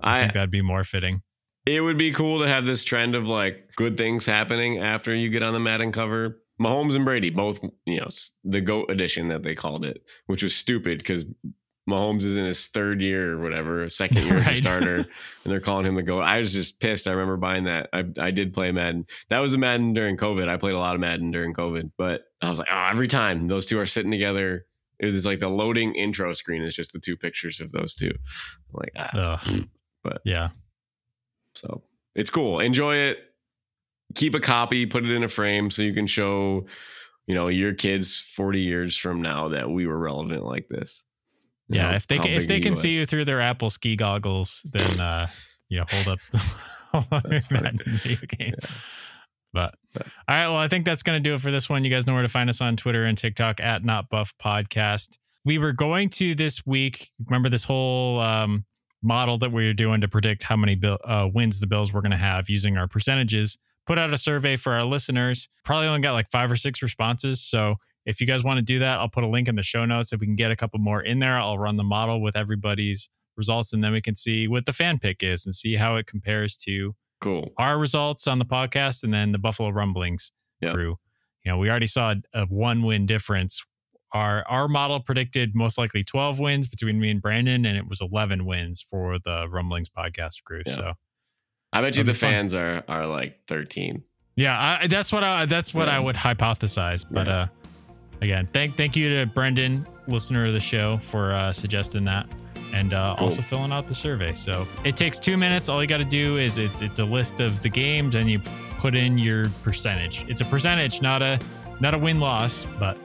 I, 0.00 0.20
think 0.22 0.32
that'd 0.32 0.50
be 0.50 0.62
more 0.62 0.84
fitting. 0.84 1.20
It 1.66 1.80
would 1.80 1.98
be 1.98 2.12
cool 2.12 2.40
to 2.40 2.48
have 2.48 2.64
this 2.64 2.84
trend 2.84 3.14
of 3.14 3.26
like 3.26 3.70
good 3.76 3.96
things 3.96 4.26
happening 4.26 4.78
after 4.78 5.14
you 5.14 5.28
get 5.28 5.42
on 5.42 5.52
the 5.52 5.60
Madden 5.60 5.92
cover. 5.92 6.38
Mahomes 6.60 6.94
and 6.94 7.04
Brady 7.04 7.30
both, 7.30 7.60
you 7.86 8.00
know, 8.00 8.08
the 8.44 8.60
GOAT 8.60 8.90
edition 8.90 9.28
that 9.28 9.42
they 9.42 9.54
called 9.54 9.84
it, 9.84 10.02
which 10.26 10.42
was 10.42 10.54
stupid 10.54 10.98
because 10.98 11.24
Mahomes 11.88 12.24
is 12.24 12.36
in 12.36 12.44
his 12.44 12.68
third 12.68 13.00
year 13.00 13.32
or 13.32 13.38
whatever, 13.42 13.88
second 13.88 14.24
year 14.24 14.36
as 14.36 14.48
a 14.48 14.54
starter, 14.62 14.94
and 14.96 15.06
they're 15.44 15.60
calling 15.60 15.86
him 15.86 15.96
the 15.96 16.02
GOAT. 16.02 16.20
I 16.20 16.38
was 16.38 16.52
just 16.52 16.78
pissed. 16.78 17.08
I 17.08 17.12
remember 17.12 17.36
buying 17.36 17.64
that. 17.64 17.88
I, 17.92 18.04
I 18.18 18.30
did 18.30 18.54
play 18.54 18.70
Madden. 18.70 19.06
That 19.28 19.40
was 19.40 19.54
a 19.54 19.58
Madden 19.58 19.92
during 19.92 20.16
COVID. 20.16 20.48
I 20.48 20.56
played 20.56 20.74
a 20.74 20.78
lot 20.78 20.94
of 20.94 21.00
Madden 21.00 21.32
during 21.32 21.54
COVID, 21.54 21.90
but 21.98 22.22
I 22.40 22.50
was 22.50 22.58
like, 22.60 22.68
oh, 22.70 22.88
every 22.90 23.08
time 23.08 23.48
those 23.48 23.66
two 23.66 23.80
are 23.80 23.86
sitting 23.86 24.12
together, 24.12 24.66
it 25.00 25.12
was 25.12 25.26
like 25.26 25.40
the 25.40 25.48
loading 25.48 25.94
intro 25.96 26.32
screen 26.34 26.62
is 26.62 26.76
just 26.76 26.92
the 26.92 27.00
two 27.00 27.16
pictures 27.16 27.60
of 27.60 27.72
those 27.72 27.94
two. 27.94 28.12
I'm 28.12 28.74
like, 28.74 28.92
ah, 28.96 29.40
Ugh. 29.44 29.68
But- 30.04 30.22
yeah, 30.24 30.50
so 31.54 31.82
it's 32.14 32.30
cool. 32.30 32.60
Enjoy 32.60 32.96
it. 32.96 33.18
Keep 34.14 34.34
a 34.34 34.40
copy, 34.40 34.84
put 34.86 35.04
it 35.04 35.10
in 35.10 35.24
a 35.24 35.28
frame 35.28 35.70
so 35.70 35.82
you 35.82 35.94
can 35.94 36.06
show, 36.06 36.66
you 37.26 37.34
know, 37.34 37.48
your 37.48 37.72
kids 37.72 38.20
40 38.34 38.60
years 38.60 38.96
from 38.96 39.22
now 39.22 39.48
that 39.48 39.70
we 39.70 39.86
were 39.86 39.98
relevant 39.98 40.44
like 40.44 40.68
this. 40.68 41.04
You 41.68 41.76
yeah. 41.76 41.90
know, 41.90 41.96
if 41.96 42.06
they 42.06 42.18
can, 42.18 42.32
if 42.32 42.46
they 42.46 42.56
he 42.56 42.60
can 42.60 42.74
see 42.74 42.90
you 42.98 43.06
through 43.06 43.24
their 43.24 43.40
Apple 43.40 43.70
ski 43.70 43.96
goggles, 43.96 44.66
then 44.70 45.00
uh, 45.00 45.28
you 45.68 45.78
know, 45.78 45.86
hold 45.88 46.08
up, 46.08 46.18
hold 46.92 47.06
up 47.10 47.22
your 47.24 47.32
That's. 47.32 47.50
Madden 47.50 47.80
video 47.84 48.18
game. 48.28 48.54
Yeah. 48.60 48.70
But 49.54 49.74
But- 49.94 50.06
all 50.28 50.34
right, 50.34 50.48
well, 50.48 50.56
I 50.56 50.68
think 50.68 50.84
that's 50.84 51.02
going 51.02 51.22
to 51.22 51.28
do 51.28 51.34
it 51.34 51.40
for 51.40 51.50
this 51.50 51.68
one. 51.68 51.84
You 51.84 51.90
guys 51.90 52.06
know 52.06 52.14
where 52.14 52.22
to 52.22 52.28
find 52.28 52.50
us 52.50 52.60
on 52.60 52.76
Twitter 52.76 53.04
and 53.04 53.16
TikTok 53.16 53.60
at 53.60 53.84
Not 53.84 54.08
Buff 54.08 54.34
Podcast. 54.42 55.16
We 55.44 55.58
were 55.58 55.72
going 55.72 56.08
to 56.10 56.34
this 56.34 56.64
week. 56.66 57.10
Remember 57.26 57.48
this 57.48 57.64
whole 57.64 58.20
um, 58.20 58.64
model 59.02 59.36
that 59.38 59.52
we 59.52 59.66
were 59.66 59.72
doing 59.72 60.00
to 60.00 60.08
predict 60.08 60.42
how 60.44 60.56
many 60.56 60.74
bill, 60.74 60.98
uh, 61.04 61.28
wins 61.32 61.60
the 61.60 61.66
Bills 61.66 61.92
were 61.92 62.00
going 62.02 62.12
to 62.12 62.16
have 62.16 62.48
using 62.48 62.76
our 62.76 62.86
percentages. 62.88 63.58
Put 63.86 63.98
out 63.98 64.12
a 64.12 64.18
survey 64.18 64.56
for 64.56 64.72
our 64.74 64.84
listeners. 64.84 65.48
Probably 65.64 65.88
only 65.88 66.00
got 66.00 66.12
like 66.12 66.30
five 66.30 66.50
or 66.50 66.56
six 66.56 66.82
responses. 66.82 67.40
So 67.42 67.76
if 68.06 68.20
you 68.20 68.26
guys 68.26 68.44
want 68.44 68.58
to 68.58 68.62
do 68.64 68.78
that, 68.78 69.00
I'll 69.00 69.08
put 69.08 69.24
a 69.24 69.28
link 69.28 69.48
in 69.48 69.56
the 69.56 69.62
show 69.62 69.84
notes. 69.84 70.12
If 70.12 70.20
we 70.20 70.26
can 70.26 70.36
get 70.36 70.50
a 70.52 70.56
couple 70.56 70.78
more 70.78 71.02
in 71.02 71.18
there, 71.18 71.38
I'll 71.38 71.58
run 71.58 71.76
the 71.76 71.84
model 71.84 72.20
with 72.22 72.36
everybody's 72.36 73.10
results, 73.36 73.72
and 73.72 73.82
then 73.82 73.92
we 73.92 74.00
can 74.02 74.14
see 74.14 74.46
what 74.46 74.66
the 74.66 74.72
fan 74.72 74.98
pick 74.98 75.22
is 75.22 75.46
and 75.46 75.54
see 75.54 75.74
how 75.76 75.96
it 75.96 76.06
compares 76.06 76.56
to 76.58 76.94
Cool. 77.20 77.52
our 77.58 77.78
results 77.78 78.26
on 78.28 78.38
the 78.38 78.44
podcast 78.44 79.02
and 79.02 79.12
then 79.14 79.32
the 79.32 79.38
Buffalo 79.38 79.70
Rumblings 79.70 80.32
Yep. 80.60 80.72
crew. 80.74 80.96
You 81.44 81.50
know, 81.52 81.58
we 81.58 81.68
already 81.70 81.86
saw 81.88 82.14
a 82.34 82.44
one 82.46 82.82
win 82.82 83.06
difference. 83.06 83.64
Our 84.12 84.44
our 84.48 84.68
model 84.68 85.00
predicted 85.00 85.54
most 85.54 85.78
likely 85.78 86.04
12 86.04 86.38
wins 86.38 86.68
between 86.68 87.00
me 87.00 87.10
and 87.10 87.20
Brandon, 87.22 87.64
and 87.64 87.76
it 87.78 87.88
was 87.88 88.00
11 88.00 88.44
wins 88.44 88.82
for 88.82 89.18
the 89.18 89.48
Rumblings 89.48 89.88
podcast 89.88 90.42
crew. 90.44 90.62
Yeah. 90.66 90.72
So 90.74 90.92
I 91.72 91.80
bet 91.80 91.96
you 91.96 92.04
the 92.04 92.12
fun. 92.14 92.30
fans 92.30 92.54
are 92.54 92.84
are 92.88 93.06
like 93.06 93.40
13. 93.48 94.02
Yeah, 94.36 94.78
I, 94.82 94.86
that's 94.86 95.12
what 95.12 95.24
I 95.24 95.46
that's 95.46 95.72
what 95.74 95.88
I 95.88 95.98
would 95.98 96.16
hypothesize. 96.16 97.04
But 97.10 97.26
Yeah. 97.26 97.34
uh, 97.40 97.46
again, 98.20 98.46
thank 98.46 98.76
thank 98.76 98.96
you 98.96 99.18
to 99.20 99.26
Brendan, 99.26 99.86
listener 100.08 100.46
of 100.46 100.52
the 100.52 100.60
show, 100.60 100.98
for 100.98 101.32
uh, 101.32 101.52
suggesting 101.52 102.04
that 102.04 102.26
and 102.74 102.94
uh, 102.94 103.14
Cool. 103.18 103.24
also 103.28 103.42
filling 103.42 103.72
out 103.72 103.86
the 103.88 103.94
survey. 103.94 104.32
So 104.32 104.66
it 104.84 104.96
takes 104.96 105.18
two 105.18 105.36
minutes. 105.36 105.68
All 105.68 105.80
you 105.82 105.88
got 105.88 105.98
to 105.98 106.04
do 106.04 106.36
is 106.38 106.58
it's 106.58 106.80
it's 106.82 106.98
a 106.98 107.04
list 107.04 107.40
of 107.40 107.60
the 107.62 107.68
games 107.70 108.14
and 108.14 108.30
you 108.30 108.40
put 108.78 108.94
in 108.94 109.16
your 109.18 109.48
percentage. 109.62 110.24
It's 110.28 110.40
a 110.40 110.44
percentage, 110.46 111.00
not 111.02 111.22
a 111.22 111.38
not 111.80 111.94
a 111.94 111.98
win 111.98 112.18
loss. 112.20 112.66
But 112.78 112.96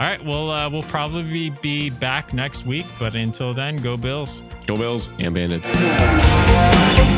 all 0.00 0.06
right, 0.06 0.24
well 0.24 0.50
uh, 0.50 0.68
we'll 0.70 0.82
probably 0.84 1.50
be 1.50 1.90
back 1.90 2.32
next 2.32 2.66
week. 2.66 2.86
But 2.98 3.14
until 3.14 3.52
then, 3.54 3.76
go 3.76 3.96
Bills. 3.96 4.44
Go 4.66 4.76
Bills 4.76 5.08
and 5.18 5.34
Bandits. 5.34 7.17